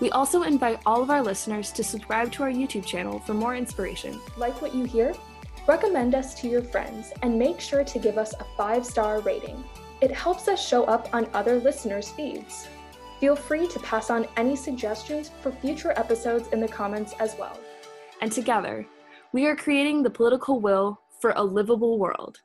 We 0.00 0.10
also 0.10 0.42
invite 0.42 0.80
all 0.84 1.02
of 1.02 1.08
our 1.10 1.22
listeners 1.22 1.72
to 1.72 1.82
subscribe 1.84 2.30
to 2.32 2.42
our 2.42 2.50
YouTube 2.50 2.84
channel 2.84 3.20
for 3.20 3.32
more 3.32 3.56
inspiration. 3.56 4.20
Like 4.36 4.60
what 4.60 4.74
you 4.74 4.84
hear? 4.84 5.14
Recommend 5.66 6.14
us 6.14 6.34
to 6.42 6.48
your 6.48 6.62
friends 6.62 7.10
and 7.22 7.38
make 7.38 7.58
sure 7.58 7.84
to 7.84 7.98
give 7.98 8.18
us 8.18 8.34
a 8.34 8.44
five 8.54 8.84
star 8.84 9.20
rating. 9.20 9.64
It 10.02 10.10
helps 10.10 10.46
us 10.46 10.62
show 10.62 10.84
up 10.84 11.08
on 11.14 11.26
other 11.32 11.58
listeners' 11.58 12.10
feeds. 12.10 12.68
Feel 13.18 13.34
free 13.34 13.66
to 13.68 13.78
pass 13.80 14.10
on 14.10 14.28
any 14.36 14.56
suggestions 14.56 15.30
for 15.40 15.50
future 15.50 15.94
episodes 15.96 16.48
in 16.48 16.60
the 16.60 16.68
comments 16.68 17.14
as 17.18 17.34
well. 17.38 17.58
And 18.20 18.30
together, 18.30 18.86
we 19.32 19.46
are 19.46 19.56
creating 19.56 20.02
the 20.02 20.10
political 20.10 20.60
will 20.60 21.00
for 21.18 21.32
a 21.36 21.42
livable 21.42 21.98
world. 21.98 22.42